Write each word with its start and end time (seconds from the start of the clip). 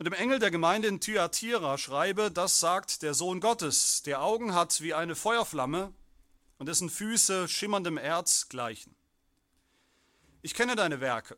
Und 0.00 0.06
dem 0.06 0.14
Engel 0.14 0.38
der 0.38 0.50
Gemeinde 0.50 0.88
in 0.88 0.98
Thyatira 0.98 1.76
schreibe, 1.76 2.30
das 2.30 2.58
sagt 2.58 3.02
der 3.02 3.12
Sohn 3.12 3.38
Gottes, 3.38 4.00
der 4.00 4.22
Augen 4.22 4.54
hat 4.54 4.80
wie 4.80 4.94
eine 4.94 5.14
Feuerflamme 5.14 5.92
und 6.56 6.70
dessen 6.70 6.88
Füße 6.88 7.48
schimmerndem 7.48 7.98
Erz 7.98 8.48
gleichen. 8.48 8.96
Ich 10.40 10.54
kenne 10.54 10.74
deine 10.74 11.02
Werke 11.02 11.36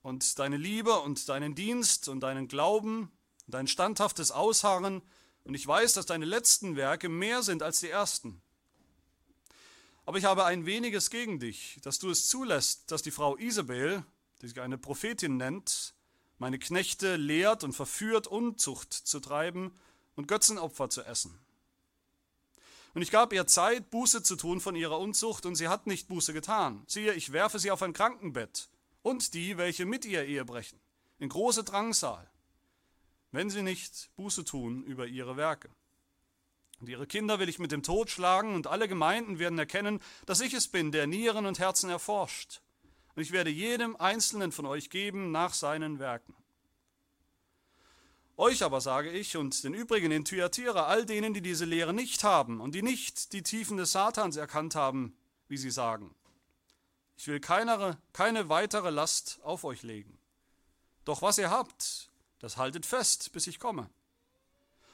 und 0.00 0.38
deine 0.38 0.56
Liebe 0.56 0.98
und 1.00 1.28
deinen 1.28 1.54
Dienst 1.54 2.08
und 2.08 2.20
deinen 2.20 2.48
Glauben 2.48 3.12
und 3.44 3.52
dein 3.52 3.66
standhaftes 3.66 4.30
Ausharren, 4.30 5.02
und 5.44 5.52
ich 5.52 5.66
weiß, 5.66 5.92
dass 5.92 6.06
deine 6.06 6.24
letzten 6.24 6.76
Werke 6.76 7.10
mehr 7.10 7.42
sind 7.42 7.62
als 7.62 7.80
die 7.80 7.90
ersten. 7.90 8.40
Aber 10.06 10.16
ich 10.16 10.24
habe 10.24 10.46
ein 10.46 10.64
weniges 10.64 11.10
gegen 11.10 11.38
dich, 11.38 11.78
dass 11.82 11.98
du 11.98 12.08
es 12.08 12.28
zulässt, 12.28 12.90
dass 12.90 13.02
die 13.02 13.10
Frau 13.10 13.36
Isabel, 13.36 14.04
die 14.40 14.48
sich 14.48 14.58
eine 14.58 14.78
Prophetin 14.78 15.36
nennt, 15.36 15.92
meine 16.40 16.58
Knechte 16.58 17.16
lehrt 17.16 17.64
und 17.64 17.74
verführt, 17.74 18.26
Unzucht 18.26 18.92
zu 18.92 19.20
treiben 19.20 19.78
und 20.16 20.26
Götzenopfer 20.26 20.88
zu 20.88 21.02
essen. 21.02 21.38
Und 22.94 23.02
ich 23.02 23.10
gab 23.10 23.32
ihr 23.32 23.46
Zeit, 23.46 23.90
Buße 23.90 24.22
zu 24.22 24.36
tun 24.36 24.60
von 24.60 24.74
ihrer 24.74 24.98
Unzucht, 24.98 25.46
und 25.46 25.54
sie 25.54 25.68
hat 25.68 25.86
nicht 25.86 26.08
Buße 26.08 26.32
getan. 26.32 26.82
Siehe, 26.86 27.12
ich 27.12 27.32
werfe 27.32 27.58
sie 27.58 27.70
auf 27.70 27.82
ein 27.82 27.92
Krankenbett 27.92 28.68
und 29.02 29.34
die, 29.34 29.58
welche 29.58 29.84
mit 29.84 30.04
ihr 30.06 30.24
Ehe 30.24 30.44
brechen, 30.44 30.80
in 31.18 31.28
große 31.28 31.62
Drangsal, 31.62 32.28
wenn 33.32 33.50
sie 33.50 33.62
nicht 33.62 34.10
Buße 34.16 34.44
tun 34.44 34.82
über 34.82 35.06
ihre 35.06 35.36
Werke. 35.36 35.68
Und 36.80 36.88
ihre 36.88 37.06
Kinder 37.06 37.38
will 37.38 37.50
ich 37.50 37.58
mit 37.58 37.70
dem 37.70 37.82
Tod 37.82 38.08
schlagen, 38.08 38.54
und 38.54 38.66
alle 38.66 38.88
Gemeinden 38.88 39.38
werden 39.38 39.58
erkennen, 39.58 40.00
dass 40.24 40.40
ich 40.40 40.54
es 40.54 40.68
bin, 40.68 40.90
der 40.90 41.06
Nieren 41.06 41.44
und 41.44 41.58
Herzen 41.58 41.90
erforscht 41.90 42.62
und 43.20 43.24
ich 43.24 43.32
werde 43.32 43.50
jedem 43.50 43.96
Einzelnen 43.96 44.50
von 44.50 44.64
euch 44.64 44.88
geben 44.88 45.30
nach 45.30 45.52
seinen 45.52 45.98
Werken. 45.98 46.34
Euch 48.38 48.62
aber 48.62 48.80
sage 48.80 49.10
ich 49.10 49.36
und 49.36 49.62
den 49.62 49.74
übrigen 49.74 50.10
in 50.10 50.24
Thyatira, 50.24 50.86
all 50.86 51.04
denen, 51.04 51.34
die 51.34 51.42
diese 51.42 51.66
Lehre 51.66 51.92
nicht 51.92 52.24
haben 52.24 52.62
und 52.62 52.74
die 52.74 52.80
nicht 52.80 53.34
die 53.34 53.42
Tiefen 53.42 53.76
des 53.76 53.92
Satans 53.92 54.38
erkannt 54.38 54.74
haben, 54.74 55.14
wie 55.48 55.58
sie 55.58 55.70
sagen. 55.70 56.14
Ich 57.18 57.28
will 57.28 57.40
keine, 57.40 57.98
keine 58.14 58.48
weitere 58.48 58.88
Last 58.88 59.38
auf 59.42 59.64
euch 59.64 59.82
legen. 59.82 60.18
Doch 61.04 61.20
was 61.20 61.36
ihr 61.36 61.50
habt, 61.50 62.08
das 62.38 62.56
haltet 62.56 62.86
fest, 62.86 63.32
bis 63.32 63.46
ich 63.46 63.60
komme. 63.60 63.90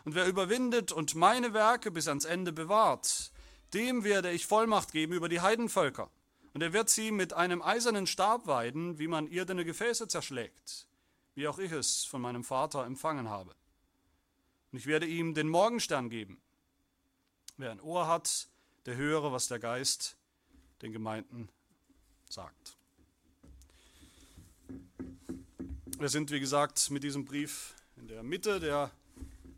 Und 0.04 0.16
wer 0.16 0.27
überwindet 0.27 0.91
und 0.91 1.14
meine 1.14 1.54
Werke 1.54 1.92
bis 1.92 2.08
ans 2.08 2.24
Ende 2.24 2.52
bewahrt, 2.52 3.30
dem 3.72 4.02
werde 4.02 4.32
ich 4.32 4.47
Vollmacht 4.47 4.91
geben 4.91 5.12
über 5.12 5.28
die 5.28 5.42
Heidenvölker 5.42 6.10
und 6.56 6.62
er 6.62 6.72
wird 6.72 6.88
sie 6.88 7.10
mit 7.10 7.34
einem 7.34 7.60
eisernen 7.60 8.06
Stab 8.06 8.46
weiden, 8.46 8.98
wie 8.98 9.08
man 9.08 9.26
irdene 9.26 9.62
Gefäße 9.62 10.08
zerschlägt, 10.08 10.86
wie 11.34 11.48
auch 11.48 11.58
ich 11.58 11.70
es 11.70 12.06
von 12.06 12.22
meinem 12.22 12.44
Vater 12.44 12.86
empfangen 12.86 13.28
habe. 13.28 13.54
Und 14.72 14.78
ich 14.78 14.86
werde 14.86 15.04
ihm 15.04 15.34
den 15.34 15.50
Morgenstern 15.50 16.08
geben. 16.08 16.40
Wer 17.58 17.72
ein 17.72 17.80
Ohr 17.82 18.06
hat, 18.08 18.48
der 18.86 18.96
höre, 18.96 19.32
was 19.32 19.48
der 19.48 19.58
Geist 19.58 20.16
den 20.80 20.92
Gemeinden 20.92 21.50
sagt. 22.30 22.78
Wir 25.98 26.08
sind, 26.08 26.30
wie 26.30 26.41
gesagt, 26.41 26.91
mit 26.91 27.02
diesem 27.02 27.26
Brief 27.26 27.74
in 27.98 28.08
der 28.08 28.22
Mitte 28.22 28.60
der, 28.60 28.91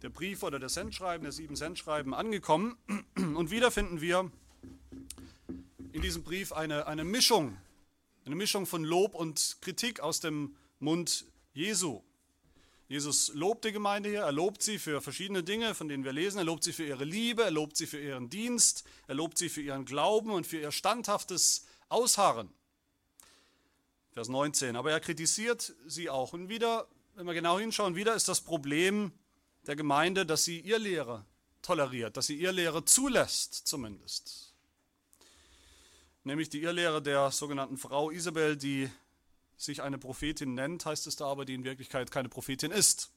der 0.03 0.09
Briefe 0.09 0.47
oder 0.47 0.59
der 0.59 0.69
Sendschreiben, 0.69 1.23
der 1.23 1.31
sieben 1.31 1.55
Sendschreiben 1.55 2.13
angekommen. 2.13 2.77
Und 3.15 3.53
wieder 3.53 3.71
finden 3.71 4.01
wir 4.01 4.33
in 5.93 6.03
diesem 6.03 6.23
Brief 6.23 6.53
eine, 6.53 6.87
eine 6.87 7.05
Mischung, 7.05 7.57
eine 8.25 8.35
Mischung 8.35 8.67
von 8.67 8.85
Lob 8.85 9.15
und 9.15 9.59
Kritik 9.61 10.01
aus 10.01 10.21
dem 10.21 10.57
Mund 10.79 11.25
Jesu. 11.55 12.03
Jesus 12.89 13.33
lobt 13.35 13.65
die 13.65 13.73
Gemeinde 13.73 14.09
hier, 14.09 14.23
er 14.23 14.33
lobt 14.33 14.63
sie 14.63 14.79
für 14.79 15.03
verschiedene 15.03 15.43
Dinge, 15.43 15.75
von 15.75 15.89
denen 15.89 16.05
wir 16.05 16.13
lesen. 16.13 16.39
Er 16.39 16.45
lobt 16.45 16.65
sie 16.65 16.73
für 16.73 16.87
ihre 16.87 17.05
Liebe, 17.05 17.43
er 17.45 17.51
lobt 17.51 17.77
sie 17.77 17.87
für 17.87 18.01
ihren 18.01 18.31
Dienst, 18.31 18.85
er 19.07 19.15
lobt 19.15 19.37
sie 19.37 19.51
für 19.51 19.61
ihren 19.61 19.85
Glauben 19.85 20.31
und 20.31 20.47
für 20.47 20.59
ihr 20.59 20.73
standhaftes 20.73 21.67
Ausharren. 21.91 22.49
Vers 24.13 24.29
19. 24.29 24.77
Aber 24.77 24.91
er 24.91 25.01
kritisiert 25.01 25.75
sie 25.87 26.09
auch. 26.09 26.33
Und 26.33 26.49
wieder, 26.49 26.89
wenn 27.15 27.27
wir 27.27 27.35
genau 27.35 27.59
hinschauen, 27.59 27.95
wieder 27.95 28.15
ist 28.15 28.29
das 28.29 28.41
Problem 28.41 29.13
der 29.67 29.77
Gemeinde, 29.77 30.25
dass 30.25 30.45
sie 30.45 30.61
ihr 30.61 30.79
Lehre 30.79 31.27
toleriert, 31.61 32.17
dass 32.17 32.27
sie 32.27 32.37
ihr 32.37 32.53
Lehre 32.53 32.87
zulässt 32.87 33.55
zumindest 33.67 34.48
nämlich 36.25 36.49
die 36.49 36.63
Irrlehre 36.63 37.03
der 37.03 37.31
sogenannten 37.31 37.77
Frau 37.77 38.11
Isabel, 38.11 38.57
die 38.57 38.91
sich 39.57 39.83
eine 39.83 39.99
Prophetin 39.99 40.55
nennt, 40.55 40.87
heißt 40.87 41.07
es 41.07 41.17
da 41.17 41.27
aber, 41.27 41.45
die 41.45 41.55
in 41.55 41.65
Wirklichkeit 41.65 42.11
keine 42.11 42.29
Prophetin 42.29 42.71
ist. 42.71 43.11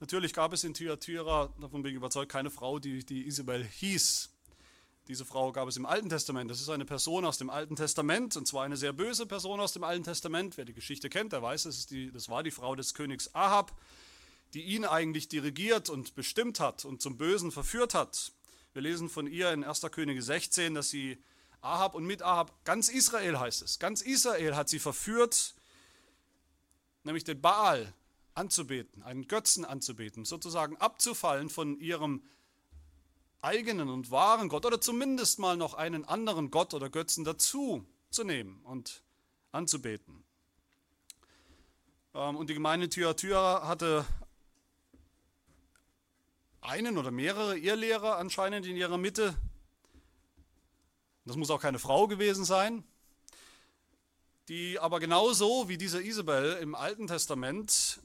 Natürlich 0.00 0.32
gab 0.32 0.52
es 0.52 0.64
in 0.64 0.74
Thyatira, 0.74 1.54
davon 1.60 1.82
bin 1.82 1.92
ich 1.92 1.96
überzeugt, 1.96 2.32
keine 2.32 2.50
Frau, 2.50 2.80
die, 2.80 3.04
die 3.04 3.24
Isabel 3.24 3.64
hieß. 3.64 4.30
Diese 5.06 5.24
Frau 5.24 5.52
gab 5.52 5.68
es 5.68 5.76
im 5.76 5.86
Alten 5.86 6.08
Testament. 6.08 6.50
Das 6.50 6.60
ist 6.60 6.68
eine 6.68 6.84
Person 6.84 7.24
aus 7.24 7.38
dem 7.38 7.50
Alten 7.50 7.76
Testament, 7.76 8.36
und 8.36 8.46
zwar 8.46 8.64
eine 8.64 8.76
sehr 8.76 8.92
böse 8.92 9.26
Person 9.26 9.60
aus 9.60 9.72
dem 9.72 9.84
Alten 9.84 10.04
Testament. 10.04 10.56
Wer 10.56 10.64
die 10.64 10.74
Geschichte 10.74 11.08
kennt, 11.08 11.32
der 11.32 11.42
weiß, 11.42 11.64
das, 11.64 11.86
die, 11.86 12.10
das 12.10 12.28
war 12.28 12.42
die 12.42 12.50
Frau 12.50 12.74
des 12.74 12.94
Königs 12.94 13.32
Ahab, 13.34 13.72
die 14.54 14.62
ihn 14.62 14.84
eigentlich 14.84 15.28
dirigiert 15.28 15.88
und 15.88 16.14
bestimmt 16.14 16.60
hat 16.60 16.84
und 16.84 17.00
zum 17.00 17.16
Bösen 17.16 17.52
verführt 17.52 17.94
hat. 17.94 18.32
Wir 18.72 18.82
lesen 18.82 19.10
von 19.10 19.26
ihr 19.26 19.52
in 19.52 19.64
1. 19.64 19.82
Könige 19.90 20.22
16, 20.22 20.74
dass 20.74 20.88
sie 20.88 21.22
Ahab 21.60 21.94
und 21.94 22.04
mit 22.04 22.22
Ahab, 22.22 22.64
ganz 22.64 22.88
Israel 22.88 23.38
heißt 23.38 23.60
es. 23.60 23.78
Ganz 23.78 24.00
Israel 24.00 24.56
hat 24.56 24.70
sie 24.70 24.78
verführt, 24.78 25.54
nämlich 27.04 27.24
den 27.24 27.40
Baal 27.40 27.92
anzubeten, 28.34 29.02
einen 29.02 29.28
Götzen 29.28 29.66
anzubeten, 29.66 30.24
sozusagen 30.24 30.78
abzufallen 30.78 31.50
von 31.50 31.78
ihrem 31.78 32.22
eigenen 33.42 33.90
und 33.90 34.10
wahren 34.10 34.48
Gott 34.48 34.64
oder 34.64 34.80
zumindest 34.80 35.38
mal 35.38 35.56
noch 35.58 35.74
einen 35.74 36.06
anderen 36.06 36.50
Gott 36.50 36.72
oder 36.72 36.88
Götzen 36.88 37.24
dazu 37.24 37.84
zu 38.10 38.24
nehmen 38.24 38.62
und 38.64 39.02
anzubeten. 39.50 40.24
Ähm, 42.14 42.36
und 42.36 42.48
die 42.48 42.54
Gemeinde 42.54 42.88
Thyatira 42.88 43.66
hatte 43.68 44.06
einen 46.62 46.96
oder 46.96 47.10
mehrere 47.10 47.58
Irrlehrer 47.58 48.16
anscheinend 48.16 48.66
in 48.66 48.76
ihrer 48.76 48.96
Mitte, 48.96 49.36
das 51.24 51.36
muss 51.36 51.50
auch 51.50 51.60
keine 51.60 51.78
Frau 51.78 52.08
gewesen 52.08 52.44
sein, 52.44 52.84
die 54.48 54.78
aber 54.78 54.98
genauso 54.98 55.68
wie 55.68 55.76
diese 55.76 56.02
Isabel 56.02 56.54
im 56.60 56.74
Alten 56.74 57.06
Testament 57.06 58.00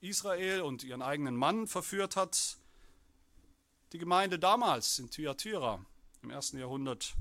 Israel 0.00 0.62
und 0.62 0.84
ihren 0.84 1.02
eigenen 1.02 1.36
Mann 1.36 1.66
verführt 1.66 2.16
hat, 2.16 2.56
die 3.92 3.98
Gemeinde 3.98 4.38
damals 4.38 4.98
in 4.98 5.10
Thyatira 5.10 5.84
im 6.22 6.30
ersten 6.30 6.58
Jahrhundert 6.58 7.14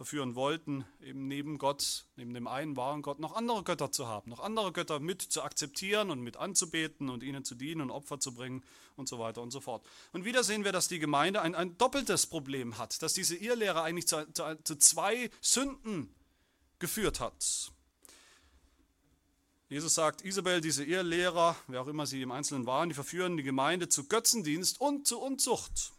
verführen 0.00 0.34
wollten, 0.34 0.86
eben 1.02 1.28
neben 1.28 1.58
Gott, 1.58 2.06
neben 2.16 2.32
dem 2.32 2.46
einen 2.46 2.74
wahren 2.74 3.02
Gott, 3.02 3.20
noch 3.20 3.36
andere 3.36 3.62
Götter 3.62 3.92
zu 3.92 4.08
haben, 4.08 4.30
noch 4.30 4.40
andere 4.40 4.72
Götter 4.72 4.98
mit 4.98 5.20
zu 5.20 5.42
akzeptieren 5.42 6.10
und 6.10 6.22
mit 6.22 6.38
anzubeten 6.38 7.10
und 7.10 7.22
ihnen 7.22 7.44
zu 7.44 7.54
dienen 7.54 7.82
und 7.82 7.90
Opfer 7.90 8.18
zu 8.18 8.32
bringen 8.32 8.64
und 8.96 9.10
so 9.10 9.18
weiter 9.18 9.42
und 9.42 9.50
so 9.50 9.60
fort. 9.60 9.86
Und 10.14 10.24
wieder 10.24 10.42
sehen 10.42 10.64
wir, 10.64 10.72
dass 10.72 10.88
die 10.88 11.00
Gemeinde 11.00 11.42
ein, 11.42 11.54
ein 11.54 11.76
doppeltes 11.76 12.26
Problem 12.26 12.78
hat, 12.78 13.02
dass 13.02 13.12
diese 13.12 13.36
Irrlehre 13.36 13.82
eigentlich 13.82 14.08
zu, 14.08 14.26
zu, 14.32 14.58
zu 14.64 14.76
zwei 14.76 15.28
Sünden 15.42 16.14
geführt 16.78 17.20
hat. 17.20 17.70
Jesus 19.68 19.94
sagt, 19.94 20.24
Isabel, 20.24 20.62
diese 20.62 20.82
Irrlehrer, 20.82 21.56
wer 21.66 21.82
auch 21.82 21.88
immer 21.88 22.06
sie 22.06 22.22
im 22.22 22.32
Einzelnen 22.32 22.64
waren, 22.64 22.88
die 22.88 22.94
verführen 22.94 23.36
die 23.36 23.42
Gemeinde 23.42 23.90
zu 23.90 24.08
Götzendienst 24.08 24.80
und 24.80 25.06
zu 25.06 25.20
Unzucht. 25.20 25.92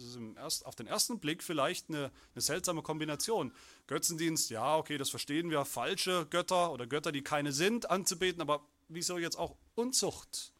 Das 0.00 0.08
ist 0.08 0.18
erst, 0.36 0.66
auf 0.66 0.74
den 0.74 0.86
ersten 0.86 1.18
Blick 1.18 1.42
vielleicht 1.42 1.88
eine, 1.88 2.10
eine 2.34 2.42
seltsame 2.42 2.82
Kombination. 2.82 3.52
Götzendienst, 3.86 4.50
ja, 4.50 4.76
okay, 4.76 4.98
das 4.98 5.10
verstehen 5.10 5.50
wir, 5.50 5.64
falsche 5.64 6.26
Götter 6.30 6.72
oder 6.72 6.86
Götter, 6.86 7.12
die 7.12 7.22
keine 7.22 7.52
sind, 7.52 7.90
anzubeten, 7.90 8.40
aber 8.40 8.66
wieso 8.88 9.18
jetzt 9.18 9.36
auch 9.36 9.56
Unzucht? 9.74 10.52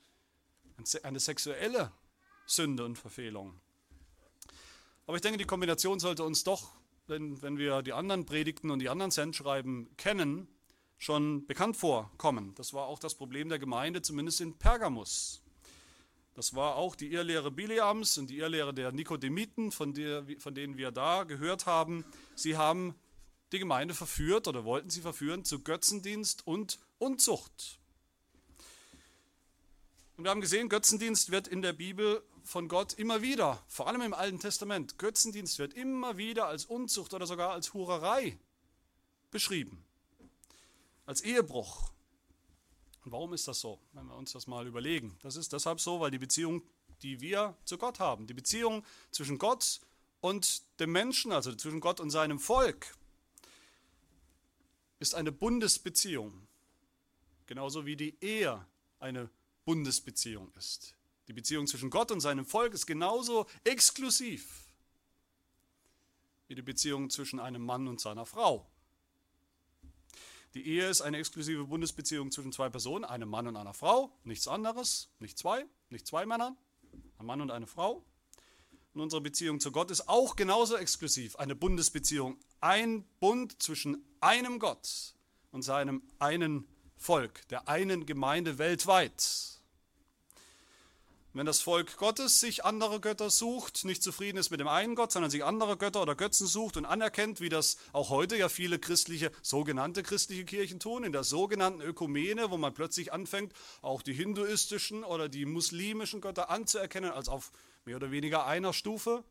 Eine 1.02 1.20
sexuelle 1.20 1.92
Sünde 2.46 2.84
und 2.84 2.96
Verfehlung. 2.96 3.60
Aber 5.06 5.16
ich 5.16 5.22
denke, 5.22 5.38
die 5.38 5.44
Kombination 5.44 6.00
sollte 6.00 6.25
uns 6.25 6.44
doch, 6.44 6.70
wenn, 7.06 7.42
wenn 7.42 7.58
wir 7.58 7.82
die 7.82 7.92
anderen 7.92 8.26
Predigten 8.26 8.70
und 8.70 8.78
die 8.78 8.88
anderen 8.88 9.10
Sendschreiben 9.10 9.94
kennen, 9.96 10.48
schon 10.98 11.46
bekannt 11.46 11.76
vorkommen. 11.76 12.54
Das 12.54 12.72
war 12.72 12.87
auch 12.87 12.98
das 12.98 13.14
Problem 13.14 13.48
der 13.48 13.58
Gemeinde, 13.58 14.02
zumindest 14.02 14.40
in 14.40 14.56
Pergamus. 14.56 15.42
Das 16.34 16.54
war 16.54 16.76
auch 16.76 16.94
die 16.94 17.12
Irrlehre 17.12 17.50
Biliams 17.50 18.16
und 18.18 18.30
die 18.30 18.38
Irrlehre 18.38 18.72
der 18.72 18.92
Nikodemiten, 18.92 19.72
von, 19.72 19.92
der, 19.92 20.24
von 20.38 20.54
denen 20.54 20.76
wir 20.76 20.90
da 20.90 21.24
gehört 21.24 21.66
haben. 21.66 22.04
Sie 22.34 22.56
haben 22.56 22.94
die 23.52 23.58
Gemeinde 23.58 23.94
verführt 23.94 24.46
oder 24.46 24.64
wollten 24.64 24.90
sie 24.90 25.00
verführen 25.00 25.44
zu 25.44 25.62
Götzendienst 25.62 26.46
und 26.46 26.78
Unzucht. 26.98 27.80
Und 30.16 30.24
wir 30.24 30.30
haben 30.30 30.40
gesehen, 30.40 30.68
Götzendienst 30.68 31.30
wird 31.30 31.48
in 31.48 31.62
der 31.62 31.72
Bibel 31.72 32.22
von 32.44 32.68
Gott 32.68 32.92
immer 32.94 33.22
wieder, 33.22 33.62
vor 33.68 33.88
allem 33.88 34.02
im 34.02 34.14
Alten 34.14 34.38
Testament, 34.38 34.98
Götzendienst 34.98 35.58
wird 35.58 35.74
immer 35.74 36.16
wieder 36.16 36.46
als 36.46 36.64
Unzucht 36.64 37.14
oder 37.14 37.26
sogar 37.26 37.50
als 37.50 37.74
Hurerei 37.74 38.38
beschrieben, 39.30 39.84
als 41.06 41.22
Ehebruch. 41.22 41.90
Warum 43.05 43.32
ist 43.32 43.49
das 43.49 43.61
so, 43.61 43.81
wenn 43.93 44.06
wir 44.06 44.17
uns 44.17 44.32
das 44.32 44.47
mal 44.47 44.67
überlegen? 44.67 45.17
Das 45.23 45.37
ist 45.37 45.52
deshalb 45.52 45.81
so, 45.81 46.00
weil 46.00 46.11
die 46.11 46.19
Beziehung, 46.19 46.62
die 47.02 47.20
wir 47.20 47.56
zu 47.64 47.79
Gott 47.79 47.99
haben, 47.99 48.26
die 48.26 48.35
Beziehung 48.35 48.85
zwischen 49.11 49.38
Gott 49.38 49.81
und 50.20 50.62
dem 50.81 50.93
Menschen, 50.93 51.32
also 51.32 51.55
zwischen 51.55 51.81
Gott 51.81 51.99
und 51.99 52.11
seinem 52.11 52.38
Volk, 52.38 52.94
ist 54.99 55.14
eine 55.14 55.32
Bundesbeziehung. 55.32 56.47
Genauso 57.47 57.87
wie 57.87 57.97
die 57.97 58.17
Ehe 58.20 58.64
eine 58.99 59.31
Bundesbeziehung 59.64 60.52
ist. 60.56 60.94
Die 61.26 61.32
Beziehung 61.32 61.67
zwischen 61.67 61.91
Gott 61.91 62.11
und 62.11 62.20
seinem 62.20 62.44
Volk 62.44 62.75
ist 62.75 62.87
genauso 62.87 63.47
exklusiv 63.64 64.67
wie 66.49 66.56
die 66.56 66.62
Beziehung 66.62 67.08
zwischen 67.11 67.38
einem 67.38 67.64
Mann 67.64 67.87
und 67.87 68.00
seiner 68.00 68.26
Frau. 68.26 68.67
Die 70.55 70.67
Ehe 70.67 70.88
ist 70.88 71.00
eine 71.00 71.19
exklusive 71.19 71.64
Bundesbeziehung 71.64 72.32
zwischen 72.32 72.52
zwei 72.52 72.69
Personen, 72.69 73.05
einem 73.05 73.29
Mann 73.29 73.47
und 73.47 73.56
einer 73.56 73.75
Frau, 73.75 74.12
nichts 74.25 74.49
anderes, 74.49 75.08
nicht 75.20 75.38
zwei, 75.38 75.64
nicht 75.91 76.06
zwei 76.08 76.26
Männern, 76.26 76.56
ein 77.19 77.26
Mann 77.26 77.41
und 77.41 77.52
eine 77.52 77.69
Frau. 77.69 78.05
Und 78.93 79.00
unsere 79.00 79.23
Beziehung 79.23 79.61
zu 79.61 79.70
Gott 79.70 79.93
ist 79.93 80.08
auch 80.08 80.35
genauso 80.35 80.76
exklusiv, 80.76 81.37
eine 81.37 81.55
Bundesbeziehung, 81.55 82.37
ein 82.61 83.05
Bund 83.20 83.62
zwischen 83.62 84.05
einem 84.20 84.58
Gott 84.58 85.14
und 85.52 85.62
seinem 85.62 86.02
einen 86.19 86.67
Volk, 86.97 87.47
der 87.49 87.69
einen 87.69 88.05
Gemeinde 88.05 88.58
weltweit. 88.58 89.59
Wenn 91.32 91.46
das 91.46 91.60
Volk 91.60 91.96
Gottes 91.96 92.40
sich 92.40 92.64
andere 92.64 92.98
Götter 92.98 93.30
sucht, 93.30 93.84
nicht 93.84 94.02
zufrieden 94.02 94.36
ist 94.36 94.50
mit 94.50 94.58
dem 94.58 94.66
einen 94.66 94.96
Gott, 94.96 95.12
sondern 95.12 95.30
sich 95.30 95.44
andere 95.44 95.76
Götter 95.76 96.02
oder 96.02 96.16
Götzen 96.16 96.48
sucht 96.48 96.76
und 96.76 96.84
anerkennt, 96.84 97.40
wie 97.40 97.48
das 97.48 97.76
auch 97.92 98.10
heute 98.10 98.36
ja 98.36 98.48
viele 98.48 98.80
christliche, 98.80 99.30
sogenannte 99.40 100.02
christliche 100.02 100.44
Kirchen 100.44 100.80
tun, 100.80 101.04
in 101.04 101.12
der 101.12 101.22
sogenannten 101.22 101.82
Ökumene, 101.82 102.50
wo 102.50 102.56
man 102.56 102.74
plötzlich 102.74 103.12
anfängt, 103.12 103.52
auch 103.80 104.02
die 104.02 104.12
hinduistischen 104.12 105.04
oder 105.04 105.28
die 105.28 105.44
muslimischen 105.44 106.20
Götter 106.20 106.50
anzuerkennen 106.50 107.12
als 107.12 107.28
auf 107.28 107.52
mehr 107.84 107.94
oder 107.94 108.10
weniger 108.10 108.46
einer 108.46 108.72
Stufe, 108.72 109.22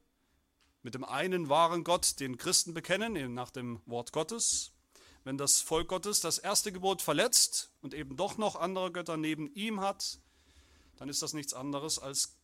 mit 0.83 0.93
dem 0.93 1.03
einen 1.03 1.49
wahren 1.49 1.83
Gott, 1.83 2.21
den 2.21 2.37
Christen 2.37 2.73
bekennen, 2.73 3.33
nach 3.33 3.51
dem 3.51 3.81
Wort 3.85 4.13
Gottes. 4.13 4.71
Wenn 5.25 5.37
das 5.37 5.59
Volk 5.59 5.89
Gottes 5.89 6.21
das 6.21 6.37
erste 6.37 6.71
Gebot 6.71 7.01
verletzt 7.01 7.73
und 7.81 7.93
eben 7.93 8.15
doch 8.15 8.37
noch 8.37 8.55
andere 8.55 8.89
Götter 8.89 9.17
neben 9.17 9.53
ihm 9.53 9.81
hat, 9.81 10.21
dann 10.99 11.07
ist 11.07 11.21
das 11.21 11.33
nichts 11.33 11.53
anderes 11.53 11.97
als 11.97 12.35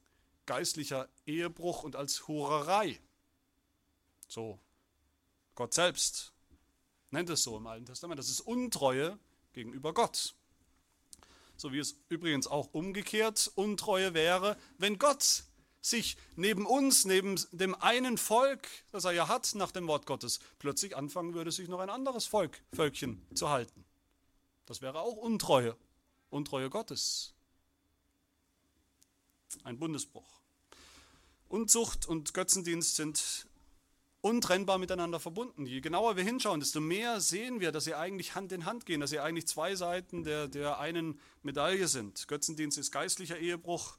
geistlicher 0.45 1.09
Ehebruch 1.25 1.83
und 1.83 1.95
als 1.95 2.27
Hurerei. 2.27 2.99
So, 4.27 4.59
Gott 5.55 5.73
selbst 5.73 6.31
nennt 7.11 7.29
es 7.29 7.43
so 7.43 7.57
im 7.57 7.67
Alten 7.67 7.85
Testament. 7.85 8.17
Das 8.17 8.29
ist 8.29 8.39
Untreue 8.41 9.19
gegenüber 9.51 9.93
Gott. 9.93 10.35
So 11.57 11.73
wie 11.73 11.79
es 11.79 11.97
übrigens 12.07 12.47
auch 12.47 12.73
umgekehrt 12.73 13.51
Untreue 13.55 14.13
wäre, 14.13 14.57
wenn 14.77 14.97
Gott 14.99 15.43
sich 15.81 16.17
neben 16.35 16.65
uns, 16.65 17.05
neben 17.05 17.35
dem 17.51 17.75
einen 17.75 18.17
Volk, 18.17 18.67
das 18.91 19.03
er 19.03 19.11
ja 19.11 19.27
hat 19.27 19.53
nach 19.55 19.71
dem 19.71 19.87
Wort 19.87 20.05
Gottes, 20.05 20.39
plötzlich 20.59 20.95
anfangen 20.95 21.33
würde, 21.33 21.51
sich 21.51 21.67
noch 21.67 21.79
ein 21.79 21.89
anderes 21.89 22.25
Volk, 22.25 22.63
Völkchen 22.73 23.21
zu 23.35 23.49
halten. 23.49 23.85
Das 24.65 24.81
wäre 24.81 25.01
auch 25.01 25.17
Untreue, 25.17 25.75
Untreue 26.29 26.69
Gottes 26.69 27.34
ein 29.63 29.79
Bundesbruch. 29.79 30.41
Unzucht 31.47 32.05
und 32.07 32.33
Götzendienst 32.33 32.95
sind 32.95 33.47
untrennbar 34.21 34.79
miteinander 34.79 35.19
verbunden. 35.19 35.67
Je 35.67 35.81
genauer 35.81 36.17
wir 36.17 36.23
hinschauen, 36.23 36.59
desto 36.59 36.81
mehr 36.81 37.21
sehen 37.21 37.59
wir, 37.59 37.71
dass 37.71 37.83
sie 37.83 37.93
eigentlich 37.93 38.33
Hand 38.33 38.51
in 38.51 38.65
Hand 38.65 38.87
gehen, 38.87 38.99
dass 38.99 39.11
sie 39.11 39.19
eigentlich 39.19 39.47
zwei 39.47 39.75
Seiten 39.75 40.23
der, 40.23 40.47
der 40.47 40.79
einen 40.79 41.19
Medaille 41.43 41.87
sind. 41.87 42.27
Götzendienst 42.27 42.79
ist 42.79 42.91
geistlicher 42.91 43.37
Ehebruch, 43.37 43.97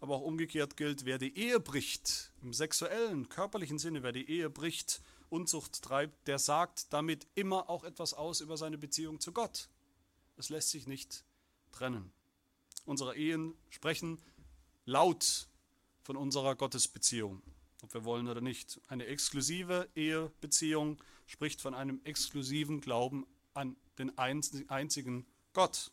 aber 0.00 0.16
auch 0.16 0.22
umgekehrt 0.22 0.78
gilt, 0.78 1.04
wer 1.04 1.18
die 1.18 1.36
Ehe 1.36 1.60
bricht, 1.60 2.32
im 2.42 2.54
sexuellen, 2.54 3.28
körperlichen 3.28 3.78
Sinne, 3.78 4.02
wer 4.02 4.12
die 4.12 4.28
Ehe 4.30 4.48
bricht, 4.48 5.02
Unzucht 5.28 5.82
treibt, 5.82 6.28
der 6.28 6.38
sagt 6.38 6.92
damit 6.92 7.26
immer 7.34 7.68
auch 7.68 7.84
etwas 7.84 8.14
aus 8.14 8.40
über 8.40 8.56
seine 8.56 8.78
Beziehung 8.78 9.20
zu 9.20 9.32
Gott. 9.32 9.68
Es 10.36 10.50
lässt 10.50 10.70
sich 10.70 10.86
nicht 10.86 11.24
trennen. 11.72 12.12
Unsere 12.84 13.16
Ehen 13.16 13.54
sprechen 13.68 14.22
laut 14.86 15.48
von 16.02 16.16
unserer 16.16 16.54
Gottesbeziehung, 16.54 17.42
ob 17.82 17.92
wir 17.92 18.04
wollen 18.04 18.28
oder 18.28 18.40
nicht. 18.40 18.80
Eine 18.88 19.06
exklusive 19.06 19.88
Ehebeziehung 19.94 21.02
spricht 21.26 21.60
von 21.60 21.74
einem 21.74 22.00
exklusiven 22.04 22.80
Glauben 22.80 23.26
an 23.52 23.76
den 23.98 24.16
einzigen 24.16 25.26
Gott. 25.52 25.90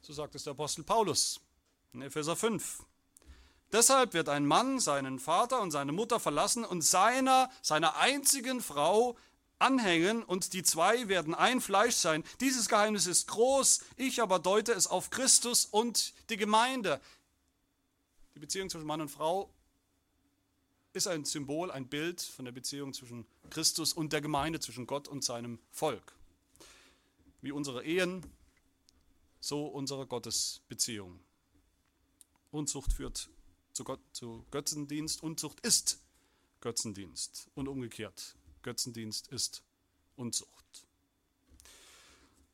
So 0.00 0.12
sagt 0.12 0.34
es 0.34 0.44
der 0.44 0.52
Apostel 0.52 0.82
Paulus 0.82 1.40
in 1.92 2.02
Epheser 2.02 2.36
5. 2.36 2.84
Deshalb 3.72 4.14
wird 4.14 4.28
ein 4.28 4.46
Mann 4.46 4.78
seinen 4.80 5.18
Vater 5.18 5.60
und 5.60 5.70
seine 5.70 5.92
Mutter 5.92 6.20
verlassen 6.20 6.64
und 6.64 6.82
seiner, 6.82 7.50
seiner 7.62 7.96
einzigen 7.96 8.62
Frau 8.62 9.16
anhängen 9.58 10.22
und 10.22 10.52
die 10.52 10.62
zwei 10.62 11.08
werden 11.08 11.34
ein 11.34 11.60
Fleisch 11.60 11.96
sein. 11.96 12.22
Dieses 12.40 12.68
Geheimnis 12.68 13.06
ist 13.06 13.26
groß, 13.28 13.80
ich 13.96 14.22
aber 14.22 14.38
deute 14.38 14.72
es 14.72 14.86
auf 14.86 15.10
Christus 15.10 15.64
und 15.64 16.14
die 16.30 16.36
Gemeinde. 16.36 17.00
Die 18.36 18.40
Beziehung 18.40 18.68
zwischen 18.68 18.86
Mann 18.86 19.00
und 19.00 19.08
Frau 19.08 19.50
ist 20.92 21.06
ein 21.06 21.24
Symbol, 21.24 21.70
ein 21.70 21.88
Bild 21.88 22.20
von 22.20 22.44
der 22.44 22.52
Beziehung 22.52 22.92
zwischen 22.92 23.26
Christus 23.48 23.94
und 23.94 24.12
der 24.12 24.20
Gemeinde, 24.20 24.60
zwischen 24.60 24.86
Gott 24.86 25.08
und 25.08 25.24
seinem 25.24 25.58
Volk. 25.70 26.14
Wie 27.40 27.50
unsere 27.50 27.82
Ehen, 27.82 28.26
so 29.40 29.64
unsere 29.64 30.06
Gottesbeziehung. 30.06 31.18
Unzucht 32.50 32.92
führt 32.92 33.30
zu, 33.72 33.84
Gott, 33.84 34.00
zu 34.12 34.44
Götzendienst, 34.50 35.22
Unzucht 35.22 35.60
ist 35.60 35.98
Götzendienst 36.60 37.48
und 37.54 37.68
umgekehrt. 37.68 38.36
Götzendienst 38.60 39.28
ist 39.28 39.62
Unzucht. 40.14 40.86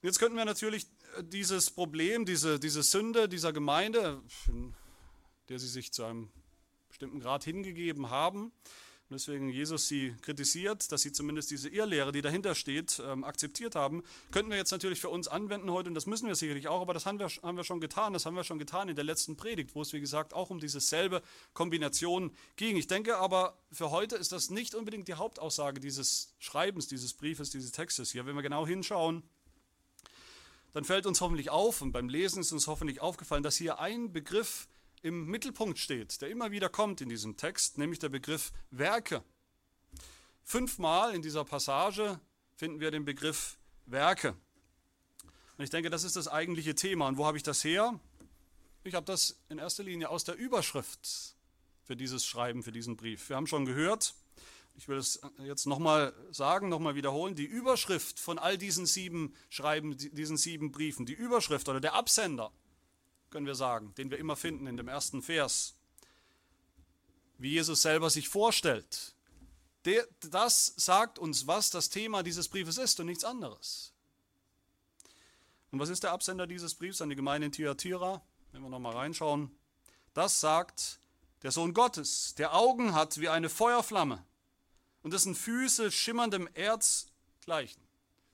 Jetzt 0.00 0.20
könnten 0.20 0.36
wir 0.36 0.44
natürlich 0.44 0.86
dieses 1.22 1.72
Problem, 1.72 2.24
diese, 2.24 2.60
diese 2.60 2.84
Sünde 2.84 3.28
dieser 3.28 3.52
Gemeinde, 3.52 4.22
der 5.48 5.58
sie 5.58 5.68
sich 5.68 5.92
zu 5.92 6.04
einem 6.04 6.30
bestimmten 6.88 7.20
Grad 7.20 7.44
hingegeben 7.44 8.10
haben. 8.10 8.52
Und 9.12 9.20
deswegen 9.20 9.50
Jesus 9.50 9.88
sie 9.88 10.14
kritisiert, 10.22 10.90
dass 10.90 11.02
sie 11.02 11.12
zumindest 11.12 11.50
diese 11.50 11.68
Irrlehre, 11.68 12.12
die 12.12 12.22
dahinter 12.22 12.54
steht, 12.54 12.98
ähm, 13.04 13.24
akzeptiert 13.24 13.74
haben, 13.74 14.02
könnten 14.30 14.50
wir 14.50 14.56
jetzt 14.56 14.70
natürlich 14.70 15.00
für 15.00 15.10
uns 15.10 15.28
anwenden 15.28 15.70
heute 15.70 15.90
und 15.90 15.94
das 15.94 16.06
müssen 16.06 16.28
wir 16.28 16.34
sicherlich 16.34 16.68
auch, 16.68 16.80
aber 16.80 16.94
das 16.94 17.04
haben 17.04 17.18
wir, 17.18 17.28
haben 17.28 17.58
wir 17.58 17.64
schon 17.64 17.78
getan, 17.78 18.14
das 18.14 18.24
haben 18.24 18.36
wir 18.36 18.44
schon 18.44 18.58
getan 18.58 18.88
in 18.88 18.96
der 18.96 19.04
letzten 19.04 19.36
Predigt, 19.36 19.74
wo 19.74 19.82
es 19.82 19.92
wie 19.92 20.00
gesagt 20.00 20.32
auch 20.32 20.48
um 20.48 20.60
diese 20.60 20.80
selbe 20.80 21.20
Kombination 21.52 22.34
ging. 22.56 22.78
Ich 22.78 22.86
denke 22.86 23.18
aber, 23.18 23.58
für 23.70 23.90
heute 23.90 24.16
ist 24.16 24.32
das 24.32 24.48
nicht 24.48 24.74
unbedingt 24.74 25.08
die 25.08 25.14
Hauptaussage 25.14 25.78
dieses 25.78 26.34
Schreibens, 26.38 26.88
dieses 26.88 27.12
Briefes, 27.12 27.50
dieses 27.50 27.70
Textes 27.70 28.12
hier. 28.12 28.24
Wenn 28.24 28.34
wir 28.34 28.42
genau 28.42 28.66
hinschauen, 28.66 29.22
dann 30.72 30.84
fällt 30.84 31.04
uns 31.04 31.20
hoffentlich 31.20 31.50
auf 31.50 31.82
und 31.82 31.92
beim 31.92 32.08
Lesen 32.08 32.40
ist 32.40 32.50
uns 32.52 32.66
hoffentlich 32.66 33.02
aufgefallen, 33.02 33.42
dass 33.42 33.56
hier 33.56 33.78
ein 33.78 34.10
Begriff 34.10 34.68
im 35.02 35.26
Mittelpunkt 35.26 35.78
steht, 35.78 36.20
der 36.22 36.30
immer 36.30 36.50
wieder 36.50 36.68
kommt 36.68 37.00
in 37.00 37.08
diesem 37.08 37.36
Text, 37.36 37.76
nämlich 37.76 37.98
der 37.98 38.08
Begriff 38.08 38.52
Werke. 38.70 39.22
Fünfmal 40.44 41.14
in 41.14 41.22
dieser 41.22 41.44
Passage 41.44 42.20
finden 42.56 42.80
wir 42.80 42.90
den 42.90 43.04
Begriff 43.04 43.58
Werke. 43.86 44.36
Und 45.58 45.64
ich 45.64 45.70
denke, 45.70 45.90
das 45.90 46.04
ist 46.04 46.16
das 46.16 46.28
eigentliche 46.28 46.74
Thema. 46.74 47.08
Und 47.08 47.18
wo 47.18 47.26
habe 47.26 47.36
ich 47.36 47.42
das 47.42 47.64
her? 47.64 47.98
Ich 48.84 48.94
habe 48.94 49.06
das 49.06 49.40
in 49.48 49.58
erster 49.58 49.82
Linie 49.82 50.08
aus 50.08 50.24
der 50.24 50.36
Überschrift 50.36 51.36
für 51.84 51.96
dieses 51.96 52.24
Schreiben, 52.24 52.62
für 52.62 52.72
diesen 52.72 52.96
Brief. 52.96 53.28
Wir 53.28 53.36
haben 53.36 53.46
schon 53.46 53.64
gehört, 53.64 54.14
ich 54.74 54.88
will 54.88 54.96
es 54.96 55.20
jetzt 55.38 55.66
nochmal 55.66 56.14
sagen, 56.30 56.68
nochmal 56.68 56.94
wiederholen, 56.94 57.34
die 57.34 57.44
Überschrift 57.44 58.18
von 58.18 58.38
all 58.38 58.56
diesen 58.56 58.86
sieben 58.86 59.34
Schreiben, 59.50 59.96
diesen 59.96 60.36
sieben 60.36 60.72
Briefen, 60.72 61.06
die 61.06 61.12
Überschrift 61.12 61.68
oder 61.68 61.80
der 61.80 61.94
Absender 61.94 62.52
können 63.32 63.46
wir 63.46 63.56
sagen, 63.56 63.92
den 63.96 64.10
wir 64.10 64.18
immer 64.18 64.36
finden 64.36 64.66
in 64.68 64.76
dem 64.76 64.88
ersten 64.88 65.22
Vers. 65.22 65.74
Wie 67.38 67.50
Jesus 67.50 67.82
selber 67.82 68.10
sich 68.10 68.28
vorstellt. 68.28 69.14
Der, 69.84 70.06
das 70.20 70.74
sagt 70.76 71.18
uns, 71.18 71.48
was 71.48 71.70
das 71.70 71.88
Thema 71.90 72.22
dieses 72.22 72.48
Briefes 72.48 72.78
ist 72.78 73.00
und 73.00 73.06
nichts 73.06 73.24
anderes. 73.24 73.92
Und 75.72 75.80
was 75.80 75.88
ist 75.88 76.04
der 76.04 76.12
Absender 76.12 76.46
dieses 76.46 76.74
Briefs 76.74 77.00
an 77.00 77.08
die 77.08 77.16
Gemeinde 77.16 77.46
in 77.46 77.52
Thyatira? 77.52 78.22
Wenn 78.52 78.62
wir 78.62 78.68
nochmal 78.68 78.94
reinschauen. 78.94 79.50
Das 80.14 80.38
sagt 80.38 81.00
der 81.42 81.50
Sohn 81.50 81.74
Gottes, 81.74 82.34
der 82.36 82.54
Augen 82.54 82.94
hat 82.94 83.18
wie 83.18 83.28
eine 83.28 83.48
Feuerflamme 83.48 84.24
und 85.02 85.12
dessen 85.12 85.34
Füße 85.34 85.90
schimmerndem 85.90 86.48
Erz 86.54 87.06
gleichen. 87.40 87.82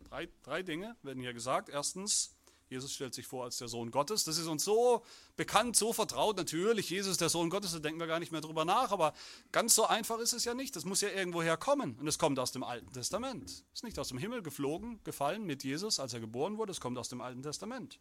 Drei, 0.04 0.28
drei 0.42 0.62
Dinge 0.62 0.96
werden 1.02 1.22
hier 1.22 1.32
gesagt. 1.32 1.68
Erstens, 1.68 2.34
Jesus 2.70 2.92
stellt 2.92 3.14
sich 3.14 3.26
vor 3.26 3.44
als 3.44 3.56
der 3.56 3.68
Sohn 3.68 3.90
Gottes. 3.90 4.24
Das 4.24 4.36
ist 4.36 4.46
uns 4.46 4.64
so 4.64 5.02
bekannt, 5.36 5.76
so 5.76 5.92
vertraut. 5.92 6.36
Natürlich, 6.36 6.90
Jesus 6.90 7.12
ist 7.12 7.20
der 7.20 7.30
Sohn 7.30 7.48
Gottes, 7.48 7.72
da 7.72 7.78
denken 7.78 7.98
wir 7.98 8.06
gar 8.06 8.18
nicht 8.18 8.30
mehr 8.30 8.42
drüber 8.42 8.64
nach. 8.64 8.90
Aber 8.90 9.14
ganz 9.52 9.74
so 9.74 9.86
einfach 9.86 10.18
ist 10.18 10.34
es 10.34 10.44
ja 10.44 10.54
nicht. 10.54 10.76
Das 10.76 10.84
muss 10.84 11.00
ja 11.00 11.08
irgendwoher 11.08 11.56
kommen. 11.56 11.96
Und 11.98 12.06
es 12.06 12.18
kommt 12.18 12.38
aus 12.38 12.52
dem 12.52 12.62
Alten 12.62 12.92
Testament. 12.92 13.50
Es 13.50 13.64
ist 13.74 13.84
nicht 13.84 13.98
aus 13.98 14.08
dem 14.08 14.18
Himmel 14.18 14.42
geflogen, 14.42 15.00
gefallen 15.04 15.44
mit 15.44 15.64
Jesus, 15.64 15.98
als 15.98 16.12
er 16.12 16.20
geboren 16.20 16.58
wurde. 16.58 16.72
Es 16.72 16.80
kommt 16.80 16.98
aus 16.98 17.08
dem 17.08 17.20
Alten 17.20 17.42
Testament. 17.42 17.98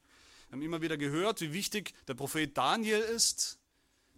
Wir 0.50 0.58
haben 0.58 0.62
immer 0.62 0.82
wieder 0.82 0.98
gehört, 0.98 1.42
wie 1.42 1.54
wichtig 1.54 1.94
der 2.08 2.14
Prophet 2.14 2.58
Daniel 2.58 3.00
ist, 3.00 3.60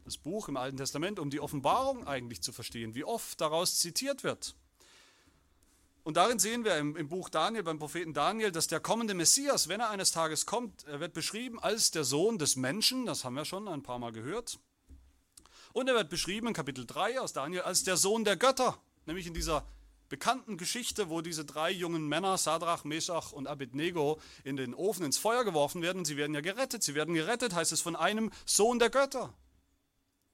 das 0.05 0.17
Buch 0.17 0.47
im 0.47 0.57
Alten 0.57 0.77
Testament, 0.77 1.19
um 1.19 1.29
die 1.29 1.39
Offenbarung 1.39 2.07
eigentlich 2.07 2.41
zu 2.41 2.51
verstehen, 2.51 2.95
wie 2.95 3.03
oft 3.03 3.39
daraus 3.41 3.77
zitiert 3.77 4.23
wird. 4.23 4.55
Und 6.03 6.17
darin 6.17 6.39
sehen 6.39 6.63
wir 6.63 6.77
im, 6.77 7.09
Buch 7.09 7.29
Daniel, 7.29 7.63
beim 7.63 7.77
Propheten 7.77 8.13
Daniel, 8.13 8.51
dass 8.51 8.67
der 8.67 8.79
kommende 8.79 9.13
Messias, 9.13 9.67
wenn 9.67 9.79
er 9.79 9.89
eines 9.89 10.11
Tages 10.11 10.45
kommt, 10.45 10.85
er 10.85 10.99
wird 10.99 11.13
beschrieben 11.13 11.59
als 11.59 11.91
der 11.91 12.03
Sohn 12.03 12.37
des 12.37 12.55
Menschen, 12.55 13.05
das 13.05 13.25
haben 13.25 13.35
wir 13.35 13.45
schon 13.45 13.67
ein 13.67 13.83
paar 13.83 13.99
Mal 13.99 14.11
gehört. 14.11 14.59
Und 15.73 15.87
er 15.87 15.95
wird 15.95 16.09
beschrieben 16.09 16.47
in 16.47 16.53
Kapitel 16.53 16.85
3 16.85 17.19
aus 17.19 17.33
Daniel 17.33 17.61
als 17.61 17.83
der 17.83 17.97
Sohn 17.97 18.23
der 18.23 18.37
Götter, 18.37 18.79
nämlich 19.05 19.27
in 19.27 19.33
dieser 19.33 19.65
bekannten 20.09 20.57
Geschichte, 20.57 21.09
wo 21.09 21.21
diese 21.21 21.45
drei 21.45 21.71
jungen 21.71 22.07
Männer, 22.07 22.37
Sadrach, 22.37 22.83
Meshach 22.83 23.31
und 23.31 23.47
Abednego, 23.47 24.19
in 24.43 24.57
den 24.57 24.73
Ofen 24.73 25.05
ins 25.05 25.19
Feuer 25.19 25.45
geworfen 25.45 25.81
werden 25.81 26.03
sie 26.03 26.17
werden 26.17 26.33
ja 26.33 26.41
gerettet. 26.41 26.83
Sie 26.83 26.95
werden 26.95 27.13
gerettet, 27.13 27.53
heißt 27.53 27.71
es, 27.71 27.81
von 27.81 27.95
einem 27.95 28.31
Sohn 28.45 28.79
der 28.79 28.89
Götter. 28.89 29.33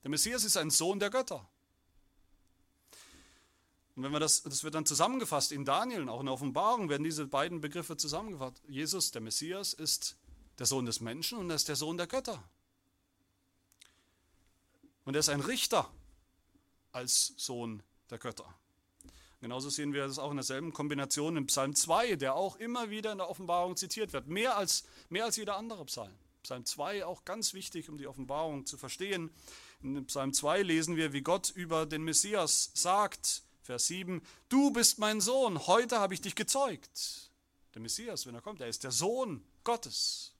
Der 0.03 0.09
Messias 0.09 0.45
ist 0.45 0.55
ein 0.57 0.71
Sohn 0.71 0.99
der 0.99 1.09
Götter. 1.09 1.49
Und 3.95 4.03
wenn 4.03 4.11
wir 4.11 4.19
das, 4.19 4.43
das 4.43 4.63
wird 4.63 4.75
dann 4.75 4.85
zusammengefasst 4.85 5.51
in 5.51 5.63
Daniel 5.63 6.09
auch 6.09 6.19
in 6.19 6.25
der 6.25 6.33
Offenbarung, 6.33 6.89
werden 6.89 7.03
diese 7.03 7.27
beiden 7.27 7.61
Begriffe 7.61 7.95
zusammengefasst. 7.95 8.61
Jesus, 8.67 9.11
der 9.11 9.21
Messias, 9.21 9.73
ist 9.73 10.17
der 10.59 10.65
Sohn 10.65 10.85
des 10.85 10.99
Menschen 10.99 11.37
und 11.37 11.49
er 11.49 11.55
ist 11.55 11.69
der 11.69 11.75
Sohn 11.75 11.97
der 11.97 12.07
Götter. 12.07 12.43
Und 15.05 15.15
er 15.15 15.19
ist 15.19 15.29
ein 15.29 15.39
Richter 15.39 15.89
als 16.91 17.33
Sohn 17.37 17.83
der 18.09 18.17
Götter. 18.17 18.53
Genauso 19.39 19.69
sehen 19.69 19.93
wir 19.93 20.07
das 20.07 20.17
auch 20.17 20.31
in 20.31 20.37
derselben 20.37 20.73
Kombination 20.73 21.37
im 21.37 21.45
Psalm 21.47 21.75
2, 21.75 22.15
der 22.15 22.35
auch 22.35 22.55
immer 22.55 22.89
wieder 22.89 23.11
in 23.11 23.19
der 23.19 23.29
Offenbarung 23.29 23.77
zitiert 23.77 24.11
wird. 24.11 24.27
Mehr 24.27 24.57
als, 24.57 24.85
mehr 25.09 25.25
als 25.25 25.35
jeder 25.35 25.57
andere 25.57 25.85
Psalm. 25.85 26.13
Psalm 26.43 26.65
2 26.65 27.05
auch 27.05 27.25
ganz 27.25 27.53
wichtig, 27.53 27.89
um 27.89 27.97
die 27.97 28.07
Offenbarung 28.07 28.65
zu 28.65 28.77
verstehen. 28.77 29.31
In 29.81 30.05
Psalm 30.05 30.33
2 30.33 30.63
lesen 30.63 30.95
wir, 30.95 31.13
wie 31.13 31.21
Gott 31.21 31.49
über 31.49 31.85
den 31.85 32.03
Messias 32.03 32.71
sagt, 32.73 33.43
Vers 33.65 33.87
7, 33.87 34.21
du 34.47 34.69
bist 34.69 34.99
mein 34.99 35.19
Sohn, 35.19 35.65
heute 35.65 35.97
habe 35.97 36.13
ich 36.13 36.21
dich 36.21 36.35
gezeugt. 36.35 37.31
Der 37.73 37.81
Messias, 37.81 38.27
wenn 38.27 38.35
er 38.35 38.41
kommt, 38.41 38.61
er 38.61 38.67
ist 38.67 38.83
der 38.83 38.91
Sohn 38.91 39.43
Gottes. 39.63 40.33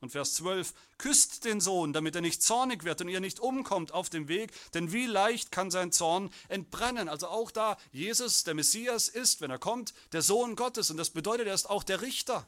Und 0.00 0.10
Vers 0.10 0.34
12, 0.34 0.72
küsst 0.96 1.44
den 1.44 1.60
Sohn, 1.60 1.92
damit 1.92 2.14
er 2.14 2.20
nicht 2.20 2.40
zornig 2.40 2.84
wird 2.84 3.00
und 3.00 3.08
ihr 3.08 3.18
nicht 3.18 3.40
umkommt 3.40 3.90
auf 3.90 4.10
dem 4.10 4.28
Weg, 4.28 4.52
denn 4.74 4.92
wie 4.92 5.06
leicht 5.06 5.50
kann 5.50 5.72
sein 5.72 5.90
Zorn 5.90 6.30
entbrennen. 6.46 7.08
Also 7.08 7.26
auch 7.26 7.50
da, 7.50 7.76
Jesus, 7.90 8.44
der 8.44 8.54
Messias, 8.54 9.08
ist, 9.08 9.40
wenn 9.40 9.50
er 9.50 9.58
kommt, 9.58 9.92
der 10.12 10.22
Sohn 10.22 10.54
Gottes. 10.54 10.88
Und 10.92 10.98
das 10.98 11.10
bedeutet, 11.10 11.48
er 11.48 11.54
ist 11.54 11.68
auch 11.68 11.82
der 11.82 12.00
Richter, 12.00 12.46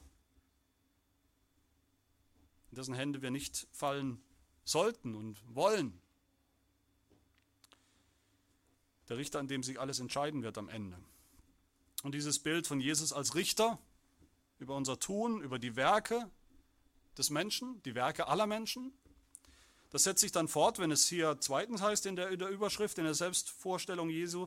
in 2.70 2.76
dessen 2.76 2.94
Hände 2.94 3.20
wir 3.20 3.32
nicht 3.32 3.66
fallen 3.72 4.22
sollten 4.62 5.16
und 5.16 5.42
wollen. 5.56 6.00
Der 9.08 9.16
Richter, 9.16 9.38
an 9.38 9.48
dem 9.48 9.62
sich 9.62 9.80
alles 9.80 10.00
entscheiden 10.00 10.42
wird 10.42 10.58
am 10.58 10.68
Ende. 10.68 10.98
Und 12.02 12.14
dieses 12.14 12.38
Bild 12.38 12.66
von 12.66 12.80
Jesus 12.80 13.12
als 13.12 13.34
Richter 13.34 13.78
über 14.58 14.76
unser 14.76 14.98
Tun, 14.98 15.40
über 15.40 15.58
die 15.58 15.76
Werke, 15.76 16.30
des 17.18 17.30
Menschen, 17.30 17.82
die 17.82 17.94
Werke 17.94 18.28
aller 18.28 18.46
Menschen. 18.46 18.92
Das 19.90 20.04
setzt 20.04 20.20
sich 20.20 20.32
dann 20.32 20.48
fort, 20.48 20.78
wenn 20.78 20.90
es 20.90 21.08
hier 21.08 21.36
zweitens 21.40 21.82
heißt 21.82 22.06
in 22.06 22.16
der, 22.16 22.30
in 22.30 22.38
der 22.38 22.48
Überschrift, 22.48 22.98
in 22.98 23.04
der 23.04 23.14
Selbstvorstellung 23.14 24.08
Jesu, 24.08 24.46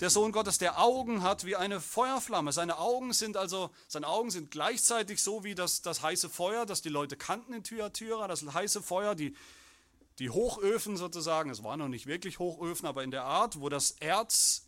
der 0.00 0.10
Sohn 0.10 0.32
Gottes, 0.32 0.58
der 0.58 0.78
Augen 0.78 1.22
hat 1.22 1.44
wie 1.44 1.56
eine 1.56 1.80
Feuerflamme. 1.80 2.52
Seine 2.52 2.78
Augen 2.78 3.12
sind 3.12 3.36
also, 3.36 3.70
seine 3.88 4.08
Augen 4.08 4.30
sind 4.30 4.50
gleichzeitig 4.50 5.22
so 5.22 5.42
wie 5.42 5.54
das, 5.54 5.82
das 5.82 6.02
heiße 6.02 6.28
Feuer, 6.28 6.66
das 6.66 6.82
die 6.82 6.90
Leute 6.90 7.16
kannten 7.16 7.54
in 7.54 7.64
Thyatira, 7.64 8.28
das 8.28 8.42
heiße 8.42 8.82
Feuer, 8.82 9.14
die, 9.14 9.34
die 10.20 10.30
Hochöfen 10.30 10.96
sozusagen, 10.96 11.50
es 11.50 11.64
waren 11.64 11.78
noch 11.78 11.88
nicht 11.88 12.06
wirklich 12.06 12.38
Hochöfen, 12.38 12.86
aber 12.86 13.02
in 13.02 13.10
der 13.10 13.24
Art, 13.24 13.60
wo 13.60 13.68
das 13.70 13.92
Erz 13.92 14.66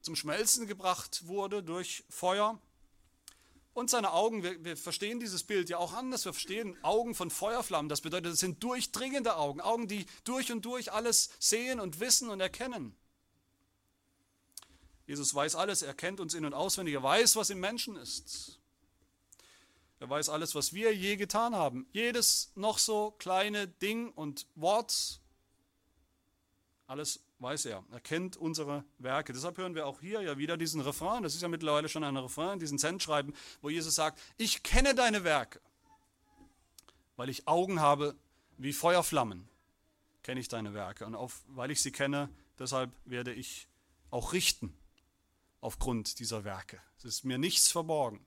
zum 0.00 0.14
Schmelzen 0.14 0.68
gebracht 0.68 1.26
wurde 1.26 1.62
durch 1.62 2.04
Feuer. 2.08 2.60
Und 3.74 3.90
seine 3.90 4.12
Augen, 4.12 4.42
wir, 4.42 4.64
wir, 4.64 4.76
verstehen 4.76 5.20
dieses 5.20 5.42
Bild 5.42 5.68
ja 5.68 5.76
auch 5.76 5.92
anders. 5.92 6.24
Wir 6.24 6.32
verstehen 6.32 6.78
Augen 6.82 7.14
von 7.14 7.30
Feuerflammen. 7.30 7.90
Das 7.90 8.00
bedeutet, 8.00 8.32
es 8.32 8.40
sind 8.40 8.62
durchdringende 8.62 9.36
Augen. 9.36 9.60
Augen, 9.60 9.86
die 9.88 10.06
durch 10.24 10.50
und 10.50 10.64
durch 10.64 10.92
alles 10.92 11.28
sehen 11.38 11.78
und 11.80 12.00
wissen 12.00 12.30
und 12.30 12.40
erkennen. 12.40 12.96
Jesus 15.06 15.34
weiß 15.34 15.56
alles, 15.56 15.82
er 15.82 15.92
kennt 15.92 16.20
uns 16.20 16.32
in- 16.32 16.46
und 16.46 16.54
auswendig. 16.54 16.94
Er 16.94 17.02
weiß, 17.02 17.36
was 17.36 17.50
im 17.50 17.60
Menschen 17.60 17.96
ist. 17.96 18.60
Er 19.98 20.10
weiß 20.10 20.28
alles, 20.28 20.54
was 20.54 20.72
wir 20.72 20.94
je 20.94 21.16
getan 21.16 21.54
haben. 21.54 21.86
Jedes 21.92 22.52
noch 22.54 22.78
so 22.78 23.12
kleine 23.12 23.66
Ding 23.66 24.10
und 24.10 24.46
Wort, 24.54 25.20
alles 26.86 27.24
weiß 27.38 27.66
er. 27.66 27.84
Er 27.90 28.00
kennt 28.00 28.36
unsere 28.36 28.84
Werke. 28.98 29.32
Deshalb 29.32 29.58
hören 29.58 29.74
wir 29.74 29.86
auch 29.86 30.00
hier 30.00 30.20
ja 30.22 30.38
wieder 30.38 30.56
diesen 30.56 30.80
Refrain. 30.80 31.22
Das 31.22 31.34
ist 31.34 31.42
ja 31.42 31.48
mittlerweile 31.48 31.88
schon 31.88 32.04
ein 32.04 32.16
Refrain, 32.16 32.58
diesen 32.58 32.78
Sendschreiben, 32.78 33.34
wo 33.62 33.70
Jesus 33.70 33.94
sagt, 33.94 34.20
ich 34.36 34.62
kenne 34.62 34.94
deine 34.94 35.24
Werke, 35.24 35.60
weil 37.16 37.28
ich 37.28 37.48
Augen 37.48 37.80
habe 37.80 38.14
wie 38.58 38.72
Feuerflammen, 38.72 39.48
kenne 40.22 40.40
ich 40.40 40.48
deine 40.48 40.74
Werke. 40.74 41.06
Und 41.06 41.14
auf, 41.14 41.42
weil 41.48 41.70
ich 41.70 41.82
sie 41.82 41.92
kenne, 41.92 42.28
deshalb 42.58 42.92
werde 43.04 43.32
ich 43.32 43.66
auch 44.10 44.32
richten 44.32 44.76
aufgrund 45.60 46.20
dieser 46.20 46.44
Werke. 46.44 46.80
Es 46.98 47.04
ist 47.04 47.24
mir 47.24 47.38
nichts 47.38 47.70
verborgen. 47.70 48.24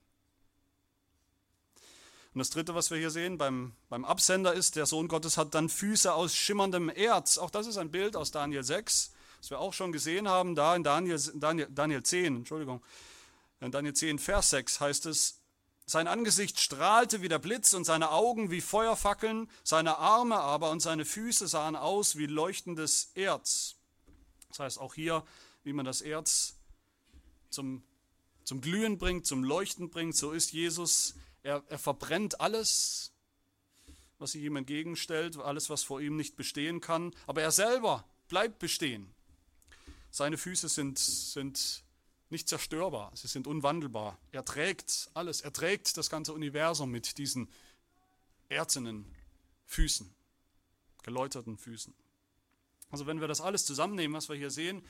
Und 2.40 2.44
das 2.44 2.52
Dritte, 2.52 2.74
was 2.74 2.90
wir 2.90 2.98
hier 2.98 3.10
sehen 3.10 3.38
beim, 3.38 3.74
beim 3.90 4.06
Absender 4.06 4.54
ist, 4.54 4.78
der 4.78 4.86
Sohn 4.86 5.10
Gottes 5.10 5.36
hat 5.36 5.54
dann 5.54 5.68
Füße 5.68 6.14
aus 6.14 6.34
schimmerndem 6.34 6.88
Erz. 6.88 7.38
Auch 7.38 7.50
das 7.50 7.68
ist 7.68 7.76
ein 7.76 7.92
Bild 7.92 8.16
aus 8.16 8.32
Daniel 8.32 8.64
6, 8.64 9.12
das 9.42 9.50
wir 9.50 9.60
auch 9.60 9.74
schon 9.74 9.92
gesehen 9.92 10.30
haben, 10.30 10.56
da 10.56 10.74
in 10.74 10.86
Daniel, 10.86 11.20
Daniel, 11.36 11.68
Daniel 11.70 12.02
10, 12.02 12.38
Entschuldigung, 12.38 12.82
in 13.60 13.74
Daniel 13.74 13.94
10, 13.94 14.20
Vers 14.20 14.52
6 14.52 14.80
heißt 14.80 15.08
es, 15.08 15.42
sein 15.86 16.08
Angesicht 16.08 16.62
strahlte 16.62 17.22
wie 17.22 17.28
der 17.28 17.40
Blitz 17.40 17.74
und 17.74 17.84
seine 17.84 18.10
Augen 18.12 18.52
wie 18.52 18.62
Feuerfackeln, 18.62 19.52
seine 19.66 19.98
Arme 19.98 20.40
aber 20.40 20.72
und 20.72 20.80
seine 20.80 21.04
Füße 21.04 21.46
sahen 21.46 21.76
aus 21.76 22.16
wie 22.16 22.28
leuchtendes 22.28 23.12
Erz. 23.16 23.76
Das 24.48 24.60
heißt 24.60 24.80
auch 24.80 24.94
hier, 24.94 25.26
wie 25.66 25.74
man 25.74 25.86
das 25.86 26.00
Erz 26.00 26.56
zum, 27.50 27.84
zum 28.46 28.62
Glühen 28.62 28.98
bringt, 28.98 29.26
zum 29.26 29.44
Leuchten 29.44 29.90
bringt, 29.90 30.16
so 30.16 30.32
ist 30.32 30.54
Jesus 30.54 31.16
er, 31.44 31.64
er 31.68 31.80
verbrennt 31.80 32.42
alles, 32.42 33.12
was 34.18 34.34
sich 34.34 34.44
ihm 34.44 34.56
entgegenstellt, 34.56 35.38
alles, 35.38 35.70
was 35.70 35.84
vor 35.84 36.02
ihm 36.02 36.16
nicht 36.16 36.36
bestehen 36.36 36.82
kann. 36.82 37.14
Aber 37.28 37.42
er 37.42 37.52
selber 37.52 38.06
bleibt 38.28 38.60
bestehen. 38.60 39.14
Seine 40.12 40.38
Füße 40.38 40.68
sind, 40.70 41.00
sind 41.00 41.84
nicht 42.30 42.48
zerstörbar, 42.48 43.12
sie 43.16 43.28
sind 43.28 43.48
unwandelbar. 43.48 44.18
Er 44.32 44.46
trägt 44.46 45.10
alles, 45.14 45.42
er 45.42 45.54
trägt 45.54 45.98
das 45.98 46.10
ganze 46.10 46.34
Universum 46.34 46.92
mit 46.92 47.18
diesen 47.18 47.50
erzenen 48.50 49.06
Füßen, 49.66 50.14
geläuterten 51.04 51.58
Füßen. 51.58 51.94
Also 52.92 53.06
wenn 53.06 53.22
wir 53.22 53.28
das 53.28 53.42
alles 53.42 53.66
zusammennehmen, 53.66 54.16
was 54.16 54.30
wir 54.30 54.36
hier 54.36 54.50
sehen, 54.50 54.84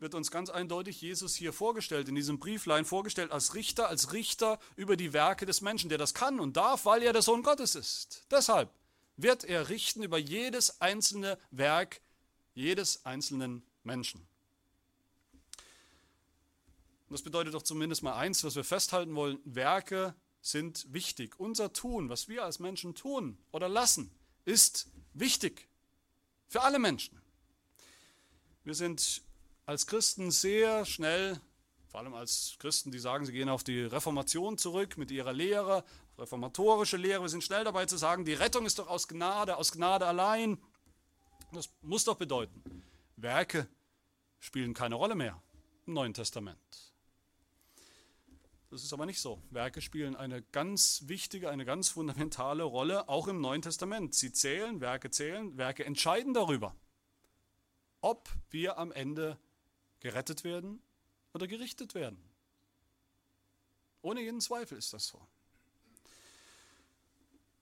wird 0.00 0.14
uns 0.14 0.30
ganz 0.30 0.50
eindeutig 0.50 1.00
Jesus 1.00 1.34
hier 1.34 1.52
vorgestellt, 1.52 2.08
in 2.08 2.14
diesem 2.14 2.38
Brieflein 2.38 2.84
vorgestellt 2.84 3.30
als 3.30 3.54
Richter, 3.54 3.88
als 3.88 4.12
Richter 4.12 4.58
über 4.76 4.96
die 4.96 5.12
Werke 5.12 5.46
des 5.46 5.60
Menschen, 5.60 5.88
der 5.88 5.98
das 5.98 6.14
kann 6.14 6.40
und 6.40 6.56
darf, 6.56 6.84
weil 6.86 7.02
er 7.02 7.12
der 7.12 7.22
Sohn 7.22 7.42
Gottes 7.42 7.74
ist. 7.74 8.24
Deshalb 8.30 8.70
wird 9.16 9.44
er 9.44 9.68
richten 9.68 10.02
über 10.02 10.18
jedes 10.18 10.80
einzelne 10.80 11.38
Werk 11.50 12.00
jedes 12.54 13.04
einzelnen 13.04 13.62
Menschen. 13.84 14.26
Das 17.08 17.22
bedeutet 17.22 17.54
doch 17.54 17.62
zumindest 17.62 18.02
mal 18.02 18.14
eins, 18.14 18.44
was 18.44 18.54
wir 18.54 18.64
festhalten 18.64 19.14
wollen. 19.16 19.40
Werke 19.44 20.14
sind 20.42 20.86
wichtig. 20.92 21.38
Unser 21.40 21.72
Tun, 21.72 22.08
was 22.08 22.28
wir 22.28 22.44
als 22.44 22.60
Menschen 22.60 22.94
tun 22.94 23.36
oder 23.50 23.68
lassen, 23.68 24.10
ist 24.44 24.88
wichtig. 25.12 25.68
Für 26.48 26.62
alle 26.62 26.78
Menschen. 26.78 27.20
Wir 28.64 28.74
sind 28.74 29.22
als 29.70 29.86
Christen 29.86 30.32
sehr 30.32 30.84
schnell, 30.84 31.40
vor 31.86 32.00
allem 32.00 32.12
als 32.12 32.56
Christen, 32.58 32.90
die 32.90 32.98
sagen, 32.98 33.24
sie 33.24 33.30
gehen 33.30 33.48
auf 33.48 33.62
die 33.62 33.82
Reformation 33.82 34.58
zurück 34.58 34.98
mit 34.98 35.12
ihrer 35.12 35.32
Lehre, 35.32 35.84
reformatorische 36.18 36.96
Lehre, 36.96 37.22
wir 37.22 37.28
sind 37.28 37.44
schnell 37.44 37.62
dabei 37.62 37.86
zu 37.86 37.96
sagen, 37.96 38.24
die 38.24 38.32
Rettung 38.32 38.66
ist 38.66 38.80
doch 38.80 38.88
aus 38.88 39.06
Gnade, 39.06 39.56
aus 39.56 39.70
Gnade 39.70 40.06
allein. 40.06 40.58
Das 41.52 41.70
muss 41.82 42.02
doch 42.02 42.16
bedeuten, 42.16 42.82
Werke 43.14 43.68
spielen 44.40 44.74
keine 44.74 44.96
Rolle 44.96 45.14
mehr 45.14 45.40
im 45.86 45.92
Neuen 45.92 46.14
Testament. 46.14 46.58
Das 48.70 48.82
ist 48.82 48.92
aber 48.92 49.06
nicht 49.06 49.20
so. 49.20 49.40
Werke 49.50 49.80
spielen 49.82 50.16
eine 50.16 50.42
ganz 50.42 51.04
wichtige, 51.06 51.48
eine 51.48 51.64
ganz 51.64 51.90
fundamentale 51.90 52.64
Rolle, 52.64 53.08
auch 53.08 53.28
im 53.28 53.40
Neuen 53.40 53.62
Testament. 53.62 54.16
Sie 54.16 54.32
zählen, 54.32 54.80
Werke 54.80 55.12
zählen, 55.12 55.56
Werke 55.56 55.84
entscheiden 55.84 56.34
darüber, 56.34 56.74
ob 58.00 58.28
wir 58.50 58.76
am 58.76 58.90
Ende 58.90 59.38
gerettet 60.00 60.44
werden 60.44 60.82
oder 61.32 61.46
gerichtet 61.46 61.94
werden. 61.94 62.18
Ohne 64.02 64.22
jeden 64.22 64.40
Zweifel 64.40 64.78
ist 64.78 64.92
das 64.92 65.06
so. 65.06 65.20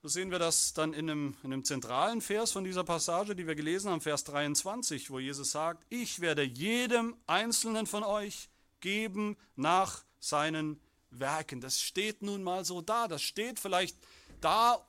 So 0.01 0.07
sehen 0.07 0.31
wir 0.31 0.39
das 0.39 0.73
dann 0.73 0.93
in 0.93 1.09
einem, 1.09 1.37
in 1.43 1.51
einem 1.51 1.65
zentralen 1.65 2.21
Vers 2.21 2.51
von 2.51 2.63
dieser 2.63 2.85
Passage, 2.85 3.35
die 3.35 3.45
wir 3.45 3.55
gelesen 3.55 3.91
haben, 3.91 3.99
Vers 3.99 4.23
23, 4.23 5.11
wo 5.11 5.19
Jesus 5.19 5.51
sagt, 5.51 5.85
ich 5.89 6.21
werde 6.21 6.43
jedem 6.43 7.17
Einzelnen 7.27 7.85
von 7.85 8.03
euch 8.03 8.47
geben 8.79 9.35
nach 9.57 10.05
seinen 10.21 10.79
Werken. 11.09 11.59
Das 11.59 11.81
steht 11.81 12.21
nun 12.21 12.43
mal 12.43 12.63
so 12.63 12.79
da, 12.79 13.09
das 13.09 13.21
steht 13.21 13.59
vielleicht 13.59 13.97
da 14.39 14.85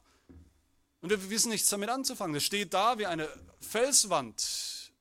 und 1.00 1.10
wir 1.10 1.30
wissen 1.30 1.50
nichts 1.50 1.68
damit 1.70 1.88
anzufangen. 1.88 2.34
Das 2.34 2.44
steht 2.44 2.72
da 2.72 2.98
wie 2.98 3.06
eine 3.06 3.28
Felswand, 3.60 4.92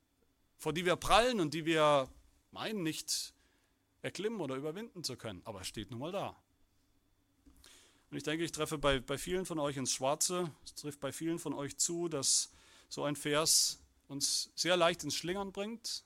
vor 0.57 0.73
die 0.73 0.85
wir 0.85 0.95
prallen 0.95 1.39
und 1.39 1.53
die 1.53 1.65
wir 1.65 2.09
meinen 2.51 2.83
nicht 2.83 3.33
erklimmen 4.01 4.41
oder 4.41 4.55
überwinden 4.55 5.03
zu 5.03 5.15
können, 5.15 5.41
aber 5.45 5.61
es 5.61 5.67
steht 5.67 5.91
nun 5.91 5.99
mal 5.99 6.11
da. 6.11 6.35
Und 8.09 8.17
ich 8.17 8.23
denke, 8.23 8.43
ich 8.43 8.51
treffe 8.51 8.77
bei, 8.77 8.99
bei 8.99 9.17
vielen 9.17 9.45
von 9.45 9.59
euch 9.59 9.77
ins 9.77 9.91
Schwarze, 9.91 10.51
es 10.65 10.73
trifft 10.75 10.99
bei 10.99 11.11
vielen 11.11 11.37
von 11.37 11.53
euch 11.53 11.77
zu, 11.77 12.07
dass 12.07 12.51
so 12.87 13.03
ein 13.03 13.15
Vers 13.15 13.79
uns 14.07 14.51
sehr 14.55 14.75
leicht 14.75 15.03
ins 15.03 15.13
Schlingern 15.15 15.51
bringt, 15.51 16.03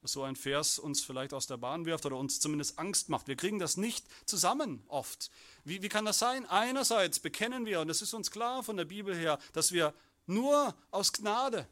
dass 0.00 0.12
so 0.12 0.22
ein 0.22 0.36
Vers 0.36 0.78
uns 0.78 1.02
vielleicht 1.02 1.34
aus 1.34 1.46
der 1.46 1.58
Bahn 1.58 1.84
wirft 1.84 2.06
oder 2.06 2.16
uns 2.16 2.40
zumindest 2.40 2.78
Angst 2.78 3.10
macht. 3.10 3.28
Wir 3.28 3.36
kriegen 3.36 3.58
das 3.58 3.76
nicht 3.76 4.06
zusammen 4.24 4.82
oft. 4.88 5.30
Wie, 5.64 5.82
wie 5.82 5.88
kann 5.88 6.06
das 6.06 6.18
sein? 6.18 6.46
Einerseits 6.46 7.20
bekennen 7.20 7.66
wir, 7.66 7.80
und 7.80 7.90
es 7.90 8.00
ist 8.00 8.14
uns 8.14 8.30
klar 8.30 8.62
von 8.62 8.76
der 8.76 8.86
Bibel 8.86 9.14
her, 9.14 9.38
dass 9.52 9.72
wir 9.72 9.92
nur 10.26 10.74
aus 10.90 11.12
Gnade 11.12 11.68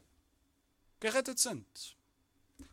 gerettet 0.99 1.39
sind. 1.39 1.96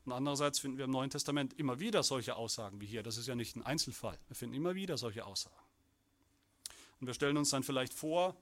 Und 0.05 0.13
andererseits 0.13 0.59
finden 0.59 0.79
wir 0.79 0.85
im 0.85 0.91
Neuen 0.91 1.11
Testament 1.11 1.59
immer 1.59 1.81
wieder 1.81 2.03
solche 2.03 2.37
Aussagen 2.37 2.81
wie 2.81 2.87
hier. 2.87 3.03
Das 3.03 3.17
ist 3.17 3.27
ja 3.27 3.35
nicht 3.35 3.57
ein 3.57 3.63
Einzelfall. 3.63 4.19
Wir 4.29 4.37
finden 4.37 4.55
immer 4.55 4.75
wieder 4.75 4.97
solche 4.99 5.25
Aussagen. 5.25 5.57
Und 7.01 7.07
wir 7.07 7.15
stellen 7.15 7.37
uns 7.37 7.51
dann 7.51 7.63
vielleicht 7.63 7.95
vor, 7.95 8.37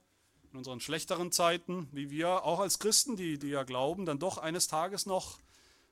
in 0.51 0.57
unseren 0.57 0.79
schlechteren 0.79 1.31
Zeiten, 1.31 1.87
wie 1.91 2.11
wir 2.11 2.43
auch 2.43 2.59
als 2.59 2.79
Christen, 2.79 3.15
die, 3.15 3.39
die 3.39 3.47
ja 3.47 3.63
glauben, 3.63 4.05
dann 4.05 4.19
doch 4.19 4.37
eines 4.37 4.67
Tages 4.67 5.05
noch 5.05 5.39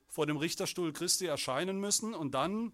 vor 0.08 0.26
dem 0.26 0.36
Richterstuhl 0.36 0.92
Christi 0.92 1.26
erscheinen 1.26 1.80
müssen. 1.80 2.14
Und 2.14 2.32
dann 2.32 2.72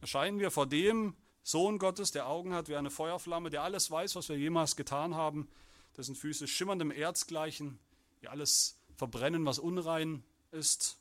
erscheinen 0.00 0.38
wir 0.38 0.50
vor 0.50 0.66
dem 0.66 1.14
Sohn 1.42 1.78
Gottes, 1.78 2.10
der 2.12 2.28
Augen 2.28 2.52
hat 2.52 2.68
wie 2.68 2.76
eine 2.76 2.90
Feuerflamme, 2.90 3.48
der 3.48 3.62
alles 3.62 3.90
weiß, 3.90 4.16
was 4.16 4.28
wir 4.28 4.36
jemals 4.36 4.76
getan 4.76 5.14
haben, 5.14 5.48
dessen 5.96 6.14
Füße 6.14 6.46
schimmerndem 6.46 6.90
Erz 6.90 7.26
gleichen, 7.26 7.78
die 8.20 8.28
alles 8.28 8.78
verbrennen, 8.96 9.46
was 9.46 9.58
unrein 9.58 10.22
ist, 10.52 10.99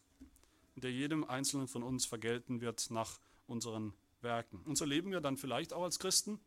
der 0.79 0.91
jedem 0.91 1.23
Einzelnen 1.23 1.67
von 1.67 1.83
uns 1.83 2.05
vergelten 2.05 2.61
wird 2.61 2.91
nach 2.91 3.19
unseren 3.47 3.93
Werken. 4.21 4.61
Und 4.65 4.77
so 4.77 4.85
leben 4.85 5.11
wir 5.11 5.21
dann 5.21 5.37
vielleicht 5.37 5.73
auch 5.73 5.83
als 5.83 5.99
Christen 5.99 6.39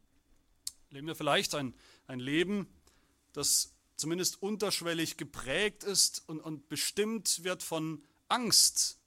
Leben 0.93 1.07
wir 1.07 1.15
vielleicht 1.15 1.55
ein, 1.55 1.75
ein 2.07 2.21
Leben, 2.21 2.69
das 3.33 3.73
zumindest 3.97 4.43
unterschwellig 4.43 5.17
geprägt 5.17 5.85
ist 5.85 6.23
und, 6.29 6.41
und 6.41 6.69
bestimmt 6.69 7.45
wird 7.45 7.63
von 7.63 8.05
Angst. 8.29 8.99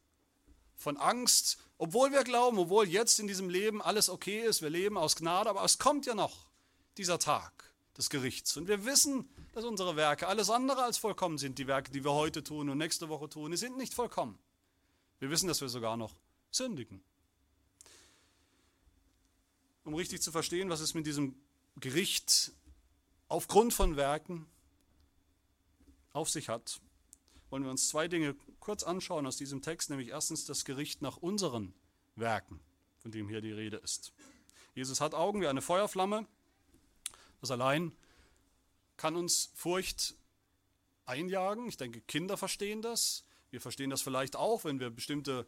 Von 0.76 0.98
Angst, 0.98 1.58
obwohl 1.78 2.12
wir 2.12 2.24
glauben, 2.24 2.58
obwohl 2.58 2.88
jetzt 2.88 3.20
in 3.20 3.28
diesem 3.28 3.50
Leben 3.50 3.82
alles 3.82 4.10
okay 4.10 4.42
ist, 4.42 4.62
wir 4.62 4.70
leben 4.70 4.98
aus 4.98 5.16
Gnade, 5.16 5.50
aber 5.50 5.64
es 5.64 5.78
kommt 5.78 6.06
ja 6.06 6.16
noch 6.16 6.48
dieser 6.98 7.20
Tag 7.20 7.72
des 7.98 8.10
Gerichts. 8.10 8.58
Und 8.58 8.68
wir 8.68 8.86
wissen, 8.86 9.30
dass 9.54 9.64
unsere 9.64 9.96
Werke 9.96 10.28
alles 10.28 10.50
andere 10.50 10.84
als 10.84 10.98
vollkommen 10.98 11.38
sind. 11.38 11.60
Die 11.60 11.68
Werke, 11.68 11.92
die 11.92 12.04
wir 12.04 12.14
heute 12.14 12.44
tun 12.44 12.70
und 12.70 12.78
nächste 12.78 13.10
Woche 13.10 13.30
tun, 13.30 13.52
die 13.52 13.58
sind 13.58 13.78
nicht 13.78 13.94
vollkommen. 13.94 14.38
Wir 15.26 15.32
wissen, 15.32 15.48
dass 15.48 15.60
wir 15.60 15.70
sogar 15.70 15.98
noch 15.98 16.14
sündigen. 16.52 17.04
Um 19.84 19.96
richtig 19.96 20.22
zu 20.22 20.32
verstehen, 20.32 20.70
was 20.70 20.82
es 20.82 20.94
mit 20.94 21.08
diesem 21.08 21.36
Gericht 21.78 22.52
aufgrund 23.28 23.74
von 23.74 23.96
Werken 23.96 24.46
auf 26.14 26.30
sich 26.30 26.48
hat, 26.48 26.80
wollen 27.50 27.64
wir 27.64 27.72
uns 27.72 27.90
zwei 27.90 28.08
Dinge 28.08 28.36
kurz 28.60 28.84
anschauen 28.84 29.26
aus 29.26 29.36
diesem 29.36 29.64
Text, 29.64 29.90
nämlich 29.90 30.10
erstens 30.10 30.46
das 30.46 30.64
Gericht 30.64 31.02
nach 31.02 31.18
unseren 31.18 31.74
Werken, 32.16 32.60
von 33.00 33.10
dem 33.10 33.28
hier 33.28 33.42
die 33.42 33.52
Rede 33.52 33.78
ist. 33.78 34.14
Jesus 34.76 35.02
hat 35.02 35.16
Augen 35.16 35.42
wie 35.42 35.48
eine 35.48 35.64
Feuerflamme. 35.64 36.28
Das 37.42 37.50
allein 37.50 37.94
kann 38.96 39.16
uns 39.16 39.50
Furcht 39.56 40.14
einjagen. 41.06 41.68
Ich 41.68 41.78
denke, 41.78 42.02
Kinder 42.02 42.38
verstehen 42.38 42.84
das. 42.84 43.26
Wir 43.52 43.62
verstehen 43.62 43.90
das 43.90 44.02
vielleicht 44.02 44.36
auch, 44.36 44.66
wenn 44.66 44.80
wir 44.80 44.90
bestimmte 44.90 45.46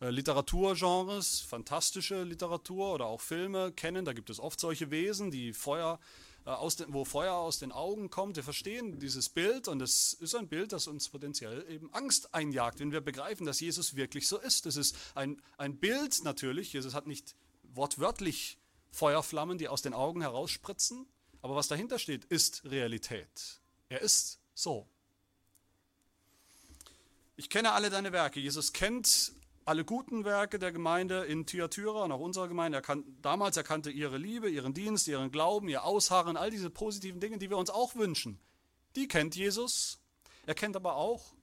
äh, 0.00 0.10
Literaturgenres, 0.10 1.40
fantastische 1.40 2.22
Literatur 2.22 2.92
oder 2.94 3.06
auch 3.06 3.20
Filme 3.20 3.72
kennen. 3.72 4.04
Da 4.04 4.12
gibt 4.12 4.28
es 4.28 4.40
oft 4.40 4.60
solche 4.60 4.90
Wesen, 4.90 5.30
die 5.30 5.54
Feuer, 5.54 5.98
äh, 6.44 6.50
aus 6.50 6.76
den, 6.76 6.92
wo 6.92 7.04
Feuer 7.04 7.34
aus 7.34 7.58
den 7.58 7.72
Augen 7.72 8.10
kommt. 8.10 8.36
Wir 8.36 8.44
verstehen 8.44 8.98
dieses 8.98 9.30
Bild 9.30 9.68
und 9.68 9.80
es 9.80 10.12
ist 10.12 10.34
ein 10.34 10.48
Bild, 10.48 10.72
das 10.72 10.86
uns 10.86 11.08
potenziell 11.08 11.64
eben 11.70 11.92
Angst 11.94 12.34
einjagt, 12.34 12.78
wenn 12.80 12.92
wir 12.92 13.00
begreifen, 13.00 13.46
dass 13.46 13.60
Jesus 13.60 13.96
wirklich 13.96 14.28
so 14.28 14.38
ist. 14.38 14.66
Es 14.66 14.76
ist 14.76 14.96
ein, 15.14 15.40
ein 15.56 15.78
Bild 15.78 16.24
natürlich. 16.24 16.72
Jesus 16.74 16.94
hat 16.94 17.06
nicht 17.06 17.34
wortwörtlich 17.74 18.58
Feuerflammen, 18.92 19.58
die 19.58 19.68
aus 19.68 19.82
den 19.82 19.94
Augen 19.94 20.20
herausspritzen, 20.20 21.06
aber 21.42 21.56
was 21.56 21.68
dahinter 21.68 21.98
steht, 21.98 22.24
ist 22.26 22.64
Realität. 22.64 23.60
Er 23.88 24.00
ist 24.00 24.40
so. 24.54 24.88
Ich 27.36 27.50
kenne 27.50 27.72
alle 27.72 27.90
deine 27.90 28.12
Werke. 28.12 28.40
Jesus 28.40 28.72
kennt 28.72 29.32
alle 29.66 29.84
guten 29.84 30.24
Werke 30.24 30.58
der 30.58 30.72
Gemeinde 30.72 31.24
in 31.24 31.44
Thyatira 31.44 32.04
und 32.04 32.12
auch 32.12 32.20
unserer 32.20 32.48
Gemeinde. 32.48 32.78
Er 32.78 32.82
kan 32.82 33.04
damals 33.20 33.58
erkannte 33.58 33.90
ihre 33.90 34.16
Liebe, 34.16 34.48
ihren 34.48 34.72
Dienst, 34.72 35.06
ihren 35.06 35.30
Glauben, 35.30 35.68
ihr 35.68 35.84
Ausharren, 35.84 36.38
all 36.38 36.50
diese 36.50 36.70
positiven 36.70 37.20
Dinge, 37.20 37.36
die 37.36 37.50
wir 37.50 37.58
uns 37.58 37.68
auch 37.68 37.94
wünschen. 37.94 38.38
Die 38.94 39.06
kennt 39.06 39.36
Jesus. 39.36 39.98
Er 40.46 40.54
kennt 40.54 40.76
aber 40.76 40.96
auch 40.96 41.34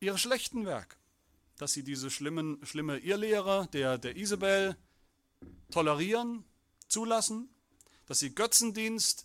ihre 0.00 0.18
schlechten 0.18 0.66
Werke, 0.66 0.96
dass 1.56 1.72
sie 1.72 1.82
diese 1.82 2.10
schlimmen, 2.10 2.58
schlimme 2.66 2.98
Irrlehre 2.98 3.68
der, 3.72 3.96
der 3.96 4.16
Isabel 4.16 4.76
tolerieren, 5.70 6.44
zulassen, 6.88 7.48
dass 8.06 8.18
sie 8.18 8.34
Götzendienst, 8.34 9.24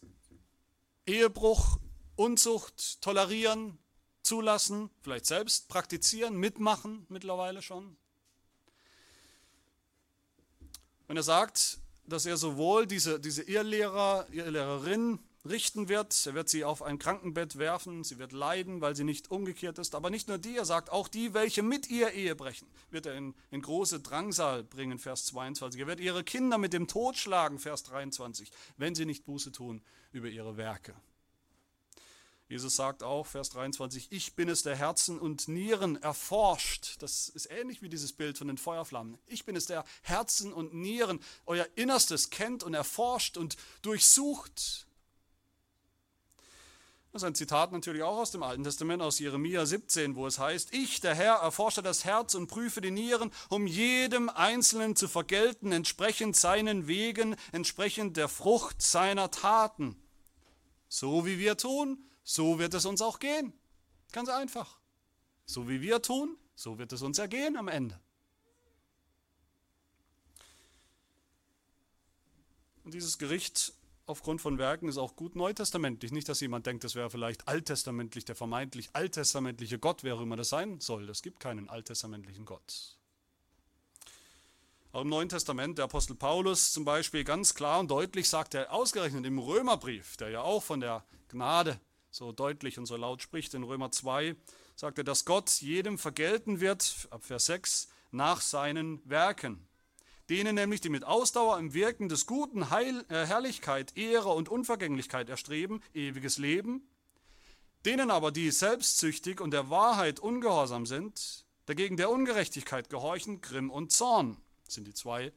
Ehebruch, 1.05 1.79
Unzucht 2.15 3.01
tolerieren, 3.01 3.79
zulassen, 4.23 4.89
vielleicht 5.01 5.25
selbst 5.25 5.67
praktizieren, 5.67 6.35
mitmachen 6.37 7.05
mittlerweile 7.09 7.61
schon. 7.61 7.95
Wenn 11.07 11.17
er 11.17 11.23
sagt, 11.23 11.79
dass 12.05 12.25
er 12.25 12.37
sowohl 12.37 12.87
diese, 12.87 13.19
diese 13.19 13.43
Irrlehrer, 13.43 14.27
Irrlehrerin 14.31 15.19
richten 15.45 15.89
wird, 15.89 16.25
er 16.25 16.33
wird 16.33 16.47
sie 16.47 16.63
auf 16.63 16.81
ein 16.81 16.99
Krankenbett 16.99 17.57
werfen, 17.57 18.03
sie 18.03 18.17
wird 18.17 18.31
leiden, 18.31 18.79
weil 18.79 18.95
sie 18.95 19.03
nicht 19.03 19.29
umgekehrt 19.29 19.77
ist, 19.77 19.93
aber 19.93 20.09
nicht 20.09 20.29
nur 20.29 20.37
die, 20.37 20.55
er 20.55 20.65
sagt, 20.65 20.89
auch 20.89 21.09
die, 21.09 21.33
welche 21.33 21.61
mit 21.61 21.89
ihr 21.89 22.11
Ehe 22.11 22.35
brechen, 22.35 22.67
wird 22.91 23.05
er 23.05 23.15
in, 23.15 23.35
in 23.51 23.61
große 23.61 23.99
Drangsal 23.99 24.63
bringen, 24.63 24.99
Vers 24.99 25.25
22. 25.25 25.81
Er 25.81 25.87
wird 25.87 25.99
ihre 25.99 26.23
Kinder 26.23 26.57
mit 26.57 26.71
dem 26.71 26.87
Tod 26.87 27.17
schlagen, 27.17 27.59
Vers 27.59 27.83
23, 27.83 28.51
wenn 28.77 28.95
sie 28.95 29.05
nicht 29.05 29.25
Buße 29.25 29.51
tun 29.51 29.81
über 30.13 30.29
ihre 30.29 30.55
Werke. 30.55 30.95
Jesus 32.49 32.75
sagt 32.75 33.03
auch, 33.03 33.25
Vers 33.25 33.49
23, 33.49 34.11
ich 34.11 34.35
bin 34.35 34.49
es, 34.49 34.63
der 34.63 34.75
Herzen 34.75 35.17
und 35.17 35.47
Nieren 35.47 36.01
erforscht. 36.01 37.01
Das 37.01 37.29
ist 37.29 37.49
ähnlich 37.49 37.81
wie 37.81 37.89
dieses 37.89 38.13
Bild 38.13 38.37
von 38.37 38.47
den 38.47 38.57
Feuerflammen. 38.57 39.17
Ich 39.27 39.45
bin 39.45 39.55
es, 39.55 39.65
der 39.65 39.85
Herzen 40.01 40.53
und 40.53 40.73
Nieren, 40.73 41.19
euer 41.45 41.67
Innerstes 41.75 42.29
kennt 42.29 42.63
und 42.63 42.73
erforscht 42.73 43.37
und 43.37 43.55
durchsucht. 43.81 44.87
Das 47.13 47.21
ist 47.21 47.27
ein 47.27 47.35
Zitat 47.35 47.71
natürlich 47.71 48.01
auch 48.01 48.17
aus 48.17 48.31
dem 48.31 48.41
Alten 48.41 48.63
Testament, 48.63 49.03
aus 49.03 49.19
Jeremia 49.19 49.67
17, 49.67 50.15
wo 50.15 50.25
es 50.25 50.39
heißt, 50.39 50.73
ich, 50.73 50.99
der 50.99 51.13
Herr, 51.13 51.35
erforsche 51.35 51.83
das 51.83 52.05
Herz 52.05 52.33
und 52.33 52.47
prüfe 52.47 52.81
die 52.81 52.89
Nieren, 52.89 53.31
um 53.49 53.67
jedem 53.67 54.29
Einzelnen 54.29 54.95
zu 54.95 55.07
vergelten, 55.07 55.71
entsprechend 55.71 56.35
seinen 56.35 56.87
Wegen, 56.87 57.35
entsprechend 57.51 58.17
der 58.17 58.27
Frucht 58.29 58.81
seiner 58.81 59.29
Taten. 59.29 59.95
So 60.87 61.23
wie 61.27 61.37
wir 61.37 61.55
tun, 61.55 62.03
so 62.23 62.59
wird 62.59 62.73
es 62.73 62.85
uns 62.85 63.01
auch 63.01 63.19
gehen. 63.19 63.53
Ganz 64.11 64.29
einfach. 64.29 64.79
So 65.45 65.67
wie 65.67 65.81
wir 65.81 66.01
tun, 66.01 66.37
so 66.55 66.77
wird 66.77 66.93
es 66.93 67.01
uns 67.01 67.19
ergehen 67.19 67.57
am 67.57 67.67
Ende. 67.67 67.99
Und 72.83 72.93
dieses 72.93 73.17
Gericht 73.17 73.73
aufgrund 74.05 74.41
von 74.41 74.57
Werken 74.57 74.87
ist 74.87 74.97
auch 74.97 75.15
gut 75.15 75.35
neutestamentlich. 75.35 76.11
Nicht, 76.11 76.27
dass 76.27 76.41
jemand 76.41 76.65
denkt, 76.65 76.83
das 76.83 76.95
wäre 76.95 77.09
vielleicht 77.09 77.47
alttestamentlich, 77.47 78.25
der 78.25 78.35
vermeintlich 78.35 78.89
alttestamentliche 78.93 79.79
Gott, 79.79 80.03
wer 80.03 80.15
auch 80.15 80.21
immer 80.21 80.35
das 80.35 80.49
sein 80.49 80.79
soll. 80.79 81.09
Es 81.09 81.21
gibt 81.21 81.39
keinen 81.39 81.69
alttestamentlichen 81.69 82.45
Gott. 82.45 82.97
Auch 84.91 85.01
im 85.01 85.09
Neuen 85.09 85.29
Testament, 85.29 85.77
der 85.77 85.85
Apostel 85.85 86.15
Paulus 86.15 86.71
zum 86.71 86.85
Beispiel 86.85 87.23
ganz 87.23 87.55
klar 87.55 87.79
und 87.79 87.89
deutlich 87.89 88.29
sagt 88.29 88.53
er 88.53 88.71
ausgerechnet 88.71 89.25
im 89.25 89.39
Römerbrief, 89.39 90.17
der 90.17 90.29
ja 90.29 90.41
auch 90.41 90.61
von 90.61 90.81
der 90.81 91.03
Gnade 91.29 91.79
so 92.13 92.31
deutlich 92.31 92.77
und 92.77 92.85
so 92.85 92.95
laut 92.95 93.21
spricht. 93.21 93.53
In 93.55 93.63
Römer 93.63 93.91
2 93.91 94.35
sagt 94.75 94.99
er, 94.99 95.03
dass 95.03 95.25
Gott 95.25 95.49
jedem 95.61 95.97
vergelten 95.97 96.59
wird, 96.59 97.07
ab 97.09 97.25
Vers 97.25 97.47
6, 97.47 97.89
nach 98.11 98.39
seinen 98.41 99.01
Werken. 99.09 99.67
denen 100.29 100.55
nämlich, 100.55 100.79
die 100.79 100.89
mit 100.89 101.03
Ausdauer 101.03 101.59
im 101.59 101.73
Wirken 101.73 102.07
des 102.07 102.25
Guten 102.25 102.69
Heil, 102.69 103.03
äh, 103.09 103.25
Herrlichkeit, 103.25 103.97
Ehre 103.97 104.29
und 104.29 104.47
Unvergänglichkeit 104.47 105.27
erstreben, 105.27 105.81
ewiges 105.93 106.37
Leben, 106.37 106.87
denen 107.83 108.09
aber, 108.09 108.31
die 108.31 108.49
selbstsüchtig 108.49 109.41
und 109.41 109.51
der 109.51 109.69
Wahrheit 109.69 110.21
ungehorsam 110.21 110.85
sind, 110.85 111.45
dagegen 111.65 111.97
der 111.97 112.09
Ungerechtigkeit 112.09 112.89
gehorchen, 112.89 113.41
Grimm 113.41 113.69
und 113.69 113.91
Zorn, 113.91 114.37
sind 114.65 114.87
die 114.87 114.93
zwei 114.93 115.33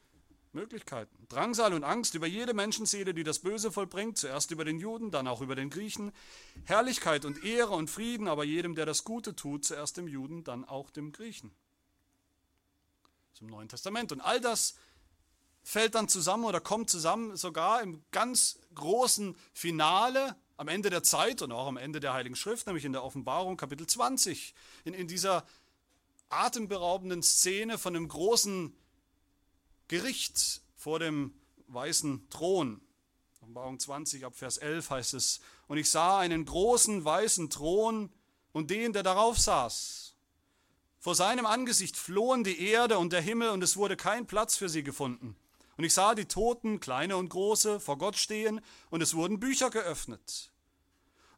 Möglichkeiten. 0.56 1.28
Drangsal 1.28 1.72
und 1.74 1.84
Angst 1.84 2.14
über 2.14 2.26
jede 2.26 2.54
Menschenseele, 2.54 3.14
die 3.14 3.22
das 3.22 3.38
Böse 3.38 3.70
vollbringt, 3.70 4.18
zuerst 4.18 4.50
über 4.50 4.64
den 4.64 4.80
Juden, 4.80 5.12
dann 5.12 5.28
auch 5.28 5.40
über 5.42 5.54
den 5.54 5.70
Griechen. 5.70 6.12
Herrlichkeit 6.64 7.24
und 7.24 7.44
Ehre 7.44 7.74
und 7.74 7.88
Frieden 7.88 8.26
aber 8.26 8.42
jedem, 8.42 8.74
der 8.74 8.86
das 8.86 9.04
Gute 9.04 9.36
tut, 9.36 9.64
zuerst 9.64 9.96
dem 9.98 10.08
Juden, 10.08 10.42
dann 10.42 10.64
auch 10.64 10.90
dem 10.90 11.12
Griechen. 11.12 11.52
Zum 13.34 13.46
Neuen 13.48 13.68
Testament. 13.68 14.10
Und 14.12 14.20
all 14.20 14.40
das 14.40 14.74
fällt 15.62 15.94
dann 15.94 16.08
zusammen 16.08 16.44
oder 16.44 16.60
kommt 16.60 16.90
zusammen 16.90 17.36
sogar 17.36 17.82
im 17.82 18.02
ganz 18.10 18.58
großen 18.74 19.36
Finale 19.52 20.36
am 20.56 20.68
Ende 20.68 20.90
der 20.90 21.02
Zeit 21.02 21.42
und 21.42 21.52
auch 21.52 21.66
am 21.66 21.76
Ende 21.76 22.00
der 22.00 22.14
Heiligen 22.14 22.36
Schrift, 22.36 22.66
nämlich 22.66 22.84
in 22.84 22.92
der 22.92 23.04
Offenbarung 23.04 23.56
Kapitel 23.56 23.86
20. 23.86 24.54
In, 24.84 24.94
in 24.94 25.06
dieser 25.06 25.44
atemberaubenden 26.28 27.22
Szene 27.22 27.78
von 27.78 27.94
einem 27.94 28.08
großen 28.08 28.74
Gericht 29.88 30.62
vor 30.74 30.98
dem 30.98 31.32
weißen 31.68 32.28
Thron. 32.30 32.80
Offenbarung 33.40 33.78
20 33.78 34.24
ab 34.24 34.34
Vers 34.36 34.58
11 34.58 34.90
heißt 34.90 35.14
es, 35.14 35.40
und 35.68 35.78
ich 35.78 35.90
sah 35.90 36.18
einen 36.18 36.44
großen 36.44 37.04
weißen 37.04 37.50
Thron 37.50 38.10
und 38.52 38.70
den, 38.70 38.92
der 38.92 39.02
darauf 39.02 39.38
saß. 39.38 40.14
Vor 40.98 41.14
seinem 41.14 41.46
Angesicht 41.46 41.96
flohen 41.96 42.42
die 42.42 42.60
Erde 42.60 42.98
und 42.98 43.12
der 43.12 43.20
Himmel 43.20 43.50
und 43.50 43.62
es 43.62 43.76
wurde 43.76 43.96
kein 43.96 44.26
Platz 44.26 44.56
für 44.56 44.68
sie 44.68 44.82
gefunden. 44.82 45.36
Und 45.76 45.84
ich 45.84 45.94
sah 45.94 46.14
die 46.14 46.24
Toten, 46.24 46.80
kleine 46.80 47.16
und 47.16 47.28
große, 47.28 47.80
vor 47.80 47.98
Gott 47.98 48.16
stehen 48.16 48.60
und 48.90 49.02
es 49.02 49.14
wurden 49.14 49.38
Bücher 49.38 49.70
geöffnet. 49.70 50.50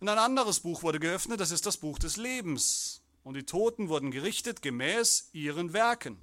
Und 0.00 0.08
ein 0.08 0.18
anderes 0.18 0.61
Buch 0.61 0.82
wurde 0.82 1.00
geöffnet, 1.00 1.40
das 1.40 1.50
ist 1.50 1.66
das 1.66 1.76
Buch 1.76 1.98
des 1.98 2.16
Lebens. 2.16 3.02
Und 3.24 3.34
die 3.34 3.42
Toten 3.42 3.88
wurden 3.88 4.11
gerichtet 4.11 4.62
gemäß 4.62 5.28
ihren 5.32 5.72
Werken, 5.72 6.16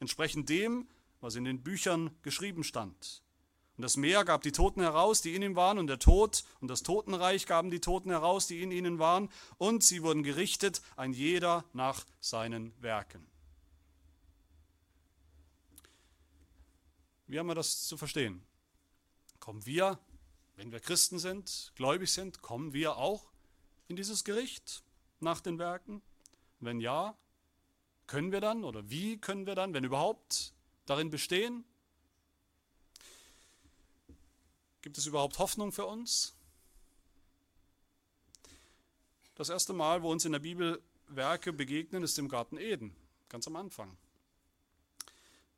entsprechend 0.00 0.48
dem, 0.48 0.88
was 1.20 1.34
in 1.34 1.44
den 1.44 1.62
Büchern 1.62 2.10
geschrieben 2.22 2.64
stand. 2.64 3.22
Und 3.76 3.82
das 3.82 3.96
Meer 3.96 4.24
gab 4.24 4.42
die 4.42 4.50
Toten 4.50 4.80
heraus, 4.80 5.22
die 5.22 5.36
in 5.36 5.42
ihm 5.42 5.54
waren, 5.54 5.78
und 5.78 5.86
der 5.86 6.00
Tod 6.00 6.42
und 6.60 6.68
das 6.68 6.82
Totenreich 6.82 7.46
gaben 7.46 7.70
die 7.70 7.80
Toten 7.80 8.10
heraus, 8.10 8.48
die 8.48 8.60
in 8.60 8.72
ihnen 8.72 8.98
waren, 8.98 9.28
und 9.56 9.84
sie 9.84 10.02
wurden 10.02 10.24
gerichtet, 10.24 10.82
ein 10.96 11.12
jeder 11.12 11.64
nach 11.72 12.04
seinen 12.20 12.72
Werken. 12.82 13.24
Wie 17.28 17.38
haben 17.38 17.46
wir 17.46 17.54
das 17.54 17.86
zu 17.86 17.96
verstehen? 17.96 18.42
Kommen 19.38 19.64
wir, 19.64 20.00
wenn 20.56 20.72
wir 20.72 20.80
Christen 20.80 21.20
sind, 21.20 21.72
gläubig 21.76 22.10
sind, 22.10 22.42
kommen 22.42 22.72
wir 22.72 22.96
auch 22.96 23.30
in 23.86 23.94
dieses 23.94 24.24
Gericht 24.24 24.82
nach 25.20 25.40
den 25.40 25.58
Werken? 25.58 26.02
Wenn 26.58 26.80
ja, 26.80 27.16
können 28.08 28.32
wir 28.32 28.40
dann 28.40 28.64
oder 28.64 28.90
wie 28.90 29.18
können 29.18 29.46
wir 29.46 29.54
dann, 29.54 29.72
wenn 29.72 29.84
überhaupt, 29.84 30.52
darin 30.88 31.10
bestehen? 31.10 31.64
Gibt 34.82 34.98
es 34.98 35.06
überhaupt 35.06 35.38
Hoffnung 35.38 35.72
für 35.72 35.86
uns? 35.86 36.34
Das 39.34 39.48
erste 39.48 39.72
Mal, 39.72 40.02
wo 40.02 40.10
uns 40.10 40.24
in 40.24 40.32
der 40.32 40.38
Bibel 40.38 40.82
Werke 41.06 41.52
begegnen, 41.52 42.02
ist 42.02 42.18
im 42.18 42.28
Garten 42.28 42.56
Eden, 42.56 42.94
ganz 43.28 43.46
am 43.46 43.56
Anfang. 43.56 43.96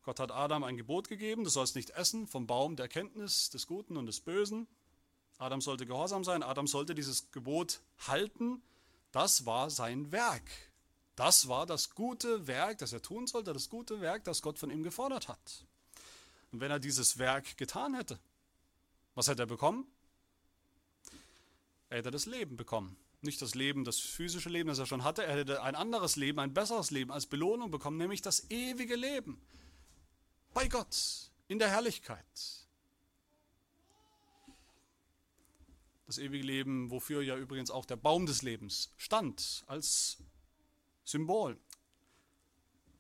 Gott 0.03 0.21
hat 0.21 0.33
Adam 0.33 0.65
ein 0.65 0.77
Gebot 0.77 1.09
gegeben, 1.09 1.45
du 1.45 1.51
sollst 1.51 1.77
nicht 1.77 1.91
essen 1.91 2.27
vom 2.27 2.47
Baum 2.47 2.77
der 2.77 2.85
Erkenntnis 2.85 3.51
des 3.51 3.67
Guten 3.67 3.97
und 3.97 4.07
des 4.07 4.21
Bösen. 4.21 4.67
Adam 5.39 5.61
sollte 5.61 5.87
gehorsam 5.87 6.25
sein, 6.25 6.43
Adam 6.43 6.67
sollte 6.67 6.95
dieses 6.95 7.31
Gebot 7.31 7.81
halten. 8.07 8.63
Das 9.13 9.47
war 9.47 9.71
sein 9.71 10.13
Werk. 10.13 10.70
Das 11.21 11.49
war 11.49 11.67
das 11.67 11.91
gute 11.91 12.47
Werk, 12.47 12.79
das 12.79 12.95
er 12.95 13.03
tun 13.03 13.27
sollte, 13.27 13.53
das 13.53 13.69
gute 13.69 14.01
Werk, 14.01 14.25
das 14.25 14.41
Gott 14.41 14.59
von 14.59 14.71
ihm 14.71 14.83
gefordert 14.83 15.29
hat. 15.29 15.67
Und 16.51 16.61
wenn 16.61 16.71
er 16.71 16.79
dieses 16.79 17.19
Werk 17.19 17.59
getan 17.59 17.95
hätte, 17.95 18.19
was 19.15 19.29
hätte 19.29 19.43
er 19.43 19.47
bekommen? 19.47 19.87
Er 21.91 21.99
hätte 21.99 22.11
das 22.11 22.25
Leben 22.25 22.57
bekommen. 22.57 22.97
Nicht 23.21 23.43
das 23.43 23.55
Leben, 23.55 23.85
das 23.85 23.99
physische 23.99 24.49
Leben, 24.49 24.71
das 24.71 24.79
er 24.79 24.87
schon 24.87 25.05
hatte, 25.05 25.23
er 25.23 25.37
hätte 25.37 25.63
ein 25.63 25.75
anderes 25.75 26.17
Leben, 26.17 26.39
ein 26.39 26.55
besseres 26.55 26.91
Leben 26.91 27.13
als 27.13 27.27
Belohnung 27.27 27.71
bekommen, 27.71 27.99
nämlich 27.99 28.23
das 28.23 28.51
ewige 28.51 28.97
Leben. 28.97 29.39
Bei 30.55 30.69
Gott, 30.69 31.31
in 31.49 31.59
der 31.59 31.69
Herrlichkeit. 31.69 32.25
Das 36.07 36.17
ewige 36.17 36.47
Leben, 36.47 36.91
wofür 36.91 37.21
ja 37.21 37.37
übrigens 37.37 37.71
auch 37.71 37.85
der 37.85 37.97
Baum 37.97 38.25
des 38.25 38.41
Lebens 38.41 38.95
stand, 38.97 39.65
als 39.67 40.17
Symbol. 41.11 41.59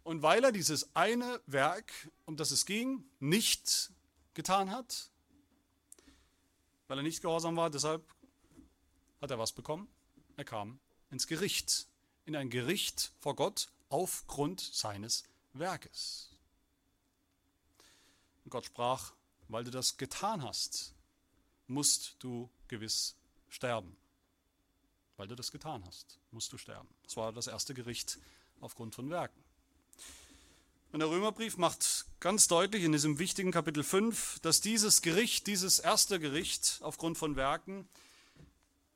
Und 0.03 0.23
weil 0.23 0.43
er 0.43 0.53
dieses 0.53 0.95
eine 0.97 1.41
Werk, 1.47 1.93
um 2.27 2.37
das 2.37 2.51
es 2.51 2.67
ging, 2.67 3.05
nicht 3.21 3.93
getan 4.35 4.71
hat, 4.71 5.11
weil 6.89 6.99
er 6.99 7.03
nicht 7.03 7.23
gehorsam 7.23 7.57
war, 7.57 7.71
deshalb 7.71 8.03
hat 9.21 9.31
er 9.31 9.39
was 9.39 9.53
bekommen? 9.53 9.89
Er 10.37 10.45
kam 10.45 10.81
ins 11.11 11.27
Gericht, 11.27 11.87
in 12.25 12.35
ein 12.35 12.51
Gericht 12.51 13.13
vor 13.19 13.37
Gott 13.37 13.69
aufgrund 13.89 14.61
seines 14.61 15.25
Werkes. 15.53 16.31
Und 18.45 18.51
Gott 18.51 18.65
sprach, 18.65 19.13
weil 19.49 19.65
du 19.65 19.71
das 19.71 19.97
getan 19.97 20.43
hast, 20.43 20.95
musst 21.67 22.17
du 22.21 22.51
gewiss 22.69 23.17
sterben 23.49 23.97
weil 25.21 25.29
du 25.29 25.37
das 25.37 25.53
getan 25.53 25.85
hast, 25.87 26.19
musst 26.31 26.51
du 26.51 26.57
sterben. 26.57 26.89
Das 27.03 27.15
war 27.19 27.31
das 27.31 27.47
erste 27.47 27.75
Gericht 27.75 28.19
aufgrund 28.63 28.95
von 28.95 29.11
Werken. 29.11 29.39
Und 30.93 31.01
der 31.01 31.11
Römerbrief 31.11 31.59
macht 31.59 32.07
ganz 32.21 32.49
deutlich 32.49 32.85
in 32.85 32.93
diesem 32.93 33.19
wichtigen 33.19 33.53
Kapitel 33.53 33.85
5, 33.85 34.39
dass 34.41 34.63
dieses 34.63 35.03
Gericht, 35.03 35.47
dieses 35.47 35.79
erste 35.79 36.21
Gericht 36.21 36.79
aufgrund 36.81 37.19
von 37.19 37.37
Werken, 37.37 37.87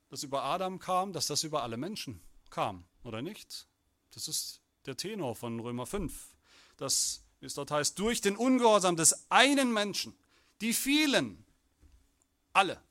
das 0.09 0.23
über 0.23 0.45
Adam 0.45 0.79
kam, 0.79 1.13
dass 1.13 1.27
das 1.27 1.45
über 1.45 1.63
alle 1.63 1.77
Menschen 1.77 2.23
kam, 2.49 2.85
oder 3.03 3.21
nicht? 3.21 3.67
Das 4.15 4.27
ist 4.27 4.63
der 4.87 4.97
Tenor 4.97 5.37
von 5.37 5.61
Römer 5.61 5.85
5. 5.85 6.31
Dass, 6.79 7.23
wie 7.41 7.47
es 7.47 7.53
dort 7.53 7.71
heißt, 7.71 7.99
durch 7.99 8.23
den 8.23 8.37
Ungehorsam 8.39 8.97
des 8.97 9.31
einen 9.31 9.75
Menschen, 9.75 10.17
die 10.63 10.73
vielen, 10.73 11.45
alle, 12.55 12.83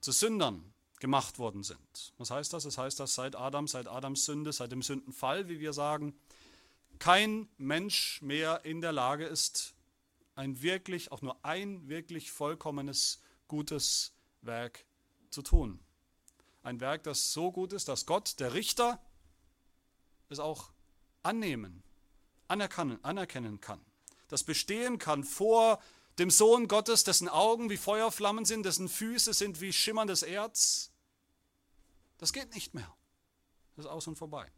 zu 0.00 0.12
Sündern 0.12 0.73
gemacht 1.00 1.38
worden 1.38 1.62
sind. 1.62 2.12
Was 2.18 2.30
heißt 2.30 2.52
das? 2.52 2.64
Das 2.64 2.78
heißt, 2.78 3.00
dass 3.00 3.14
seit 3.14 3.36
Adam, 3.36 3.68
seit 3.68 3.88
Adams 3.88 4.24
Sünde, 4.24 4.52
seit 4.52 4.72
dem 4.72 4.82
Sündenfall, 4.82 5.48
wie 5.48 5.60
wir 5.60 5.72
sagen, 5.72 6.14
kein 6.98 7.48
Mensch 7.58 8.22
mehr 8.22 8.64
in 8.64 8.80
der 8.80 8.92
Lage 8.92 9.26
ist, 9.26 9.74
ein 10.34 10.62
wirklich, 10.62 11.12
auch 11.12 11.22
nur 11.22 11.36
ein 11.44 11.88
wirklich 11.88 12.32
vollkommenes, 12.32 13.20
gutes 13.48 14.12
Werk 14.42 14.84
zu 15.30 15.42
tun. 15.42 15.80
Ein 16.62 16.80
Werk, 16.80 17.02
das 17.02 17.32
so 17.32 17.52
gut 17.52 17.72
ist, 17.72 17.88
dass 17.88 18.06
Gott, 18.06 18.40
der 18.40 18.54
Richter, 18.54 19.00
es 20.28 20.38
auch 20.38 20.70
annehmen, 21.22 21.82
anerkennen, 22.48 23.02
anerkennen 23.04 23.60
kann. 23.60 23.80
Das 24.28 24.44
bestehen 24.44 24.98
kann 24.98 25.24
vor 25.24 25.80
dem 26.18 26.30
Sohn 26.30 26.68
Gottes, 26.68 27.04
dessen 27.04 27.28
Augen 27.28 27.70
wie 27.70 27.76
Feuerflammen 27.76 28.44
sind, 28.44 28.64
dessen 28.64 28.88
Füße 28.88 29.32
sind 29.34 29.60
wie 29.60 29.72
schimmerndes 29.72 30.22
Erz, 30.22 30.90
das 32.18 32.32
geht 32.32 32.54
nicht 32.54 32.74
mehr. 32.74 32.94
Das 33.76 33.84
ist 33.84 33.90
aus 33.90 34.06
und 34.06 34.16
vorbei. 34.16 34.50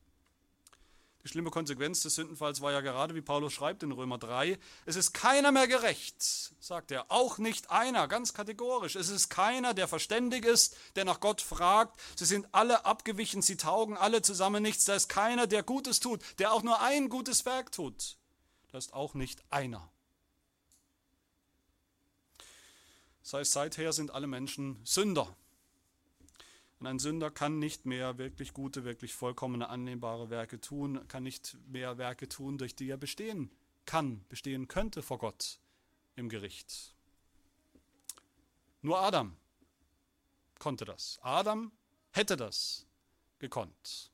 Die 1.26 1.28
schlimme 1.28 1.50
Konsequenz 1.50 2.02
des 2.02 2.14
Sündenfalls 2.14 2.60
war 2.60 2.70
ja 2.70 2.80
gerade, 2.80 3.16
wie 3.16 3.20
Paulus 3.20 3.52
schreibt 3.52 3.82
in 3.82 3.90
Römer 3.90 4.16
3, 4.16 4.60
es 4.84 4.94
ist 4.94 5.12
keiner 5.12 5.50
mehr 5.50 5.66
gerecht, 5.66 6.22
sagt 6.60 6.92
er, 6.92 7.10
auch 7.10 7.38
nicht 7.38 7.68
einer, 7.72 8.06
ganz 8.06 8.32
kategorisch. 8.32 8.94
Es 8.94 9.08
ist 9.08 9.28
keiner, 9.28 9.74
der 9.74 9.88
verständig 9.88 10.44
ist, 10.44 10.76
der 10.94 11.04
nach 11.04 11.18
Gott 11.18 11.40
fragt. 11.40 11.98
Sie 12.14 12.26
sind 12.26 12.46
alle 12.52 12.84
abgewichen, 12.84 13.42
sie 13.42 13.56
taugen 13.56 13.96
alle 13.96 14.22
zusammen 14.22 14.62
nichts. 14.62 14.84
Da 14.84 14.94
ist 14.94 15.08
keiner, 15.08 15.48
der 15.48 15.64
Gutes 15.64 15.98
tut, 15.98 16.20
der 16.38 16.52
auch 16.52 16.62
nur 16.62 16.80
ein 16.80 17.08
gutes 17.08 17.44
Werk 17.44 17.72
tut. 17.72 18.18
Da 18.70 18.78
ist 18.78 18.92
auch 18.92 19.14
nicht 19.14 19.42
einer. 19.50 19.90
Das 23.26 23.32
heißt, 23.32 23.52
seither 23.54 23.92
sind 23.92 24.12
alle 24.12 24.28
Menschen 24.28 24.78
Sünder. 24.84 25.36
Und 26.78 26.86
ein 26.86 27.00
Sünder 27.00 27.28
kann 27.28 27.58
nicht 27.58 27.84
mehr 27.84 28.18
wirklich 28.18 28.52
gute, 28.52 28.84
wirklich 28.84 29.14
vollkommene, 29.14 29.68
annehmbare 29.68 30.30
Werke 30.30 30.60
tun, 30.60 31.08
kann 31.08 31.24
nicht 31.24 31.58
mehr 31.66 31.98
Werke 31.98 32.28
tun, 32.28 32.56
durch 32.56 32.76
die 32.76 32.88
er 32.88 32.96
bestehen 32.96 33.50
kann, 33.84 34.24
bestehen 34.28 34.68
könnte 34.68 35.02
vor 35.02 35.18
Gott 35.18 35.58
im 36.14 36.28
Gericht. 36.28 36.94
Nur 38.80 39.00
Adam 39.00 39.36
konnte 40.60 40.84
das. 40.84 41.18
Adam 41.20 41.72
hätte 42.12 42.36
das 42.36 42.86
gekonnt. 43.40 44.12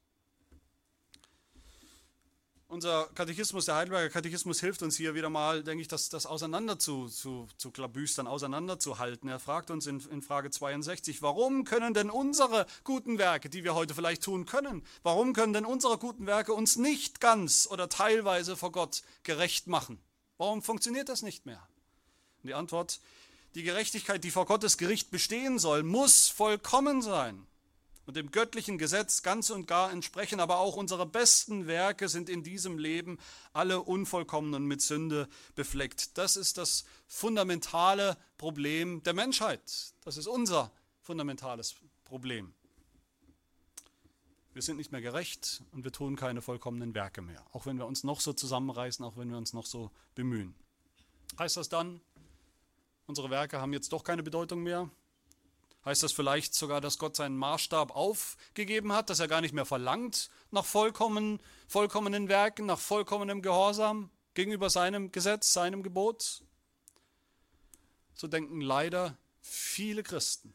Unser 2.73 3.07
Katechismus, 3.15 3.67
der 3.67 3.77
Heidelberger 3.77 4.09
Katechismus 4.09 4.61
hilft 4.61 4.83
uns 4.83 4.97
hier 4.97 5.15
wieder 5.15 5.29
mal, 5.29 5.63
denke 5.63 5.83
ich, 5.83 5.89
das, 5.89 6.09
das 6.09 6.25
auseinander 6.25 6.79
zu, 6.79 7.07
zu, 7.07 7.47
zu 7.59 7.71
klabüstern, 7.71 8.27
auseinanderzuhalten. 8.27 9.29
Er 9.29 9.39
fragt 9.39 9.71
uns 9.71 9.87
in, 9.87 10.01
in 10.11 10.23
Frage 10.23 10.51
62, 10.51 11.21
warum 11.21 11.65
können 11.65 11.93
denn 11.93 12.09
unsere 12.09 12.67
guten 12.83 13.19
Werke, 13.19 13.51
die 13.51 13.63
wir 13.63 13.75
heute 13.75 13.95
vielleicht 13.95 14.23
tun 14.23 14.47
können, 14.47 14.83
warum 15.03 15.35
können 15.35 15.53
denn 15.53 15.67
unsere 15.67 15.99
guten 15.99 16.27
Werke 16.27 16.55
uns 16.55 16.77
nicht 16.77 17.21
ganz 17.21 17.69
oder 17.71 17.91
teilweise 17.91 18.57
vor 18.57 18.73
Gott 18.73 19.03
gerecht 19.23 19.67
machen? 19.67 20.01
Warum 20.39 20.63
funktioniert 20.63 21.11
das 21.11 21.21
nicht 21.21 21.45
mehr? 21.45 21.63
Und 22.43 22.49
die 22.49 22.55
Antwort, 22.55 23.01
die 23.55 23.65
Gerechtigkeit, 23.65 24.25
die 24.25 24.31
vor 24.31 24.47
Gottes 24.47 24.79
Gericht 24.79 25.11
bestehen 25.11 25.59
soll, 25.59 25.83
muss 25.83 26.29
vollkommen 26.29 27.03
sein 27.03 27.47
und 28.07 28.17
dem 28.17 28.31
göttlichen 28.31 28.79
Gesetz 28.79 29.23
ganz 29.23 29.51
und 29.51 29.67
gar 29.67 29.93
entsprechen, 29.93 30.41
aber 30.41 30.59
auch 30.59 30.77
unsere 30.77 31.07
besten 31.07 31.67
Werke 31.67 32.09
sind 32.09 32.29
in 32.29 32.43
diesem 32.43 32.79
Leben 32.79 33.19
alle 33.53 33.81
unvollkommen 33.83 34.55
und 34.55 34.65
mit 34.65 34.83
Sünde 34.83 35.29
befleckt. 35.55 36.19
Das 36.19 36.37
ist 36.37 36.59
das 36.59 36.85
fundamentale 37.07 38.17
Problem 38.39 39.03
der 39.03 39.15
Menschheit. 39.15 39.95
Das 40.05 40.17
ist 40.17 40.27
unser 40.27 40.73
fundamentales 41.01 41.77
Problem. 42.05 42.55
Wir 44.53 44.63
sind 44.63 44.77
nicht 44.77 44.93
mehr 44.93 45.01
gerecht 45.01 45.63
und 45.73 45.85
wir 45.85 45.93
tun 45.93 46.15
keine 46.15 46.43
vollkommenen 46.43 46.95
Werke 46.95 47.23
mehr, 47.23 47.43
auch 47.53 47.65
wenn 47.65 47.79
wir 47.79 47.87
uns 47.87 48.05
noch 48.05 48.21
so 48.21 48.35
zusammenreißen, 48.35 49.03
auch 49.05 49.17
wenn 49.17 49.31
wir 49.31 49.39
uns 49.39 49.55
noch 49.55 49.65
so 49.65 49.91
bemühen. 50.15 50.55
Heißt 51.39 51.57
das 51.57 51.71
dann, 51.71 52.03
unsere 53.07 53.31
Werke 53.31 53.61
haben 53.61 53.73
jetzt 53.73 53.93
doch 53.95 54.05
keine 54.05 54.23
Bedeutung 54.23 54.63
mehr? 54.63 54.91
Heißt 55.85 56.03
das 56.03 56.13
vielleicht 56.13 56.55
sogar, 56.55 56.81
dass 56.81 56.99
Gott 56.99 57.17
seinen 57.17 57.37
Maßstab 57.37 57.95
aufgegeben 57.97 58.93
hat, 58.93 59.11
dass 59.11 59.19
er 59.19 59.27
gar 59.27 59.41
nicht 59.41 59.53
mehr 59.53 59.65
verlangt 59.65 60.31
nach 60.51 60.65
vollkommen, 60.65 61.41
vollkommenen 61.67 62.29
Werken, 62.29 62.67
nach 62.67 62.79
vollkommenem 62.79 63.43
Gehorsam 63.43 64.11
gegenüber 64.35 64.71
seinem 64.71 65.11
Gesetz, 65.11 65.53
seinem 65.53 65.83
Gebot? 65.83 66.45
So 68.15 68.29
denken 68.29 68.61
leider 68.61 69.19
viele 69.41 70.05
Christen. 70.05 70.55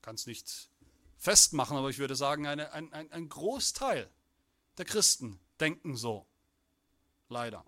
Kann 0.00 0.14
es 0.14 0.26
nicht 0.26 0.70
festmachen, 1.18 1.76
aber 1.76 1.90
ich 1.90 1.98
würde 1.98 2.16
sagen, 2.16 2.46
eine, 2.46 2.72
ein, 2.72 2.92
ein 2.92 3.28
Großteil 3.28 4.08
der 4.78 4.86
Christen 4.86 5.38
denken 5.60 5.96
so. 5.96 6.26
Leider. 7.28 7.64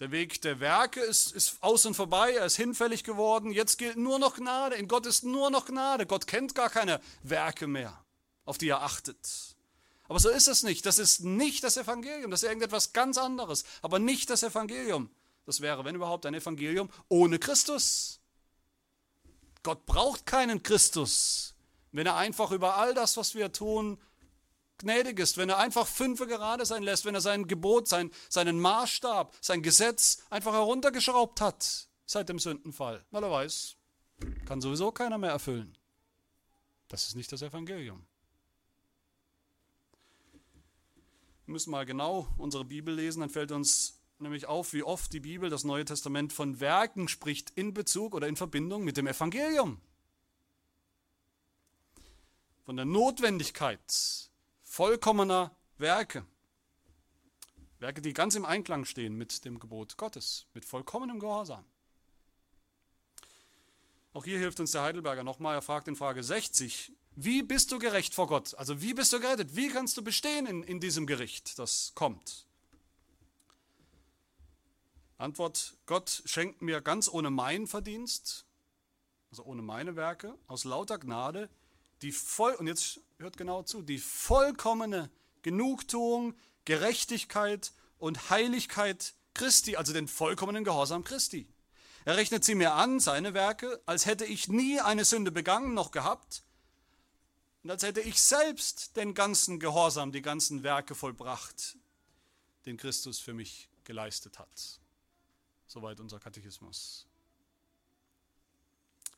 Der 0.00 0.10
Weg 0.10 0.42
der 0.42 0.60
Werke 0.60 1.00
ist, 1.00 1.32
ist 1.32 1.62
aus 1.62 1.86
und 1.86 1.94
vorbei, 1.94 2.34
er 2.34 2.44
ist 2.44 2.56
hinfällig 2.56 3.02
geworden. 3.02 3.50
Jetzt 3.50 3.78
gilt 3.78 3.96
nur 3.96 4.18
noch 4.18 4.36
Gnade. 4.36 4.76
In 4.76 4.88
Gott 4.88 5.06
ist 5.06 5.24
nur 5.24 5.50
noch 5.50 5.64
Gnade. 5.66 6.04
Gott 6.06 6.26
kennt 6.26 6.54
gar 6.54 6.68
keine 6.68 7.00
Werke 7.22 7.66
mehr, 7.66 8.04
auf 8.44 8.58
die 8.58 8.68
er 8.68 8.82
achtet. 8.82 9.56
Aber 10.08 10.20
so 10.20 10.28
ist 10.28 10.48
es 10.48 10.62
nicht. 10.62 10.84
Das 10.84 10.98
ist 10.98 11.20
nicht 11.20 11.64
das 11.64 11.78
Evangelium. 11.78 12.30
Das 12.30 12.42
ist 12.42 12.48
irgendetwas 12.48 12.92
ganz 12.92 13.16
anderes. 13.16 13.64
Aber 13.80 13.98
nicht 13.98 14.28
das 14.28 14.42
Evangelium. 14.42 15.10
Das 15.46 15.60
wäre, 15.60 15.84
wenn 15.84 15.94
überhaupt, 15.94 16.26
ein 16.26 16.34
Evangelium 16.34 16.90
ohne 17.08 17.38
Christus. 17.38 18.20
Gott 19.62 19.86
braucht 19.86 20.26
keinen 20.26 20.62
Christus, 20.62 21.54
wenn 21.90 22.06
er 22.06 22.16
einfach 22.16 22.52
über 22.52 22.76
all 22.76 22.94
das, 22.94 23.16
was 23.16 23.34
wir 23.34 23.50
tun, 23.50 23.98
gnädig 24.78 25.18
ist, 25.18 25.36
wenn 25.36 25.48
er 25.48 25.58
einfach 25.58 25.86
fünfe 25.86 26.26
gerade 26.26 26.66
sein 26.66 26.82
lässt, 26.82 27.04
wenn 27.04 27.14
er 27.14 27.20
sein 27.20 27.46
Gebot, 27.46 27.88
sein, 27.88 28.10
seinen 28.28 28.60
Maßstab, 28.60 29.34
sein 29.40 29.62
Gesetz 29.62 30.22
einfach 30.30 30.52
heruntergeschraubt 30.52 31.40
hat 31.40 31.88
seit 32.06 32.28
dem 32.28 32.38
Sündenfall, 32.38 33.04
weil 33.10 33.24
er 33.24 33.30
weiß, 33.30 33.76
kann 34.46 34.60
sowieso 34.60 34.92
keiner 34.92 35.18
mehr 35.18 35.30
erfüllen. 35.30 35.76
Das 36.88 37.08
ist 37.08 37.16
nicht 37.16 37.32
das 37.32 37.42
Evangelium. 37.42 38.06
Wir 41.46 41.52
müssen 41.52 41.70
mal 41.70 41.86
genau 41.86 42.28
unsere 42.38 42.64
Bibel 42.64 42.94
lesen, 42.94 43.20
dann 43.20 43.30
fällt 43.30 43.52
uns 43.52 44.00
nämlich 44.18 44.46
auf, 44.46 44.72
wie 44.72 44.82
oft 44.82 45.12
die 45.12 45.20
Bibel, 45.20 45.50
das 45.50 45.64
Neue 45.64 45.84
Testament, 45.84 46.32
von 46.32 46.60
Werken 46.60 47.08
spricht 47.08 47.50
in 47.50 47.74
Bezug 47.74 48.14
oder 48.14 48.28
in 48.28 48.36
Verbindung 48.36 48.84
mit 48.84 48.96
dem 48.96 49.06
Evangelium. 49.06 49.80
Von 52.64 52.76
der 52.76 52.84
Notwendigkeit 52.84 54.30
vollkommener 54.76 55.56
Werke. 55.78 56.26
Werke, 57.78 58.02
die 58.02 58.12
ganz 58.12 58.34
im 58.34 58.44
Einklang 58.44 58.84
stehen 58.84 59.16
mit 59.16 59.46
dem 59.46 59.58
Gebot 59.58 59.96
Gottes, 59.96 60.44
mit 60.52 60.66
vollkommenem 60.66 61.18
Gehorsam. 61.18 61.64
Auch 64.12 64.26
hier 64.26 64.38
hilft 64.38 64.60
uns 64.60 64.72
der 64.72 64.82
Heidelberger 64.82 65.24
nochmal. 65.24 65.54
Er 65.54 65.62
fragt 65.62 65.88
in 65.88 65.96
Frage 65.96 66.22
60, 66.22 66.92
wie 67.14 67.42
bist 67.42 67.72
du 67.72 67.78
gerecht 67.78 68.14
vor 68.14 68.26
Gott? 68.26 68.54
Also 68.56 68.82
wie 68.82 68.92
bist 68.92 69.14
du 69.14 69.18
gerettet? 69.18 69.56
Wie 69.56 69.68
kannst 69.68 69.96
du 69.96 70.04
bestehen 70.04 70.44
in, 70.44 70.62
in 70.62 70.78
diesem 70.78 71.06
Gericht, 71.06 71.58
das 71.58 71.92
kommt? 71.94 72.44
Antwort, 75.16 75.72
Gott 75.86 76.22
schenkt 76.26 76.60
mir 76.60 76.82
ganz 76.82 77.08
ohne 77.08 77.30
meinen 77.30 77.66
Verdienst, 77.66 78.44
also 79.30 79.42
ohne 79.44 79.62
meine 79.62 79.96
Werke, 79.96 80.36
aus 80.48 80.64
lauter 80.64 80.98
Gnade, 80.98 81.48
die 82.02 82.12
voll, 82.12 82.54
und 82.54 82.66
jetzt 82.66 83.00
hört 83.18 83.36
genau 83.36 83.62
zu, 83.62 83.82
die 83.82 83.98
vollkommene 83.98 85.10
Genugtuung, 85.42 86.34
Gerechtigkeit 86.64 87.72
und 87.98 88.30
Heiligkeit 88.30 89.14
Christi, 89.34 89.76
also 89.76 89.92
den 89.92 90.08
vollkommenen 90.08 90.64
Gehorsam 90.64 91.04
Christi. 91.04 91.46
Er 92.04 92.16
rechnet 92.16 92.44
sie 92.44 92.54
mir 92.54 92.74
an, 92.74 93.00
seine 93.00 93.34
Werke, 93.34 93.80
als 93.86 94.06
hätte 94.06 94.24
ich 94.24 94.48
nie 94.48 94.80
eine 94.80 95.04
Sünde 95.04 95.32
begangen 95.32 95.74
noch 95.74 95.90
gehabt 95.90 96.42
und 97.66 97.70
als 97.72 97.82
hätte 97.82 98.00
ich 98.00 98.22
selbst 98.22 98.96
den 98.96 99.12
ganzen 99.12 99.58
Gehorsam, 99.58 100.12
die 100.12 100.22
ganzen 100.22 100.62
Werke 100.62 100.94
vollbracht, 100.94 101.76
den 102.64 102.76
Christus 102.76 103.18
für 103.18 103.34
mich 103.34 103.68
geleistet 103.82 104.38
hat. 104.38 104.80
Soweit 105.66 105.98
unser 105.98 106.20
Katechismus. 106.20 107.05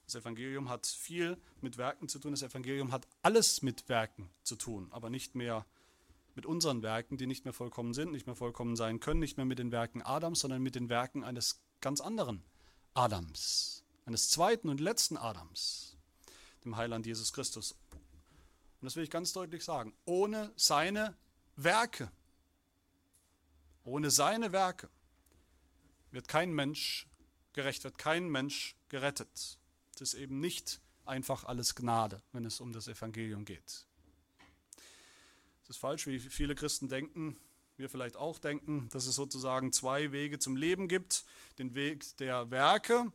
Das 0.08 0.14
Evangelium 0.14 0.70
hat 0.70 0.86
viel 0.86 1.36
mit 1.60 1.76
Werken 1.76 2.08
zu 2.08 2.18
tun. 2.18 2.30
Das 2.30 2.42
Evangelium 2.42 2.92
hat 2.92 3.06
alles 3.20 3.60
mit 3.60 3.90
Werken 3.90 4.30
zu 4.42 4.56
tun, 4.56 4.88
aber 4.90 5.10
nicht 5.10 5.34
mehr 5.34 5.66
mit 6.34 6.46
unseren 6.46 6.82
Werken, 6.82 7.18
die 7.18 7.26
nicht 7.26 7.44
mehr 7.44 7.52
vollkommen 7.52 7.92
sind, 7.92 8.12
nicht 8.12 8.24
mehr 8.26 8.34
vollkommen 8.34 8.74
sein 8.74 9.00
können, 9.00 9.20
nicht 9.20 9.36
mehr 9.36 9.44
mit 9.44 9.58
den 9.58 9.70
Werken 9.70 10.00
Adams, 10.00 10.40
sondern 10.40 10.62
mit 10.62 10.76
den 10.76 10.88
Werken 10.88 11.24
eines 11.24 11.60
ganz 11.82 12.00
anderen 12.00 12.42
Adams, 12.94 13.84
eines 14.06 14.30
zweiten 14.30 14.70
und 14.70 14.80
letzten 14.80 15.18
Adams, 15.18 15.98
dem 16.64 16.78
Heiland 16.78 17.04
Jesus 17.04 17.34
Christus. 17.34 17.72
Und 18.80 18.86
das 18.86 18.96
will 18.96 19.04
ich 19.04 19.10
ganz 19.10 19.34
deutlich 19.34 19.62
sagen. 19.62 19.92
Ohne 20.06 20.52
seine 20.56 21.18
Werke, 21.56 22.10
ohne 23.84 24.10
seine 24.10 24.52
Werke 24.52 24.88
wird 26.12 26.28
kein 26.28 26.50
Mensch 26.50 27.06
gerecht, 27.52 27.84
wird 27.84 27.98
kein 27.98 28.30
Mensch 28.30 28.74
gerettet. 28.88 29.58
Ist 30.00 30.14
eben 30.14 30.40
nicht 30.40 30.80
einfach 31.04 31.44
alles 31.44 31.74
Gnade, 31.74 32.22
wenn 32.32 32.44
es 32.44 32.60
um 32.60 32.72
das 32.72 32.86
Evangelium 32.86 33.44
geht. 33.44 33.86
Es 35.64 35.70
ist 35.70 35.78
falsch, 35.78 36.06
wie 36.06 36.18
viele 36.18 36.54
Christen 36.54 36.88
denken, 36.88 37.36
wir 37.76 37.88
vielleicht 37.88 38.16
auch 38.16 38.38
denken, 38.38 38.88
dass 38.90 39.06
es 39.06 39.14
sozusagen 39.14 39.72
zwei 39.72 40.12
Wege 40.12 40.38
zum 40.38 40.56
Leben 40.56 40.88
gibt. 40.88 41.24
Den 41.58 41.74
Weg 41.74 42.16
der 42.18 42.50
Werke 42.50 43.12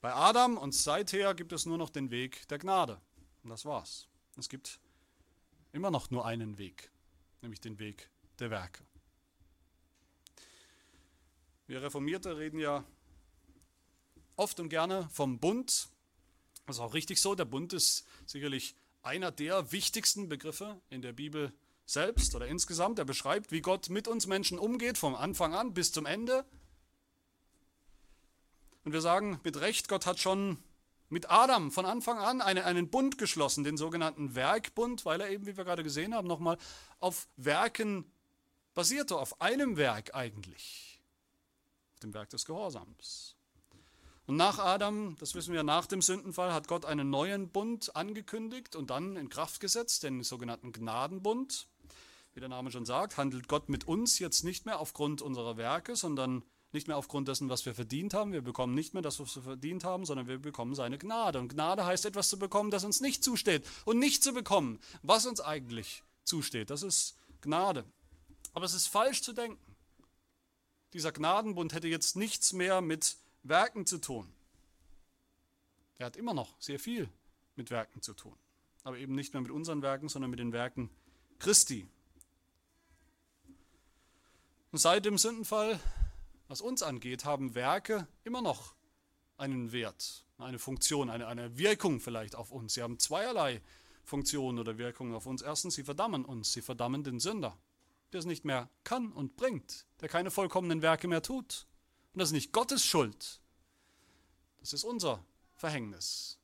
bei 0.00 0.12
Adam 0.14 0.58
und 0.58 0.74
seither 0.74 1.34
gibt 1.34 1.52
es 1.52 1.66
nur 1.66 1.78
noch 1.78 1.90
den 1.90 2.10
Weg 2.10 2.46
der 2.48 2.58
Gnade. 2.58 3.00
Und 3.42 3.50
das 3.50 3.64
war's. 3.64 4.08
Es 4.36 4.48
gibt 4.48 4.80
immer 5.72 5.90
noch 5.90 6.10
nur 6.10 6.26
einen 6.26 6.58
Weg, 6.58 6.90
nämlich 7.42 7.60
den 7.60 7.78
Weg 7.78 8.10
der 8.38 8.50
Werke. 8.50 8.84
Wir 11.66 11.82
Reformierte 11.82 12.36
reden 12.36 12.58
ja 12.58 12.84
oft 14.36 14.60
und 14.60 14.68
gerne 14.68 15.08
vom 15.10 15.38
Bund 15.38 15.88
das 16.66 16.76
ist 16.76 16.80
auch 16.80 16.94
richtig 16.94 17.20
so. 17.20 17.34
Der 17.34 17.44
Bund 17.44 17.72
ist 17.72 18.06
sicherlich 18.26 18.74
einer 19.02 19.30
der 19.30 19.72
wichtigsten 19.72 20.28
Begriffe 20.28 20.80
in 20.90 21.02
der 21.02 21.12
Bibel 21.12 21.52
selbst 21.86 22.34
oder 22.34 22.46
insgesamt. 22.46 22.98
Er 22.98 23.04
beschreibt, 23.04 23.52
wie 23.52 23.60
Gott 23.60 23.90
mit 23.90 24.08
uns 24.08 24.26
Menschen 24.26 24.58
umgeht, 24.58 24.96
vom 24.96 25.14
Anfang 25.14 25.54
an 25.54 25.74
bis 25.74 25.92
zum 25.92 26.06
Ende. 26.06 26.44
Und 28.84 28.92
wir 28.92 29.00
sagen 29.00 29.40
mit 29.44 29.60
Recht, 29.60 29.88
Gott 29.88 30.06
hat 30.06 30.18
schon 30.18 30.58
mit 31.08 31.30
Adam 31.30 31.70
von 31.70 31.86
Anfang 31.86 32.18
an 32.18 32.40
eine, 32.40 32.64
einen 32.64 32.90
Bund 32.90 33.18
geschlossen, 33.18 33.64
den 33.64 33.76
sogenannten 33.76 34.34
Werkbund, 34.34 35.04
weil 35.04 35.20
er 35.20 35.30
eben, 35.30 35.46
wie 35.46 35.56
wir 35.56 35.64
gerade 35.64 35.82
gesehen 35.82 36.14
haben, 36.14 36.26
nochmal 36.26 36.58
auf 36.98 37.28
Werken 37.36 38.10
basierte, 38.74 39.16
auf 39.16 39.40
einem 39.40 39.76
Werk 39.76 40.14
eigentlich, 40.14 41.00
auf 41.94 42.00
dem 42.00 42.14
Werk 42.14 42.30
des 42.30 42.44
Gehorsams. 42.44 43.33
Und 44.26 44.36
nach 44.36 44.58
Adam, 44.58 45.16
das 45.20 45.34
wissen 45.34 45.52
wir 45.52 45.62
nach 45.62 45.86
dem 45.86 46.00
Sündenfall, 46.00 46.52
hat 46.52 46.66
Gott 46.66 46.86
einen 46.86 47.10
neuen 47.10 47.48
Bund 47.50 47.94
angekündigt 47.94 48.74
und 48.74 48.88
dann 48.88 49.16
in 49.16 49.28
Kraft 49.28 49.60
gesetzt, 49.60 50.02
den 50.02 50.22
sogenannten 50.22 50.72
Gnadenbund. 50.72 51.66
Wie 52.32 52.40
der 52.40 52.48
Name 52.48 52.70
schon 52.70 52.86
sagt, 52.86 53.18
handelt 53.18 53.48
Gott 53.48 53.68
mit 53.68 53.86
uns 53.86 54.18
jetzt 54.18 54.42
nicht 54.42 54.64
mehr 54.64 54.80
aufgrund 54.80 55.20
unserer 55.20 55.56
Werke, 55.56 55.94
sondern 55.94 56.42
nicht 56.72 56.88
mehr 56.88 56.96
aufgrund 56.96 57.28
dessen, 57.28 57.48
was 57.48 57.64
wir 57.66 57.74
verdient 57.74 58.14
haben. 58.14 58.32
Wir 58.32 58.42
bekommen 58.42 58.74
nicht 58.74 58.94
mehr 58.94 59.02
das, 59.02 59.20
was 59.20 59.36
wir 59.36 59.42
verdient 59.42 59.84
haben, 59.84 60.04
sondern 60.04 60.26
wir 60.26 60.38
bekommen 60.38 60.74
seine 60.74 60.98
Gnade. 60.98 61.38
Und 61.38 61.48
Gnade 61.48 61.84
heißt 61.84 62.06
etwas 62.06 62.28
zu 62.28 62.38
bekommen, 62.38 62.70
das 62.70 62.84
uns 62.84 63.00
nicht 63.00 63.22
zusteht. 63.22 63.64
Und 63.84 63.98
nicht 63.98 64.24
zu 64.24 64.32
bekommen, 64.32 64.80
was 65.02 65.26
uns 65.26 65.40
eigentlich 65.40 66.02
zusteht. 66.24 66.70
Das 66.70 66.82
ist 66.82 67.16
Gnade. 67.42 67.84
Aber 68.54 68.64
es 68.64 68.74
ist 68.74 68.88
falsch 68.88 69.22
zu 69.22 69.32
denken. 69.32 69.58
Dieser 70.94 71.12
Gnadenbund 71.12 71.74
hätte 71.74 71.88
jetzt 71.88 72.16
nichts 72.16 72.52
mehr 72.52 72.80
mit 72.80 73.16
Werken 73.44 73.86
zu 73.86 73.98
tun. 73.98 74.32
Er 75.98 76.06
hat 76.06 76.16
immer 76.16 76.34
noch 76.34 76.60
sehr 76.60 76.80
viel 76.80 77.08
mit 77.56 77.70
Werken 77.70 78.02
zu 78.02 78.14
tun. 78.14 78.36
Aber 78.82 78.98
eben 78.98 79.14
nicht 79.14 79.32
mehr 79.32 79.42
mit 79.42 79.50
unseren 79.50 79.82
Werken, 79.82 80.08
sondern 80.08 80.30
mit 80.30 80.40
den 80.40 80.52
Werken 80.52 80.90
Christi. 81.38 81.86
Und 84.72 84.78
seit 84.78 85.04
dem 85.04 85.18
Sündenfall, 85.18 85.78
was 86.48 86.60
uns 86.60 86.82
angeht, 86.82 87.24
haben 87.24 87.54
Werke 87.54 88.08
immer 88.24 88.42
noch 88.42 88.74
einen 89.36 89.72
Wert, 89.72 90.24
eine 90.38 90.58
Funktion, 90.58 91.10
eine, 91.10 91.26
eine 91.26 91.56
Wirkung 91.58 92.00
vielleicht 92.00 92.34
auf 92.34 92.50
uns. 92.50 92.74
Sie 92.74 92.82
haben 92.82 92.98
zweierlei 92.98 93.60
Funktionen 94.04 94.58
oder 94.58 94.78
Wirkungen 94.78 95.14
auf 95.14 95.26
uns. 95.26 95.42
Erstens, 95.42 95.74
sie 95.74 95.84
verdammen 95.84 96.24
uns, 96.24 96.52
sie 96.52 96.62
verdammen 96.62 97.04
den 97.04 97.20
Sünder, 97.20 97.56
der 98.12 98.20
es 98.20 98.26
nicht 98.26 98.44
mehr 98.44 98.68
kann 98.84 99.12
und 99.12 99.36
bringt, 99.36 99.86
der 100.00 100.08
keine 100.08 100.30
vollkommenen 100.30 100.82
Werke 100.82 101.08
mehr 101.08 101.22
tut. 101.22 101.66
Und 102.14 102.20
das 102.20 102.28
ist 102.28 102.34
nicht 102.34 102.52
Gottes 102.52 102.84
Schuld, 102.84 103.40
das 104.60 104.72
ist 104.72 104.84
unser 104.84 105.24
Verhängnis, 105.56 106.38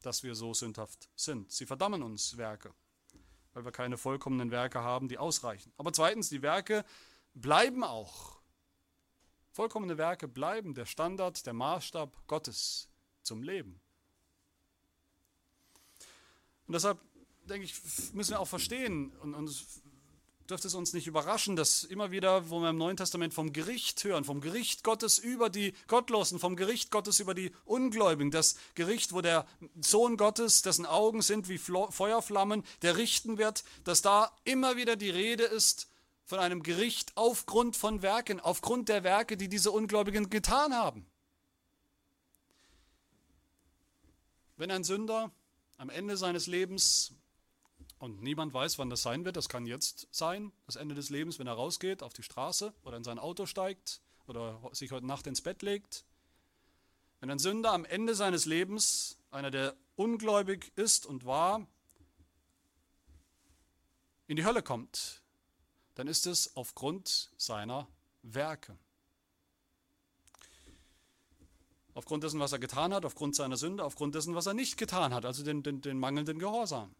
dass 0.00 0.22
wir 0.22 0.36
so 0.36 0.54
sündhaft 0.54 1.08
sind. 1.16 1.50
Sie 1.50 1.66
verdammen 1.66 2.04
uns 2.04 2.36
Werke, 2.36 2.72
weil 3.52 3.64
wir 3.64 3.72
keine 3.72 3.98
vollkommenen 3.98 4.52
Werke 4.52 4.80
haben, 4.80 5.08
die 5.08 5.18
ausreichen. 5.18 5.72
Aber 5.76 5.92
zweitens, 5.92 6.28
die 6.28 6.40
Werke 6.40 6.84
bleiben 7.34 7.82
auch. 7.82 8.38
Vollkommene 9.50 9.98
Werke 9.98 10.28
bleiben 10.28 10.72
der 10.72 10.86
Standard, 10.86 11.44
der 11.44 11.52
Maßstab 11.52 12.28
Gottes 12.28 12.88
zum 13.22 13.42
Leben. 13.42 13.80
Und 16.68 16.74
deshalb 16.74 17.00
denke 17.44 17.64
ich, 17.64 17.74
müssen 18.12 18.30
wir 18.30 18.40
auch 18.40 18.48
verstehen 18.48 19.10
und, 19.16 19.34
und 19.34 19.48
dürfte 20.48 20.68
es 20.68 20.74
uns 20.74 20.94
nicht 20.94 21.06
überraschen, 21.06 21.56
dass 21.56 21.84
immer 21.84 22.10
wieder, 22.10 22.48
wo 22.48 22.60
wir 22.60 22.70
im 22.70 22.78
Neuen 22.78 22.96
Testament 22.96 23.34
vom 23.34 23.52
Gericht 23.52 24.02
hören, 24.04 24.24
vom 24.24 24.40
Gericht 24.40 24.82
Gottes 24.82 25.18
über 25.18 25.50
die 25.50 25.74
Gottlosen, 25.88 26.38
vom 26.38 26.56
Gericht 26.56 26.90
Gottes 26.90 27.20
über 27.20 27.34
die 27.34 27.52
Ungläubigen, 27.64 28.30
das 28.30 28.56
Gericht, 28.74 29.12
wo 29.12 29.20
der 29.20 29.46
Sohn 29.80 30.16
Gottes, 30.16 30.62
dessen 30.62 30.86
Augen 30.86 31.20
sind 31.20 31.48
wie 31.48 31.58
Feuerflammen, 31.58 32.64
der 32.82 32.96
richten 32.96 33.36
wird, 33.36 33.64
dass 33.84 34.00
da 34.00 34.32
immer 34.44 34.76
wieder 34.76 34.96
die 34.96 35.10
Rede 35.10 35.44
ist 35.44 35.88
von 36.24 36.38
einem 36.38 36.62
Gericht 36.62 37.12
aufgrund 37.14 37.76
von 37.76 38.02
Werken, 38.02 38.40
aufgrund 38.40 38.88
der 38.88 39.04
Werke, 39.04 39.36
die 39.36 39.48
diese 39.48 39.70
Ungläubigen 39.70 40.30
getan 40.30 40.74
haben. 40.74 41.06
Wenn 44.56 44.70
ein 44.70 44.84
Sünder 44.84 45.30
am 45.76 45.90
Ende 45.90 46.16
seines 46.16 46.46
Lebens 46.46 47.12
und 47.98 48.22
niemand 48.22 48.54
weiß, 48.54 48.78
wann 48.78 48.90
das 48.90 49.02
sein 49.02 49.24
wird. 49.24 49.36
Das 49.36 49.48
kann 49.48 49.66
jetzt 49.66 50.08
sein, 50.10 50.52
das 50.66 50.76
Ende 50.76 50.94
des 50.94 51.10
Lebens, 51.10 51.38
wenn 51.38 51.46
er 51.46 51.54
rausgeht 51.54 52.02
auf 52.02 52.12
die 52.12 52.22
Straße 52.22 52.72
oder 52.84 52.96
in 52.96 53.04
sein 53.04 53.18
Auto 53.18 53.46
steigt 53.46 54.00
oder 54.26 54.60
sich 54.72 54.92
heute 54.92 55.06
Nacht 55.06 55.26
ins 55.26 55.40
Bett 55.40 55.62
legt. 55.62 56.04
Wenn 57.20 57.30
ein 57.30 57.38
Sünder 57.38 57.72
am 57.72 57.84
Ende 57.84 58.14
seines 58.14 58.46
Lebens, 58.46 59.18
einer, 59.30 59.50
der 59.50 59.74
ungläubig 59.96 60.72
ist 60.76 61.06
und 61.06 61.24
war, 61.24 61.66
in 64.28 64.36
die 64.36 64.44
Hölle 64.44 64.62
kommt, 64.62 65.22
dann 65.94 66.06
ist 66.06 66.26
es 66.26 66.54
aufgrund 66.56 67.30
seiner 67.36 67.88
Werke. 68.22 68.78
Aufgrund 71.94 72.22
dessen, 72.22 72.38
was 72.38 72.52
er 72.52 72.60
getan 72.60 72.94
hat, 72.94 73.04
aufgrund 73.04 73.34
seiner 73.34 73.56
Sünde, 73.56 73.82
aufgrund 73.82 74.14
dessen, 74.14 74.36
was 74.36 74.46
er 74.46 74.54
nicht 74.54 74.76
getan 74.76 75.12
hat, 75.12 75.24
also 75.24 75.42
den, 75.42 75.64
den, 75.64 75.80
den 75.80 75.98
mangelnden 75.98 76.38
Gehorsam. 76.38 76.94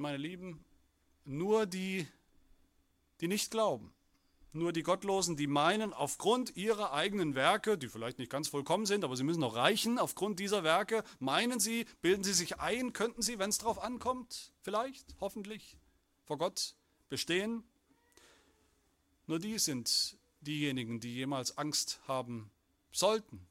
Meine 0.00 0.16
Lieben, 0.16 0.64
nur 1.24 1.66
die, 1.66 2.06
die 3.20 3.28
nicht 3.28 3.50
glauben, 3.50 3.92
nur 4.52 4.72
die 4.72 4.82
Gottlosen, 4.82 5.36
die 5.36 5.46
meinen, 5.46 5.92
aufgrund 5.92 6.56
ihrer 6.56 6.92
eigenen 6.92 7.34
Werke, 7.34 7.78
die 7.78 7.88
vielleicht 7.88 8.18
nicht 8.18 8.32
ganz 8.32 8.48
vollkommen 8.48 8.86
sind, 8.86 9.04
aber 9.04 9.16
sie 9.16 9.22
müssen 9.22 9.40
noch 9.40 9.54
reichen, 9.54 9.98
aufgrund 9.98 10.40
dieser 10.40 10.64
Werke, 10.64 11.04
meinen 11.20 11.60
sie, 11.60 11.86
bilden 12.02 12.24
sie 12.24 12.32
sich 12.32 12.58
ein, 12.58 12.92
könnten 12.92 13.22
sie, 13.22 13.38
wenn 13.38 13.50
es 13.50 13.58
darauf 13.58 13.80
ankommt, 13.80 14.52
vielleicht, 14.62 15.14
hoffentlich, 15.20 15.76
vor 16.24 16.38
Gott 16.38 16.74
bestehen. 17.08 17.62
Nur 19.26 19.38
die 19.38 19.58
sind 19.58 20.18
diejenigen, 20.40 20.98
die 20.98 21.14
jemals 21.14 21.58
Angst 21.58 22.00
haben 22.08 22.50
sollten, 22.90 23.46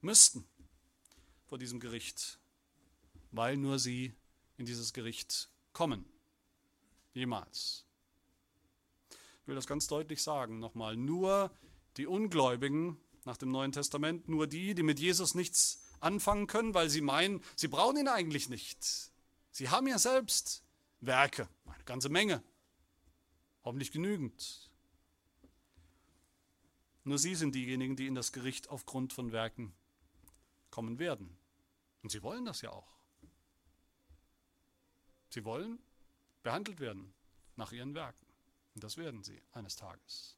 müssten 0.00 0.46
vor 1.44 1.58
diesem 1.58 1.80
Gericht, 1.80 2.38
weil 3.32 3.58
nur 3.58 3.78
sie 3.78 4.14
in 4.56 4.64
dieses 4.64 4.94
Gericht 4.94 5.51
kommen. 5.72 6.04
Jemals. 7.14 7.84
Ich 9.42 9.48
will 9.48 9.54
das 9.54 9.66
ganz 9.66 9.86
deutlich 9.86 10.22
sagen 10.22 10.58
nochmal. 10.58 10.96
Nur 10.96 11.50
die 11.96 12.06
Ungläubigen 12.06 12.96
nach 13.24 13.36
dem 13.36 13.50
Neuen 13.50 13.72
Testament, 13.72 14.28
nur 14.28 14.46
die, 14.46 14.74
die 14.74 14.82
mit 14.82 14.98
Jesus 14.98 15.34
nichts 15.34 15.82
anfangen 16.00 16.46
können, 16.46 16.74
weil 16.74 16.88
sie 16.88 17.00
meinen, 17.00 17.42
sie 17.56 17.68
brauchen 17.68 17.96
ihn 17.96 18.08
eigentlich 18.08 18.48
nicht. 18.48 19.12
Sie 19.50 19.68
haben 19.68 19.86
ja 19.86 19.98
selbst 19.98 20.64
Werke, 21.00 21.48
eine 21.66 21.84
ganze 21.84 22.08
Menge, 22.08 22.42
hoffentlich 23.64 23.92
genügend. 23.92 24.70
Nur 27.04 27.18
sie 27.18 27.34
sind 27.34 27.54
diejenigen, 27.54 27.96
die 27.96 28.06
in 28.06 28.14
das 28.14 28.32
Gericht 28.32 28.70
aufgrund 28.70 29.12
von 29.12 29.32
Werken 29.32 29.74
kommen 30.70 30.98
werden. 30.98 31.36
Und 32.02 32.10
sie 32.10 32.22
wollen 32.22 32.44
das 32.44 32.62
ja 32.62 32.70
auch. 32.70 33.01
Sie 35.32 35.44
wollen 35.46 35.78
behandelt 36.42 36.78
werden 36.78 37.14
nach 37.56 37.72
ihren 37.72 37.94
Werken. 37.94 38.26
Und 38.74 38.84
das 38.84 38.98
werden 38.98 39.22
sie 39.22 39.40
eines 39.52 39.76
Tages. 39.76 40.36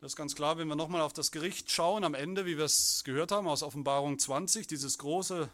Das 0.00 0.12
ist 0.12 0.16
ganz 0.16 0.34
klar, 0.34 0.58
wenn 0.58 0.66
wir 0.66 0.76
nochmal 0.76 1.02
auf 1.02 1.12
das 1.12 1.30
Gericht 1.30 1.70
schauen, 1.70 2.04
am 2.04 2.14
Ende, 2.14 2.46
wie 2.46 2.56
wir 2.56 2.64
es 2.64 3.04
gehört 3.04 3.30
haben 3.30 3.46
aus 3.46 3.62
Offenbarung 3.62 4.18
20, 4.18 4.66
dieses 4.66 4.98
große, 4.98 5.50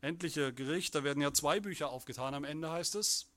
endliche 0.00 0.52
Gericht, 0.52 0.94
da 0.94 1.04
werden 1.04 1.22
ja 1.22 1.32
zwei 1.32 1.60
Bücher 1.60 1.90
aufgetan 1.90 2.34
am 2.34 2.44
Ende, 2.44 2.70
heißt 2.70 2.96
es. 2.96 3.28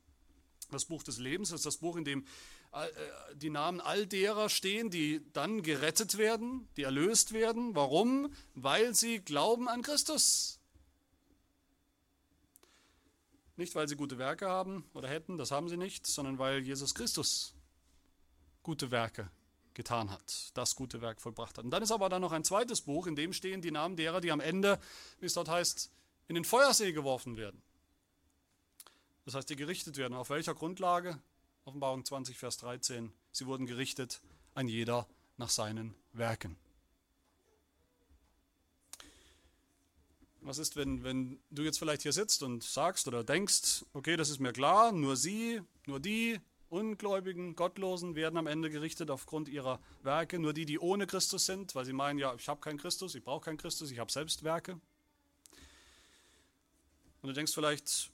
Das 0.72 0.86
Buch 0.86 1.04
des 1.04 1.20
Lebens 1.20 1.52
ist 1.52 1.66
das 1.66 1.78
Buch, 1.78 1.98
in 1.98 2.04
dem 2.04 2.26
äh, 2.72 2.88
die 3.36 3.52
Namen 3.52 3.80
all 3.80 4.08
derer 4.08 4.50
stehen, 4.50 4.90
die 4.90 5.22
dann 5.34 5.62
gerettet 5.62 6.18
werden, 6.18 6.68
die 6.78 6.84
erlöst 6.84 7.32
werden. 7.34 7.76
Warum? 7.76 8.34
Weil 8.56 8.96
sie 8.96 9.20
glauben 9.20 9.70
an 9.70 9.84
Christus. 9.84 10.60
Nicht, 13.56 13.76
weil 13.76 13.88
sie 13.88 13.96
gute 13.96 14.18
Werke 14.18 14.50
haben 14.50 14.86
oder 14.94 15.08
hätten, 15.08 15.38
das 15.38 15.52
haben 15.52 15.70
sie 15.70 15.78
nicht, 15.78 16.08
sondern 16.08 16.40
weil 16.40 16.64
Jesus 16.64 16.96
Christus 16.96 17.54
gute 18.64 18.90
Werke 18.90 19.30
getan 19.74 20.10
hat, 20.10 20.52
das 20.54 20.76
gute 20.76 21.02
Werk 21.02 21.22
vollbracht 21.22 21.58
hat. 21.58 21.66
Und 21.66 21.72
dann 21.72 21.84
ist 21.84 21.92
aber 21.92 22.10
da 22.10 22.20
noch 22.20 22.32
ein 22.32 22.44
zweites 22.44 22.82
Buch, 22.82 23.08
in 23.08 23.16
dem 23.16 23.34
stehen 23.34 23.62
die 23.62 23.72
Namen 23.72 23.96
derer, 23.96 24.22
die 24.22 24.32
am 24.32 24.40
Ende, 24.40 24.80
wie 25.20 25.26
es 25.26 25.34
dort 25.34 25.50
heißt, 25.50 25.92
in 26.28 26.36
den 26.36 26.46
Feuersee 26.46 26.94
geworfen 26.94 27.38
werden. 27.38 27.62
Das 29.26 29.36
heißt, 29.36 29.50
die 29.50 29.56
gerichtet 29.56 29.98
werden. 29.98 30.14
Auf 30.14 30.30
welcher 30.30 30.54
Grundlage? 30.54 31.20
Offenbarung 31.66 32.04
20, 32.04 32.38
Vers 32.38 32.58
13. 32.58 33.14
Sie 33.32 33.46
wurden 33.46 33.66
gerichtet, 33.66 34.22
ein 34.54 34.68
jeder 34.68 35.08
nach 35.38 35.50
seinen 35.50 35.96
Werken. 36.12 36.58
Was 40.46 40.58
ist, 40.58 40.76
wenn, 40.76 41.04
wenn 41.04 41.40
du 41.52 41.64
jetzt 41.64 41.80
vielleicht 41.80 42.02
hier 42.02 42.12
sitzt 42.12 42.44
und 42.44 42.64
sagst 42.64 43.08
oder 43.08 43.24
denkst, 43.24 43.86
okay, 43.94 44.18
das 44.18 44.30
ist 44.30 44.40
mir 44.40 44.52
klar, 44.52 44.92
nur 44.92 45.16
sie, 45.16 45.62
nur 45.86 46.02
die 46.02 46.40
Ungläubigen, 46.68 47.56
Gottlosen 47.56 48.16
werden 48.16 48.36
am 48.38 48.48
Ende 48.48 48.70
gerichtet 48.70 49.10
aufgrund 49.10 49.48
ihrer 49.48 49.80
Werke, 50.02 50.40
nur 50.40 50.54
die, 50.54 50.66
die 50.66 50.80
ohne 50.80 51.08
Christus 51.08 51.46
sind, 51.46 51.76
weil 51.76 51.86
sie 51.86 51.94
meinen, 51.94 52.20
ja, 52.20 52.36
ich 52.36 52.50
habe 52.50 52.60
keinen 52.60 52.78
Christus, 52.78 53.16
ich 53.16 53.24
brauche 53.24 53.46
keinen 53.46 53.58
Christus, 53.58 53.90
ich 53.92 54.00
habe 54.00 54.12
selbst 54.12 54.44
Werke. 54.44 54.74
Und 57.22 57.30
du 57.30 57.34
denkst 57.34 57.54
vielleicht, 57.54 58.12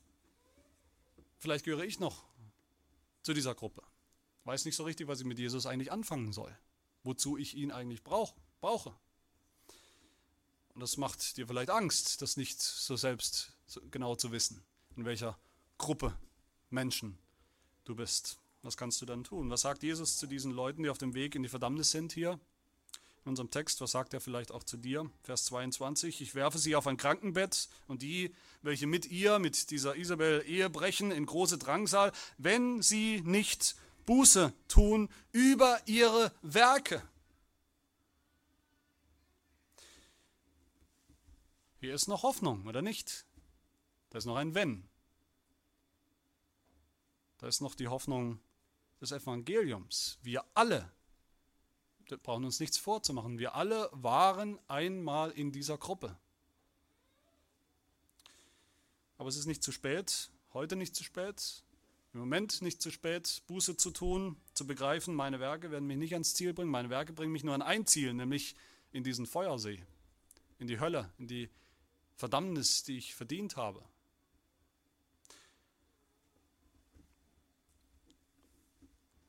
vielleicht 1.40 1.66
gehöre 1.66 1.84
ich 1.84 2.00
noch 2.00 2.26
zu 3.24 3.34
dieser 3.34 3.56
Gruppe. 3.56 3.82
Weiß 4.44 4.66
nicht 4.66 4.76
so 4.76 4.84
richtig, 4.84 5.08
was 5.08 5.20
ich 5.20 5.26
mit 5.26 5.40
Jesus 5.40 5.66
eigentlich 5.66 5.92
anfangen 5.92 6.32
soll, 6.32 6.56
wozu 7.04 7.38
ich 7.38 7.56
ihn 7.56 7.72
eigentlich 7.72 8.04
brauch, 8.04 8.36
brauche. 8.62 8.94
Und 10.80 10.84
das 10.84 10.96
macht 10.96 11.36
dir 11.36 11.46
vielleicht 11.46 11.72
Angst, 11.72 12.22
das 12.22 12.38
nicht 12.38 12.62
so 12.62 12.96
selbst 12.96 13.52
genau 13.92 14.16
zu 14.16 14.32
wissen, 14.32 14.64
in 14.96 15.04
welcher 15.04 15.38
Gruppe 15.78 16.18
Menschen 16.70 17.18
du 17.84 17.96
bist. 17.96 18.40
Was 18.62 18.78
kannst 18.78 19.02
du 19.02 19.06
dann 19.06 19.26
tun? 19.26 19.50
Was 19.50 19.60
sagt 19.60 19.84
Jesus 19.84 20.16
zu 20.16 20.26
diesen 20.26 20.54
Leuten, 20.54 20.84
die 20.84 20.90
auf 20.90 20.98
dem 20.98 21.14
Weg 21.14 21.36
in 21.36 21.44
die 21.44 21.50
Verdammnis 21.50 21.92
sind 21.92 22.14
hier? 22.14 22.40
In 23.26 23.32
unserem 23.32 23.52
Text, 23.52 23.82
was 23.82 23.92
sagt 23.92 24.14
er 24.14 24.22
vielleicht 24.22 24.54
auch 24.54 24.64
zu 24.64 24.78
dir? 24.78 25.12
Vers 25.22 25.44
22, 25.48 26.22
ich 26.22 26.34
werfe 26.34 26.58
sie 26.58 26.78
auf 26.78 26.88
ein 26.88 26.96
Krankenbett 26.96 27.68
und 27.88 28.02
die, 28.02 28.34
welche 28.62 28.88
mit 28.88 29.06
ihr, 29.06 29.38
mit 29.38 29.72
dieser 29.72 29.98
Isabel 29.98 30.46
Ehe 30.48 30.70
brechen, 30.70 31.12
in 31.12 31.26
große 31.26 31.58
Drangsal, 31.58 32.14
wenn 32.38 32.82
sie 32.82 33.20
nicht 33.26 33.76
Buße 34.06 34.54
tun 34.70 35.10
über 35.34 35.78
ihre 35.88 36.32
Werke. 36.42 37.04
Hier 41.80 41.94
ist 41.94 42.10
noch 42.10 42.24
Hoffnung, 42.24 42.68
oder 42.68 42.82
nicht? 42.82 43.26
Da 44.10 44.18
ist 44.18 44.26
noch 44.26 44.36
ein 44.36 44.54
Wenn. 44.54 44.90
Da 47.38 47.48
ist 47.48 47.62
noch 47.62 47.74
die 47.74 47.88
Hoffnung 47.88 48.42
des 49.00 49.14
Evangeliums. 49.14 50.20
Wir 50.22 50.44
alle, 50.56 50.92
wir 52.06 52.18
brauchen 52.18 52.44
uns 52.44 52.60
nichts 52.60 52.78
vorzumachen, 52.78 53.40
wir 53.40 53.56
alle 53.56 53.90
waren 53.94 54.60
einmal 54.68 55.32
in 55.32 55.54
dieser 55.54 55.78
Gruppe. 55.78 56.18
Aber 59.18 59.30
es 59.30 59.38
ist 59.38 59.46
nicht 59.46 59.64
zu 59.64 59.72
spät, 59.72 60.32
heute 60.54 60.76
nicht 60.76 60.98
zu 60.98 61.06
spät, 61.06 61.64
im 62.14 62.20
Moment 62.20 62.62
nicht 62.62 62.82
zu 62.82 62.92
spät, 62.92 63.42
Buße 63.48 63.78
zu 63.78 63.92
tun, 63.92 64.36
zu 64.54 64.68
begreifen, 64.68 65.16
meine 65.16 65.40
Werke 65.40 65.72
werden 65.72 65.88
mich 65.88 65.98
nicht 65.98 66.14
ans 66.14 66.34
Ziel 66.34 66.54
bringen, 66.54 66.72
meine 66.72 66.90
Werke 66.90 67.14
bringen 67.14 67.32
mich 67.32 67.46
nur 67.46 67.54
an 67.54 67.62
ein 67.62 67.86
Ziel, 67.86 68.14
nämlich 68.14 68.58
in 68.92 69.06
diesen 69.06 69.26
Feuersee, 69.26 69.86
in 70.58 70.68
die 70.68 70.82
Hölle, 70.82 71.14
in 71.20 71.28
die 71.28 71.50
Verdammnis, 72.20 72.84
die 72.84 72.98
ich 72.98 73.16
verdient 73.16 73.56
habe. 73.56 73.82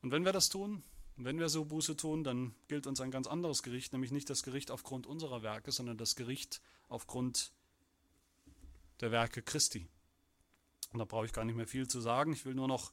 Und 0.02 0.10
wenn 0.10 0.24
wir 0.24 0.32
das 0.32 0.48
tun, 0.48 0.82
wenn 1.16 1.38
wir 1.38 1.48
so 1.48 1.66
Buße 1.66 1.96
tun, 1.96 2.24
dann 2.24 2.52
gilt 2.66 2.88
uns 2.88 3.00
ein 3.00 3.12
ganz 3.12 3.28
anderes 3.28 3.62
Gericht, 3.62 3.92
nämlich 3.92 4.10
nicht 4.10 4.28
das 4.28 4.42
Gericht 4.42 4.72
aufgrund 4.72 5.06
unserer 5.06 5.42
Werke, 5.42 5.70
sondern 5.70 5.98
das 5.98 6.16
Gericht 6.16 6.60
aufgrund 6.88 7.52
der 8.98 9.12
Werke 9.12 9.40
Christi. 9.40 9.88
Und 10.92 10.98
da 10.98 11.04
brauche 11.04 11.26
ich 11.26 11.32
gar 11.32 11.44
nicht 11.44 11.54
mehr 11.54 11.68
viel 11.68 11.86
zu 11.86 12.00
sagen. 12.00 12.32
Ich 12.32 12.44
will 12.44 12.54
nur 12.54 12.66
noch 12.66 12.90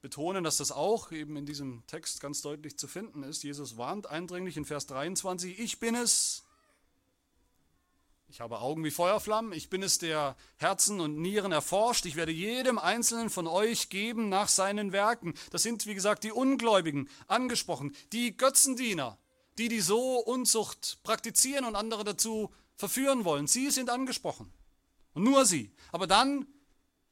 betonen, 0.00 0.44
dass 0.44 0.56
das 0.56 0.72
auch 0.72 1.12
eben 1.12 1.36
in 1.36 1.44
diesem 1.44 1.86
Text 1.88 2.22
ganz 2.22 2.40
deutlich 2.40 2.78
zu 2.78 2.88
finden 2.88 3.22
ist. 3.22 3.42
Jesus 3.42 3.76
warnt 3.76 4.06
eindringlich 4.06 4.56
in 4.56 4.64
Vers 4.64 4.86
23, 4.86 5.58
ich 5.58 5.78
bin 5.78 5.94
es. 5.94 6.45
Ich 8.36 8.40
habe 8.42 8.60
Augen 8.60 8.84
wie 8.84 8.90
Feuerflammen, 8.90 9.54
ich 9.54 9.70
bin 9.70 9.82
es, 9.82 9.96
der 9.96 10.36
Herzen 10.56 11.00
und 11.00 11.16
Nieren 11.16 11.52
erforscht. 11.52 12.04
Ich 12.04 12.16
werde 12.16 12.32
jedem 12.32 12.78
Einzelnen 12.78 13.30
von 13.30 13.46
euch 13.46 13.88
geben 13.88 14.28
nach 14.28 14.48
seinen 14.48 14.92
Werken. 14.92 15.32
Das 15.52 15.62
sind, 15.62 15.86
wie 15.86 15.94
gesagt, 15.94 16.22
die 16.22 16.32
Ungläubigen 16.32 17.08
angesprochen, 17.28 17.96
die 18.12 18.36
Götzendiener, 18.36 19.16
die 19.56 19.68
die 19.68 19.80
so 19.80 20.18
Unzucht 20.18 20.98
praktizieren 21.02 21.64
und 21.64 21.76
andere 21.76 22.04
dazu 22.04 22.52
verführen 22.74 23.24
wollen. 23.24 23.46
Sie 23.46 23.70
sind 23.70 23.88
angesprochen. 23.88 24.52
Und 25.14 25.22
nur 25.22 25.46
sie. 25.46 25.72
Aber 25.90 26.06
dann 26.06 26.46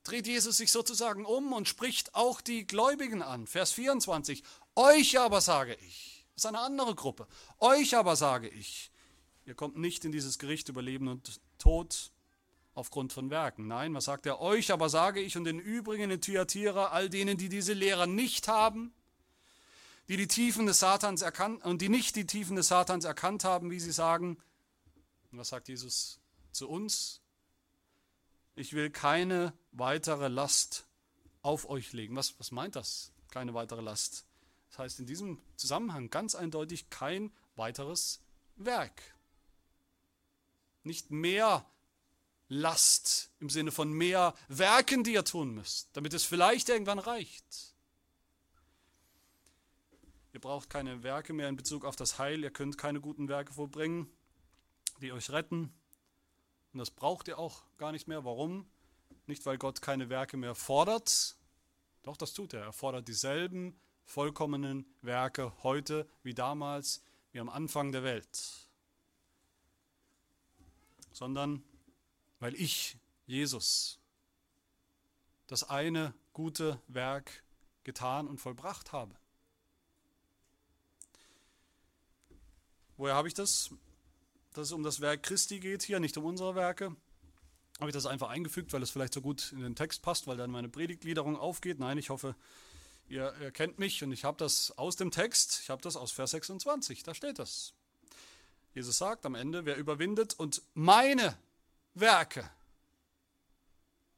dreht 0.02 0.26
Jesus 0.26 0.58
sich 0.58 0.70
sozusagen 0.70 1.24
um 1.24 1.54
und 1.54 1.68
spricht 1.68 2.14
auch 2.14 2.42
die 2.42 2.66
Gläubigen 2.66 3.22
an. 3.22 3.46
Vers 3.46 3.72
24. 3.72 4.42
Euch 4.76 5.18
aber 5.18 5.40
sage 5.40 5.74
ich, 5.86 6.26
das 6.34 6.44
ist 6.44 6.46
eine 6.48 6.60
andere 6.60 6.94
Gruppe, 6.94 7.26
euch 7.60 7.96
aber 7.96 8.14
sage 8.14 8.50
ich, 8.50 8.90
ihr 9.44 9.54
kommt 9.54 9.76
nicht 9.76 10.04
in 10.04 10.12
dieses 10.12 10.38
Gericht 10.38 10.68
über 10.68 10.82
Leben 10.82 11.08
und 11.08 11.40
Tod 11.58 12.12
aufgrund 12.74 13.12
von 13.12 13.30
Werken. 13.30 13.66
Nein, 13.66 13.94
was 13.94 14.04
sagt 14.04 14.26
er? 14.26 14.40
Euch 14.40 14.72
aber 14.72 14.88
sage 14.88 15.20
ich 15.20 15.36
und 15.36 15.44
den 15.44 15.58
übrigen 15.58 16.10
in 16.10 16.20
Thyatira, 16.20 16.88
all 16.88 17.08
denen, 17.08 17.38
die 17.38 17.48
diese 17.48 17.72
Lehre 17.72 18.08
nicht 18.08 18.48
haben, 18.48 18.92
die 20.08 20.16
die 20.16 20.28
Tiefen 20.28 20.66
des 20.66 20.80
Satans 20.80 21.22
erkannt 21.22 21.64
und 21.64 21.80
die 21.82 21.88
nicht 21.88 22.16
die 22.16 22.26
Tiefen 22.26 22.56
des 22.56 22.68
Satans 22.68 23.04
erkannt 23.04 23.44
haben, 23.44 23.70
wie 23.70 23.80
sie 23.80 23.92
sagen. 23.92 24.38
Was 25.30 25.48
sagt 25.48 25.68
Jesus 25.68 26.20
zu 26.52 26.68
uns? 26.68 27.20
ich 28.56 28.72
will 28.72 28.90
keine 28.90 29.52
weitere 29.72 30.28
Last 30.28 30.86
auf 31.42 31.68
euch 31.68 31.92
legen. 31.92 32.16
Was, 32.16 32.38
was 32.38 32.50
meint 32.50 32.76
das? 32.76 33.12
Keine 33.30 33.54
weitere 33.54 33.80
Last. 33.80 34.26
Das 34.70 34.78
heißt 34.78 35.00
in 35.00 35.06
diesem 35.06 35.40
Zusammenhang 35.56 36.10
ganz 36.10 36.34
eindeutig 36.34 36.90
kein 36.90 37.32
weiteres 37.56 38.20
Werk. 38.56 39.13
Nicht 40.84 41.10
mehr 41.10 41.66
Last 42.48 43.32
im 43.40 43.50
Sinne 43.50 43.72
von 43.72 43.92
mehr 43.92 44.34
Werken, 44.48 45.02
die 45.02 45.14
ihr 45.14 45.24
tun 45.24 45.54
müsst, 45.54 45.88
damit 45.94 46.14
es 46.14 46.24
vielleicht 46.24 46.68
irgendwann 46.68 46.98
reicht. 46.98 47.74
Ihr 50.32 50.40
braucht 50.40 50.68
keine 50.68 51.02
Werke 51.02 51.32
mehr 51.32 51.48
in 51.48 51.56
Bezug 51.56 51.84
auf 51.84 51.96
das 51.96 52.18
Heil, 52.18 52.42
ihr 52.42 52.50
könnt 52.50 52.76
keine 52.76 53.00
guten 53.00 53.28
Werke 53.28 53.52
vollbringen, 53.52 54.10
die 55.00 55.12
euch 55.12 55.30
retten. 55.30 55.72
Und 56.72 56.78
das 56.78 56.90
braucht 56.90 57.28
ihr 57.28 57.38
auch 57.38 57.62
gar 57.78 57.92
nicht 57.92 58.08
mehr. 58.08 58.24
Warum? 58.24 58.68
Nicht, 59.26 59.46
weil 59.46 59.58
Gott 59.58 59.80
keine 59.80 60.10
Werke 60.10 60.36
mehr 60.36 60.54
fordert. 60.54 61.36
Doch, 62.02 62.16
das 62.16 62.34
tut 62.34 62.52
er. 62.52 62.62
Er 62.62 62.72
fordert 62.72 63.08
dieselben 63.08 63.78
vollkommenen 64.04 64.84
Werke 65.00 65.52
heute 65.62 66.06
wie 66.22 66.34
damals, 66.34 67.02
wie 67.32 67.40
am 67.40 67.48
Anfang 67.48 67.92
der 67.92 68.02
Welt. 68.02 68.63
Sondern 71.14 71.64
weil 72.40 72.54
ich, 72.54 72.98
Jesus, 73.24 73.98
das 75.46 75.64
eine 75.64 76.12
gute 76.34 76.78
Werk 76.88 77.42
getan 77.84 78.28
und 78.28 78.38
vollbracht 78.38 78.92
habe. 78.92 79.16
Woher 82.98 83.14
habe 83.14 83.28
ich 83.28 83.34
das? 83.34 83.70
dass 84.54 84.68
es 84.68 84.72
um 84.72 84.82
das 84.82 85.00
Werk 85.00 85.24
Christi 85.24 85.60
geht 85.60 85.82
hier, 85.82 86.00
nicht 86.00 86.16
um 86.16 86.24
unsere 86.24 86.54
Werke. 86.54 86.96
Habe 87.80 87.90
ich 87.90 87.94
das 87.94 88.06
einfach 88.06 88.30
eingefügt, 88.30 88.72
weil 88.72 88.82
es 88.82 88.90
vielleicht 88.90 89.12
so 89.12 89.20
gut 89.20 89.52
in 89.52 89.60
den 89.60 89.74
Text 89.74 90.00
passt, 90.00 90.28
weil 90.28 90.36
dann 90.36 90.50
meine 90.50 90.68
Predigtgliederung 90.68 91.36
aufgeht. 91.36 91.80
Nein, 91.80 91.98
ich 91.98 92.10
hoffe, 92.10 92.36
ihr, 93.08 93.34
ihr 93.40 93.50
kennt 93.50 93.80
mich 93.80 94.02
und 94.04 94.12
ich 94.12 94.24
habe 94.24 94.38
das 94.38 94.70
aus 94.78 94.94
dem 94.94 95.10
Text, 95.10 95.60
ich 95.62 95.70
habe 95.70 95.82
das 95.82 95.96
aus 95.96 96.12
Vers 96.12 96.30
26, 96.30 97.02
da 97.02 97.14
steht 97.14 97.40
das. 97.40 97.74
Jesus 98.74 98.98
sagt 98.98 99.24
am 99.24 99.34
Ende, 99.34 99.64
wer 99.64 99.76
überwindet 99.76 100.34
und 100.34 100.62
meine 100.74 101.38
Werke, 101.94 102.50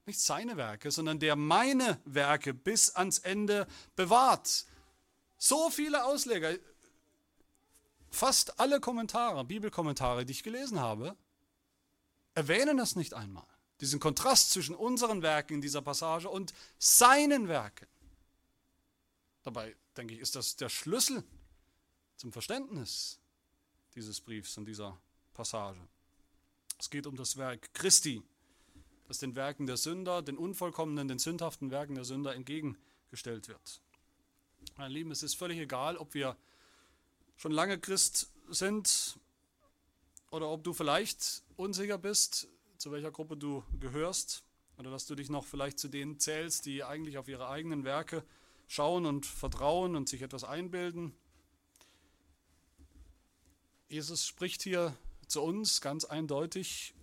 nicht 0.07 0.21
seine 0.21 0.57
Werke, 0.57 0.91
sondern 0.91 1.19
der 1.19 1.37
meine 1.37 2.01
Werke 2.05 2.55
bis 2.55 2.95
ans 2.95 3.19
Ende 3.19 3.67
bewahrt. 3.97 4.67
So 5.37 5.69
viele 5.69 6.05
Ausleger, 6.05 6.57
Fast 8.17 8.59
alle 8.59 8.81
Kommentare, 8.81 9.45
Bibelkommentare, 9.45 10.25
die 10.25 10.33
ich 10.33 10.43
gelesen 10.43 10.81
habe, 10.81 11.17
erwähnen 12.35 12.79
das 12.79 12.97
nicht 12.97 13.13
einmal. 13.13 13.47
Diesen 13.83 14.01
Kontrast 14.01 14.53
zwischen 14.53 14.75
unseren 14.75 15.21
Werken 15.21 15.55
in 15.55 15.61
dieser 15.61 15.83
Passage 15.83 16.31
und 16.31 16.55
seinen 16.79 17.49
Werken. 17.49 17.87
Dabei, 19.43 19.77
denke 19.99 20.15
ich, 20.15 20.21
ist 20.21 20.35
das 20.35 20.57
der 20.57 20.71
Schlüssel 20.71 21.25
zum 22.17 22.33
Verständnis 22.33 23.19
dieses 23.97 24.21
Briefs 24.21 24.57
und 24.59 24.67
dieser 24.67 24.97
Passage. 25.35 25.81
Es 26.79 26.91
geht 26.91 27.07
um 27.07 27.17
das 27.17 27.37
Werk 27.37 27.73
Christi, 27.75 28.23
das 29.09 29.19
den 29.19 29.35
Werken 29.35 29.67
der 29.67 29.79
Sünder, 29.79 30.23
den 30.23 30.37
unvollkommenen, 30.37 31.09
den 31.09 31.19
sündhaften 31.19 31.71
Werken 31.71 31.95
der 31.95 32.05
Sünder 32.05 32.35
entgegengestellt 32.35 33.49
wird. 33.49 33.81
Meine 34.77 34.93
Lieben, 34.93 35.11
es 35.11 35.23
ist 35.23 35.35
völlig 35.35 35.59
egal, 35.59 35.97
ob 35.97 36.15
wir 36.15 36.37
schon 37.37 37.53
lange 37.53 37.79
Christ 37.79 38.31
sind 38.49 39.19
oder 40.31 40.51
ob 40.51 40.63
du 40.63 40.75
vielleicht 40.75 41.43
unsicher 41.57 41.99
bist, 41.99 42.49
zu 42.77 42.93
welcher 42.93 43.11
Gruppe 43.11 43.37
du 43.37 43.65
gehörst 43.81 44.45
oder 44.77 44.91
dass 44.91 45.07
du 45.07 45.15
dich 45.15 45.31
noch 45.31 45.45
vielleicht 45.45 45.79
zu 45.79 45.89
denen 45.89 46.21
zählst, 46.21 46.67
die 46.67 46.85
eigentlich 46.85 47.17
auf 47.17 47.29
ihre 47.29 47.49
eigenen 47.49 47.85
Werke 47.85 48.23
schauen 48.69 49.07
und 49.07 49.25
vertrauen 49.25 49.97
und 49.97 50.09
sich 50.09 50.23
etwas 50.23 50.45
einbilden. 50.45 51.15
Jesus 53.89 54.27
spricht 54.27 54.63
hier 54.63 54.97
zu 55.29 55.43
uns 55.43 55.81
ganz 55.81 56.05
eindeutig 56.05 56.95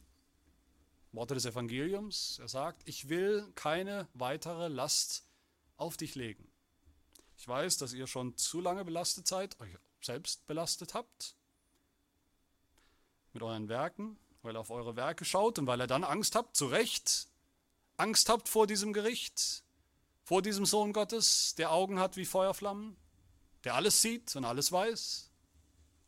Worte 1.14 1.34
des 1.34 1.46
Evangeliums. 1.46 2.40
Er 2.40 2.50
sagt, 2.50 2.82
ich 2.86 3.08
will 3.08 3.50
keine 3.56 4.10
weitere 4.14 4.68
Last 4.68 5.26
auf 5.78 5.96
dich 5.96 6.16
legen. 6.16 6.52
Ich 7.38 7.48
weiß, 7.48 7.78
dass 7.78 7.94
ihr 7.94 8.08
schon 8.08 8.36
zu 8.38 8.60
lange 8.60 8.84
belastet 8.84 9.28
seid, 9.28 9.60
euch 9.62 9.70
selbst 10.02 10.46
belastet 10.46 10.94
habt 10.94 11.36
mit 13.32 13.42
euren 13.42 13.70
Werken, 13.70 14.18
weil 14.42 14.56
er 14.56 14.60
auf 14.60 14.70
eure 14.70 14.96
Werke 14.96 15.24
schaut 15.24 15.60
und 15.60 15.68
weil 15.68 15.80
er 15.80 15.88
dann 15.88 16.04
Angst 16.04 16.36
habt, 16.36 16.58
zu 16.58 16.68
Recht, 16.68 17.28
Angst 17.96 18.28
habt 18.28 18.50
vor 18.50 18.68
diesem 18.68 18.92
Gericht, 18.92 19.64
vor 20.24 20.42
diesem 20.42 20.66
Sohn 20.66 20.92
Gottes, 20.94 21.56
der 21.56 21.72
Augen 21.72 22.00
hat 22.00 22.18
wie 22.18 22.26
Feuerflammen, 22.26 22.98
der 23.64 23.76
alles 23.76 24.02
sieht 24.02 24.36
und 24.36 24.46
alles 24.46 24.72
weiß, 24.72 25.33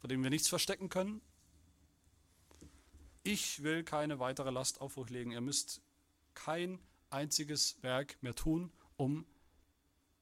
vor 0.05 0.09
dem 0.09 0.21
wir 0.21 0.29
nichts 0.29 0.49
verstecken 0.49 0.87
können. 0.87 1.19
Ich 3.23 3.63
will 3.63 3.83
keine 3.83 4.19
weitere 4.19 4.51
Last 4.51 4.79
auf 4.79 4.97
euch 4.97 5.09
legen. 5.09 5.31
Ihr 5.31 5.41
müsst 5.41 5.81
kein 6.35 6.77
einziges 7.09 7.81
Werk 7.81 8.21
mehr 8.21 8.35
tun, 8.35 8.71
um 8.97 9.25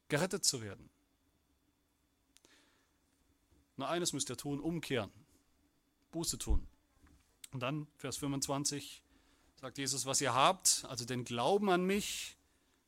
gerettet 0.08 0.46
zu 0.46 0.62
werden. 0.62 0.90
Nur 3.76 3.90
eines 3.90 4.14
müsst 4.14 4.30
ihr 4.30 4.38
tun, 4.38 4.62
umkehren, 4.62 5.12
Buße 6.12 6.38
tun. 6.38 6.66
Und 7.52 7.60
dann, 7.60 7.86
Vers 7.98 8.16
25, 8.16 9.04
sagt 9.60 9.78
Jesus, 9.78 10.06
was 10.06 10.22
ihr 10.22 10.34
habt, 10.34 10.86
also 10.88 11.04
den 11.04 11.26
Glauben 11.26 11.70
an 11.70 11.84
mich, 11.84 12.38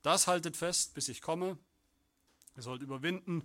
das 0.01 0.27
haltet 0.27 0.55
fest, 0.55 0.93
bis 0.93 1.09
ich 1.09 1.21
komme. 1.21 1.57
Ihr 2.55 2.61
sollt 2.61 2.81
überwinden, 2.81 3.43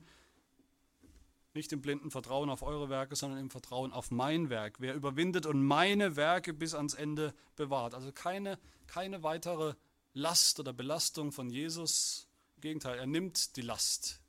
nicht 1.54 1.72
im 1.72 1.80
blinden 1.80 2.10
Vertrauen 2.10 2.50
auf 2.50 2.62
eure 2.62 2.88
Werke, 2.88 3.16
sondern 3.16 3.40
im 3.40 3.50
Vertrauen 3.50 3.92
auf 3.92 4.10
mein 4.10 4.50
Werk. 4.50 4.80
Wer 4.80 4.94
überwindet 4.94 5.46
und 5.46 5.62
meine 5.62 6.16
Werke 6.16 6.52
bis 6.52 6.74
ans 6.74 6.94
Ende 6.94 7.34
bewahrt. 7.56 7.94
Also 7.94 8.12
keine, 8.12 8.58
keine 8.86 9.22
weitere 9.22 9.74
Last 10.12 10.60
oder 10.60 10.72
Belastung 10.72 11.32
von 11.32 11.50
Jesus 11.50 12.28
Im 12.56 12.60
Gegenteil, 12.62 12.98
er 12.98 13.06
nimmt 13.06 13.56
die 13.56 13.62
Last 13.62 14.20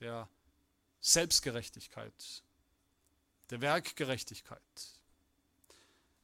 der 0.00 0.28
Selbstgerechtigkeit, 1.00 2.42
der 3.50 3.60
Werkgerechtigkeit. 3.60 5.00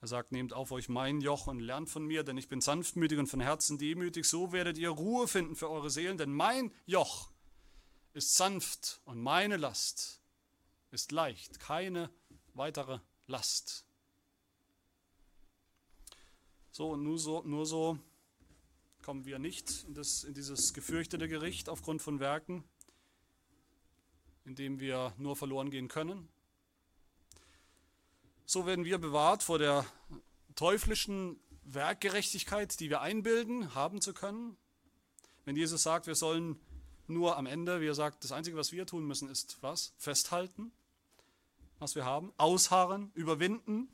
Er 0.01 0.09
sagt, 0.09 0.31
nehmt 0.31 0.53
auf 0.53 0.72
euch 0.72 0.89
mein 0.89 1.20
Joch 1.20 1.47
und 1.47 1.59
lernt 1.59 1.89
von 1.89 2.05
mir, 2.05 2.22
denn 2.22 2.37
ich 2.37 2.49
bin 2.49 2.61
sanftmütig 2.61 3.18
und 3.18 3.27
von 3.27 3.41
Herzen 3.41 3.79
demütig, 3.79 4.27
so 4.27 4.53
werdet 4.53 4.79
ihr 4.79 4.91
Ruhe 4.91 5.27
finden 5.27 5.57
für 5.57 5.70
eure 5.70 5.91
Seelen, 5.91 6.18
denn 6.18 6.33
mein 6.33 6.72
Joch 6.85 7.31
ist 8.16 8.34
sanft 8.34 9.02
und 9.04 9.20
meine 9.20 9.58
Last 9.58 10.22
ist 10.90 11.12
leicht, 11.12 11.60
keine 11.60 12.10
weitere 12.54 12.98
Last. 13.26 13.84
So 16.70 16.92
und 16.92 17.02
nur 17.02 17.18
so, 17.18 17.42
nur 17.42 17.66
so 17.66 17.98
kommen 19.02 19.26
wir 19.26 19.38
nicht 19.38 19.84
in, 19.86 19.92
das, 19.92 20.24
in 20.24 20.32
dieses 20.32 20.72
gefürchtete 20.72 21.28
Gericht 21.28 21.68
aufgrund 21.68 22.00
von 22.00 22.18
Werken, 22.18 22.64
in 24.46 24.54
dem 24.54 24.80
wir 24.80 25.12
nur 25.18 25.36
verloren 25.36 25.70
gehen 25.70 25.88
können. 25.88 26.26
So 28.46 28.64
werden 28.64 28.86
wir 28.86 28.96
bewahrt 28.96 29.42
vor 29.42 29.58
der 29.58 29.84
teuflischen 30.54 31.38
Werkgerechtigkeit, 31.64 32.80
die 32.80 32.88
wir 32.88 33.02
einbilden, 33.02 33.74
haben 33.74 34.00
zu 34.00 34.14
können. 34.14 34.56
Wenn 35.44 35.56
Jesus 35.56 35.82
sagt, 35.82 36.06
wir 36.06 36.14
sollen 36.14 36.58
nur 37.09 37.36
am 37.36 37.46
Ende, 37.46 37.80
wie 37.80 37.86
er 37.86 37.94
sagt, 37.94 38.24
das 38.24 38.32
Einzige, 38.32 38.57
was 38.57 38.72
wir 38.72 38.86
tun 38.86 39.07
müssen, 39.07 39.28
ist 39.28 39.59
was? 39.61 39.92
Festhalten, 39.96 40.72
was 41.78 41.94
wir 41.94 42.04
haben, 42.04 42.32
ausharren, 42.36 43.11
überwinden, 43.14 43.88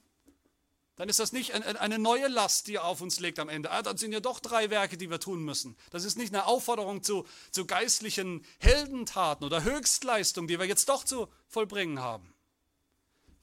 dann 0.96 1.08
ist 1.08 1.18
das 1.18 1.32
nicht 1.32 1.52
eine 1.54 1.98
neue 1.98 2.28
Last, 2.28 2.66
die 2.66 2.74
er 2.74 2.84
auf 2.84 3.00
uns 3.00 3.18
legt 3.18 3.38
am 3.38 3.48
Ende. 3.48 3.70
Ah, 3.70 3.82
dann 3.82 3.96
sind 3.96 4.12
ja 4.12 4.20
doch 4.20 4.40
drei 4.40 4.68
Werke, 4.68 4.98
die 4.98 5.08
wir 5.08 5.18
tun 5.18 5.42
müssen. 5.42 5.76
Das 5.90 6.04
ist 6.04 6.18
nicht 6.18 6.34
eine 6.34 6.46
Aufforderung 6.46 7.02
zu, 7.02 7.26
zu 7.50 7.66
geistlichen 7.66 8.44
Heldentaten 8.58 9.44
oder 9.44 9.64
Höchstleistungen, 9.64 10.48
die 10.48 10.58
wir 10.58 10.66
jetzt 10.66 10.90
doch 10.90 11.04
zu 11.04 11.28
vollbringen 11.48 11.98
haben. 11.98 12.34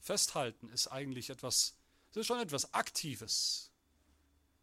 Festhalten 0.00 0.68
ist 0.68 0.88
eigentlich 0.88 1.28
etwas, 1.28 1.74
das 2.12 2.20
ist 2.20 2.26
schon 2.28 2.40
etwas 2.40 2.72
Aktives. 2.72 3.70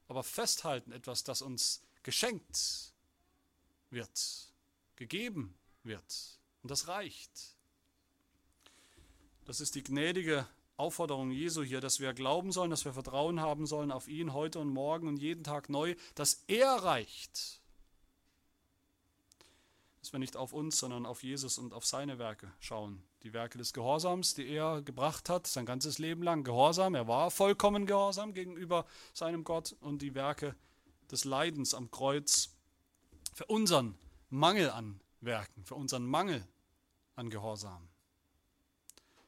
Aber 0.08 0.24
festhalten 0.24 0.94
etwas, 0.94 1.24
das 1.26 1.42
uns 1.42 1.82
geschenkt 2.04 2.94
wird, 3.90 4.47
gegeben 4.98 5.56
wird. 5.84 6.40
Und 6.62 6.72
das 6.72 6.90
reicht. 6.90 7.56
Das 9.46 9.62
ist 9.62 9.76
die 9.76 9.84
gnädige 9.84 10.46
Aufforderung 10.76 11.32
Jesu 11.32 11.64
hier, 11.64 11.80
dass 11.82 12.00
wir 12.00 12.14
glauben 12.14 12.52
sollen, 12.52 12.70
dass 12.70 12.86
wir 12.86 12.94
Vertrauen 12.94 13.40
haben 13.40 13.66
sollen 13.66 13.92
auf 13.92 14.08
ihn 14.08 14.34
heute 14.34 14.60
und 14.60 14.70
morgen 14.70 15.08
und 15.08 15.18
jeden 15.18 15.44
Tag 15.44 15.70
neu, 15.70 15.96
dass 16.14 16.44
er 16.48 16.68
reicht. 16.68 17.62
Dass 20.02 20.12
wir 20.12 20.20
nicht 20.20 20.38
auf 20.38 20.54
uns, 20.54 20.78
sondern 20.78 21.06
auf 21.06 21.24
Jesus 21.24 21.58
und 21.58 21.74
auf 21.74 21.86
seine 21.86 22.20
Werke 22.20 22.52
schauen. 22.60 23.02
Die 23.24 23.34
Werke 23.34 23.58
des 23.58 23.74
Gehorsams, 23.74 24.36
die 24.36 24.48
er 24.48 24.82
gebracht 24.82 25.30
hat, 25.30 25.48
sein 25.48 25.66
ganzes 25.66 25.98
Leben 25.98 26.22
lang 26.22 26.44
Gehorsam. 26.44 26.94
Er 26.94 27.08
war 27.08 27.32
vollkommen 27.32 27.86
Gehorsam 27.86 28.34
gegenüber 28.34 28.86
seinem 29.14 29.44
Gott 29.44 29.76
und 29.80 30.02
die 30.02 30.14
Werke 30.14 30.56
des 31.10 31.24
Leidens 31.26 31.74
am 31.74 31.90
Kreuz 31.90 32.56
für 33.34 33.46
unseren 33.46 33.98
Mangel 34.30 34.70
an 34.70 35.00
Werken, 35.22 35.64
für 35.66 35.76
unseren 35.76 36.06
Mangel 36.06 36.46
an 37.16 37.30
Gehorsam. 37.30 37.88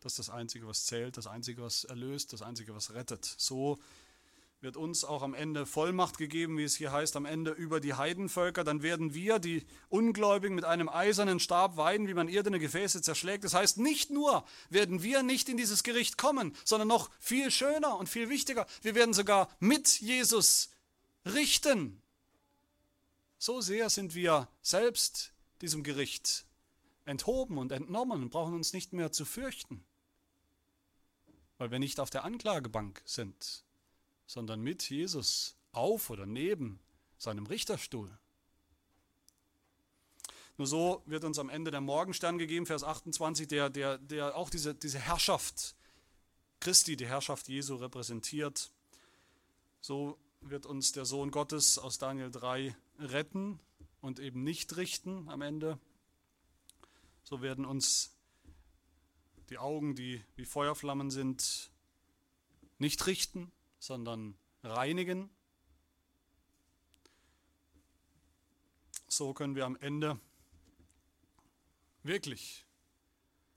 Das 0.02 0.14
ist 0.14 0.20
das 0.20 0.30
Einzige, 0.30 0.68
was 0.68 0.86
zählt, 0.86 1.18
das 1.18 1.28
Einzige, 1.28 1.62
was 1.62 1.84
erlöst, 1.84 2.32
das 2.32 2.42
Einzige, 2.42 2.74
was 2.74 2.94
rettet. 2.94 3.26
So 3.38 3.80
wird 4.62 4.76
uns 4.76 5.06
auch 5.06 5.22
am 5.22 5.34
Ende 5.34 5.66
Vollmacht 5.66 6.18
gegeben, 6.18 6.58
wie 6.58 6.64
es 6.64 6.76
hier 6.76 6.92
heißt, 6.92 7.16
am 7.16 7.26
Ende 7.26 7.52
über 7.52 7.80
die 7.80 7.94
Heidenvölker. 7.94 8.64
Dann 8.64 8.82
werden 8.82 9.14
wir, 9.14 9.40
die 9.40 9.66
Ungläubigen, 9.88 10.56
mit 10.56 10.66
einem 10.66 10.90
eisernen 10.90 11.40
Stab 11.40 11.78
weiden, 11.78 12.08
wie 12.08 12.14
man 12.14 12.28
irdene 12.28 12.60
Gefäße 12.60 13.02
zerschlägt. 13.02 13.44
Das 13.44 13.54
heißt, 13.54 13.78
nicht 13.78 14.10
nur 14.10 14.46
werden 14.70 15.02
wir 15.02 15.24
nicht 15.24 15.48
in 15.50 15.58
dieses 15.58 15.84
Gericht 15.84 16.18
kommen, 16.18 16.56
sondern 16.66 16.90
noch 16.90 17.10
viel 17.20 17.52
schöner 17.52 17.98
und 17.98 18.10
viel 18.10 18.30
wichtiger. 18.30 18.68
Wir 18.82 18.96
werden 18.96 19.14
sogar 19.14 19.50
mit 19.60 20.02
Jesus 20.02 20.70
richten. 21.26 22.02
So 23.40 23.62
sehr 23.62 23.90
sind 23.90 24.14
wir 24.14 24.48
selbst 24.62 25.34
diesem 25.62 25.84
Gericht 25.84 26.46
enthoben 27.06 27.58
und 27.58 27.72
entnommen 27.72 28.22
und 28.22 28.30
brauchen 28.30 28.54
uns 28.54 28.74
nicht 28.74 28.94
mehr 28.94 29.12
zu 29.12 29.26
fürchten 29.26 29.84
weil 31.60 31.70
wir 31.70 31.78
nicht 31.78 32.00
auf 32.00 32.10
der 32.10 32.24
Anklagebank 32.24 33.02
sind, 33.06 33.64
sondern 34.26 34.62
mit 34.62 34.90
Jesus 34.90 35.56
auf 35.72 36.10
oder 36.10 36.26
neben 36.26 36.80
seinem 37.18 37.46
Richterstuhl. 37.46 38.10
Nur 40.58 40.68
so 40.68 41.04
wird 41.06 41.24
uns 41.26 41.38
am 41.38 41.50
Ende 41.50 41.70
der 41.70 41.82
Morgenstern 41.82 42.38
gegeben, 42.38 42.66
Vers 42.66 42.84
28, 42.84 43.48
der, 43.48 43.70
der, 43.70 43.98
der 43.98 44.36
auch 44.36 44.50
diese, 44.50 44.74
diese 44.74 45.00
Herrschaft 45.00 45.76
Christi, 46.60 46.98
die 46.98 47.08
Herrschaft 47.08 47.48
Jesu 47.48 47.76
repräsentiert. 47.76 48.72
So 49.80 50.18
wird 50.42 50.66
uns 50.66 50.92
der 50.92 51.06
Sohn 51.06 51.32
Gottes 51.32 51.78
aus 51.78 51.98
Daniel 51.98 52.32
3 52.32 52.76
retten 53.00 53.60
und 54.02 54.20
eben 54.20 54.44
nicht 54.44 54.78
richten 54.78 55.30
am 55.30 55.42
Ende. 55.42 55.80
So 57.24 57.42
werden 57.42 57.66
uns 57.66 58.16
die 59.50 59.58
Augen, 59.58 59.96
die 59.96 60.24
wie 60.36 60.46
Feuerflammen 60.46 61.10
sind, 61.10 61.72
nicht 62.78 63.06
richten, 63.08 63.52
sondern 63.80 64.38
reinigen. 64.64 65.30
So 69.08 69.34
können 69.34 69.56
wir 69.56 69.66
am 69.66 69.76
Ende 69.76 70.20
wirklich 72.04 72.66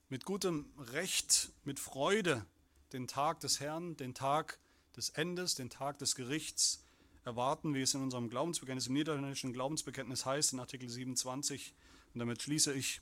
mit 0.09 0.25
gutem 0.25 0.71
Recht, 0.77 1.51
mit 1.63 1.79
Freude 1.79 2.45
den 2.91 3.07
Tag 3.07 3.39
des 3.39 3.59
Herrn, 3.59 3.95
den 3.97 4.13
Tag 4.13 4.59
des 4.95 5.09
Endes, 5.09 5.55
den 5.55 5.69
Tag 5.69 5.97
des 5.99 6.15
Gerichts 6.15 6.82
erwarten, 7.25 7.73
wie 7.73 7.81
es 7.81 7.93
in 7.93 8.01
unserem 8.01 8.29
Glaubensbekenntnis, 8.29 8.87
im 8.87 8.93
niederländischen 8.93 9.53
Glaubensbekenntnis 9.53 10.25
heißt, 10.25 10.53
in 10.53 10.59
Artikel 10.59 10.89
27. 10.89 11.73
Und 12.13 12.19
damit 12.19 12.41
schließe 12.41 12.73
ich. 12.73 13.01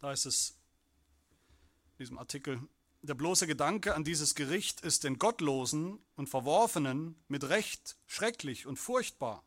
Da 0.00 0.12
ist 0.12 0.26
es 0.26 0.56
diesem 1.98 2.18
Artikel. 2.18 2.60
Der 3.02 3.14
bloße 3.14 3.46
Gedanke 3.46 3.94
an 3.94 4.04
dieses 4.04 4.34
Gericht 4.34 4.80
ist 4.82 5.04
den 5.04 5.18
Gottlosen 5.18 5.98
und 6.16 6.28
Verworfenen 6.28 7.16
mit 7.28 7.48
Recht 7.48 7.96
schrecklich 8.06 8.66
und 8.66 8.78
furchtbar. 8.78 9.42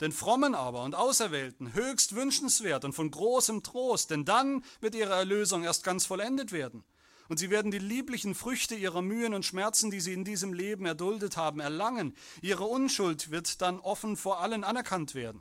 Den 0.00 0.12
Frommen 0.12 0.54
aber 0.54 0.84
und 0.84 0.94
Auserwählten 0.94 1.74
höchst 1.74 2.14
wünschenswert 2.14 2.84
und 2.84 2.94
von 2.94 3.10
großem 3.10 3.62
Trost, 3.62 4.10
denn 4.10 4.24
dann 4.24 4.64
wird 4.80 4.94
ihre 4.94 5.12
Erlösung 5.12 5.62
erst 5.62 5.84
ganz 5.84 6.06
vollendet 6.06 6.52
werden. 6.52 6.84
Und 7.30 7.36
sie 7.36 7.48
werden 7.48 7.70
die 7.70 7.78
lieblichen 7.78 8.34
Früchte 8.34 8.74
ihrer 8.74 9.02
Mühen 9.02 9.34
und 9.34 9.44
Schmerzen, 9.44 9.92
die 9.92 10.00
sie 10.00 10.12
in 10.12 10.24
diesem 10.24 10.52
Leben 10.52 10.84
erduldet 10.84 11.36
haben, 11.36 11.60
erlangen. 11.60 12.12
Ihre 12.42 12.64
Unschuld 12.64 13.30
wird 13.30 13.60
dann 13.62 13.78
offen 13.78 14.16
vor 14.16 14.40
allen 14.40 14.64
anerkannt 14.64 15.14
werden. 15.14 15.40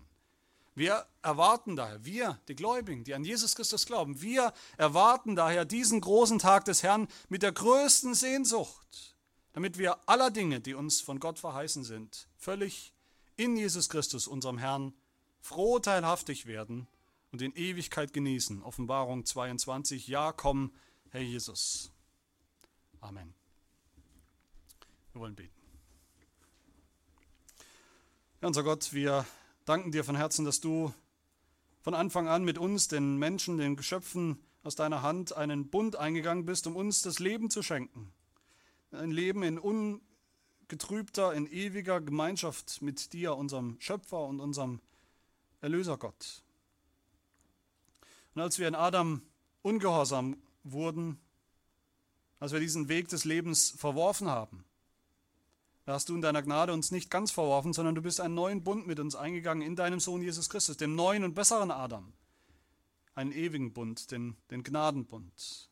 Wir 0.76 1.08
erwarten 1.24 1.76
daher, 1.76 2.06
wir, 2.06 2.40
die 2.48 2.56
Gläubigen, 2.56 3.06
die 3.06 3.16
an 3.16 3.24
Jesus 3.24 3.56
Christus 3.56 3.88
glauben, 3.88 4.22
wir 4.22 4.54
erwarten 4.78 5.36
daher 5.36 5.66
diesen 5.66 6.00
großen 6.00 6.38
Tag 6.38 6.66
des 6.66 6.84
Herrn 6.84 7.08
mit 7.28 7.42
der 7.42 7.54
größten 7.54 8.14
Sehnsucht, 8.14 9.16
damit 9.54 9.80
wir 9.80 9.98
aller 10.08 10.30
Dinge, 10.30 10.60
die 10.60 10.76
uns 10.76 11.02
von 11.02 11.20
Gott 11.20 11.40
verheißen 11.40 11.84
sind, 11.84 12.28
völlig 12.38 12.94
in 13.36 13.58
Jesus 13.58 13.90
Christus, 13.90 14.28
unserem 14.28 14.60
Herrn, 14.60 14.94
froh 15.42 15.80
teilhaftig 15.80 16.46
werden 16.46 16.88
und 17.32 17.42
in 17.42 17.56
Ewigkeit 17.56 18.14
genießen. 18.14 18.62
Offenbarung 18.62 19.26
22, 19.26 20.08
ja, 20.08 20.32
komm, 20.32 20.72
Herr 21.12 21.22
Jesus. 21.22 21.92
Amen. 23.02 23.34
Wir 25.12 25.22
wollen 25.22 25.36
beten. 25.36 25.60
Ja, 28.42 28.48
unser 28.48 28.62
Gott, 28.62 28.94
wir 28.94 29.26
danken 29.66 29.92
dir 29.92 30.04
von 30.04 30.16
Herzen, 30.16 30.46
dass 30.46 30.62
du 30.62 30.94
von 31.82 31.96
Anfang 31.96 32.28
an 32.28 32.44
mit 32.44 32.60
uns, 32.60 32.90
den 32.90 33.18
Menschen, 33.18 33.58
den 33.58 33.76
Geschöpfen 33.76 34.38
aus 34.62 34.76
deiner 34.76 35.02
Hand, 35.02 35.36
einen 35.36 35.72
Bund 35.72 35.96
eingegangen 35.96 36.46
bist, 36.46 36.68
um 36.68 36.76
uns 36.76 37.02
das 37.02 37.18
Leben 37.18 37.50
zu 37.50 37.64
schenken. 37.64 38.14
Ein 38.92 39.10
Leben 39.10 39.42
in 39.42 39.58
ungetrübter, 39.58 41.34
in 41.34 41.52
ewiger 41.52 42.02
Gemeinschaft 42.02 42.84
mit 42.84 43.14
dir, 43.14 43.36
unserem 43.36 43.78
Schöpfer 43.80 44.26
und 44.26 44.40
unserem 44.40 44.80
Erlösergott. 45.62 46.44
Und 48.36 48.44
als 48.44 48.60
wir 48.60 48.68
in 48.68 48.76
Adam 48.76 49.24
ungehorsam 49.64 50.38
wurden, 50.72 51.20
als 52.40 52.52
wir 52.52 52.60
diesen 52.60 52.88
Weg 52.88 53.10
des 53.10 53.26
Lebens 53.26 53.72
verworfen 53.72 54.30
haben, 54.30 54.66
da 55.90 55.94
hast 55.94 56.08
du 56.08 56.14
in 56.14 56.22
deiner 56.22 56.44
Gnade 56.44 56.72
uns 56.72 56.92
nicht 56.92 57.10
ganz 57.10 57.32
verworfen, 57.32 57.74
sondern 57.74 57.96
du 57.96 58.04
bist 58.04 58.22
einen 58.22 58.36
neuen 58.36 58.64
Bund 58.64 58.86
mit 58.86 59.00
uns 59.00 59.16
eingegangen 59.16 59.66
in 59.66 59.76
deinem 59.76 60.00
Sohn 60.00 60.22
Jesus 60.22 60.48
Christus, 60.48 60.78
dem 60.78 60.94
neuen 60.94 61.24
und 61.24 61.34
besseren 61.34 61.72
Adam. 61.72 62.14
Einen 63.16 63.32
ewigen 63.32 63.74
Bund, 63.74 64.12
den, 64.12 64.38
den 64.52 64.62
Gnadenbund. 64.62 65.70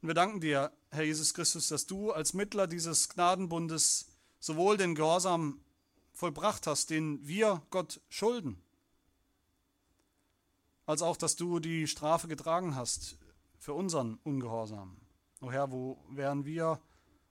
Und 0.00 0.08
wir 0.08 0.14
danken 0.14 0.40
dir, 0.40 0.72
Herr 0.90 1.02
Jesus 1.02 1.34
Christus, 1.34 1.68
dass 1.68 1.86
du 1.86 2.12
als 2.12 2.32
Mittler 2.32 2.66
dieses 2.66 3.10
Gnadenbundes 3.10 4.08
sowohl 4.40 4.78
den 4.78 4.94
Gehorsam 4.94 5.60
vollbracht 6.14 6.66
hast, 6.66 6.88
den 6.88 7.26
wir 7.28 7.60
Gott 7.68 8.00
schulden, 8.08 8.62
als 10.86 11.02
auch, 11.02 11.18
dass 11.18 11.36
du 11.36 11.58
die 11.58 11.86
Strafe 11.86 12.26
getragen 12.26 12.74
hast 12.74 13.18
für 13.66 13.74
unseren 13.74 14.14
Ungehorsam. 14.22 14.96
O 15.40 15.50
Herr, 15.50 15.72
wo 15.72 16.00
wären 16.10 16.44
wir 16.44 16.80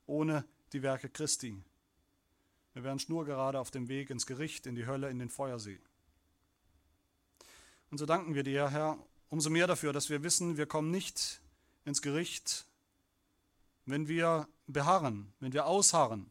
ohne 0.05 0.43
die 0.73 0.83
Werke 0.83 1.07
Christi? 1.07 1.63
Wir 2.73 2.83
wären 2.83 2.99
schnurgerade 2.99 3.57
auf 3.57 3.71
dem 3.71 3.87
Weg 3.87 4.09
ins 4.09 4.25
Gericht, 4.25 4.65
in 4.65 4.75
die 4.75 4.85
Hölle, 4.85 5.09
in 5.09 5.17
den 5.17 5.29
Feuersee. 5.29 5.79
Und 7.89 7.99
so 7.99 8.05
danken 8.05 8.35
wir 8.35 8.43
dir, 8.43 8.69
Herr, 8.69 8.97
umso 9.29 9.49
mehr 9.49 9.65
dafür, 9.65 9.93
dass 9.93 10.09
wir 10.09 10.23
wissen, 10.23 10.57
wir 10.57 10.65
kommen 10.65 10.91
nicht 10.91 11.39
ins 11.85 12.01
Gericht, 12.01 12.67
wenn 13.85 14.09
wir 14.09 14.49
beharren, 14.67 15.31
wenn 15.39 15.53
wir 15.53 15.65
ausharren 15.65 16.29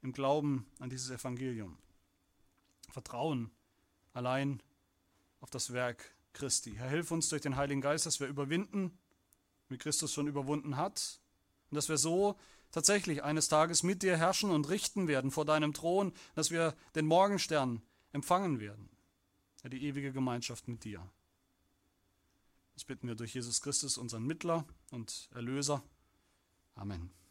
im 0.00 0.14
Glauben 0.14 0.64
an 0.78 0.88
dieses 0.88 1.10
Evangelium. 1.10 1.76
Vertrauen 2.88 3.50
allein 4.14 4.62
auf 5.42 5.50
das 5.50 5.74
Werk 5.74 6.14
Christi. 6.32 6.76
Herr, 6.76 6.88
hilf 6.88 7.10
uns 7.10 7.28
durch 7.28 7.42
den 7.42 7.56
Heiligen 7.56 7.82
Geist, 7.82 8.06
dass 8.06 8.20
wir 8.20 8.26
überwinden, 8.26 8.98
wie 9.74 9.78
Christus 9.78 10.12
schon 10.12 10.28
überwunden 10.28 10.76
hat, 10.76 11.20
und 11.70 11.74
dass 11.74 11.88
wir 11.88 11.98
so 11.98 12.38
tatsächlich 12.70 13.22
eines 13.24 13.48
Tages 13.48 13.82
mit 13.82 14.02
dir 14.02 14.16
herrschen 14.16 14.50
und 14.50 14.68
richten 14.68 15.08
werden 15.08 15.30
vor 15.30 15.44
deinem 15.44 15.74
Thron, 15.74 16.12
dass 16.34 16.50
wir 16.50 16.74
den 16.94 17.06
Morgenstern 17.06 17.82
empfangen 18.12 18.60
werden, 18.60 18.88
die 19.64 19.84
ewige 19.84 20.12
Gemeinschaft 20.12 20.68
mit 20.68 20.84
dir. 20.84 21.08
Das 22.74 22.84
bitten 22.84 23.08
wir 23.08 23.14
durch 23.14 23.34
Jesus 23.34 23.60
Christus, 23.60 23.98
unseren 23.98 24.24
Mittler 24.24 24.64
und 24.90 25.28
Erlöser. 25.34 25.82
Amen. 26.74 27.23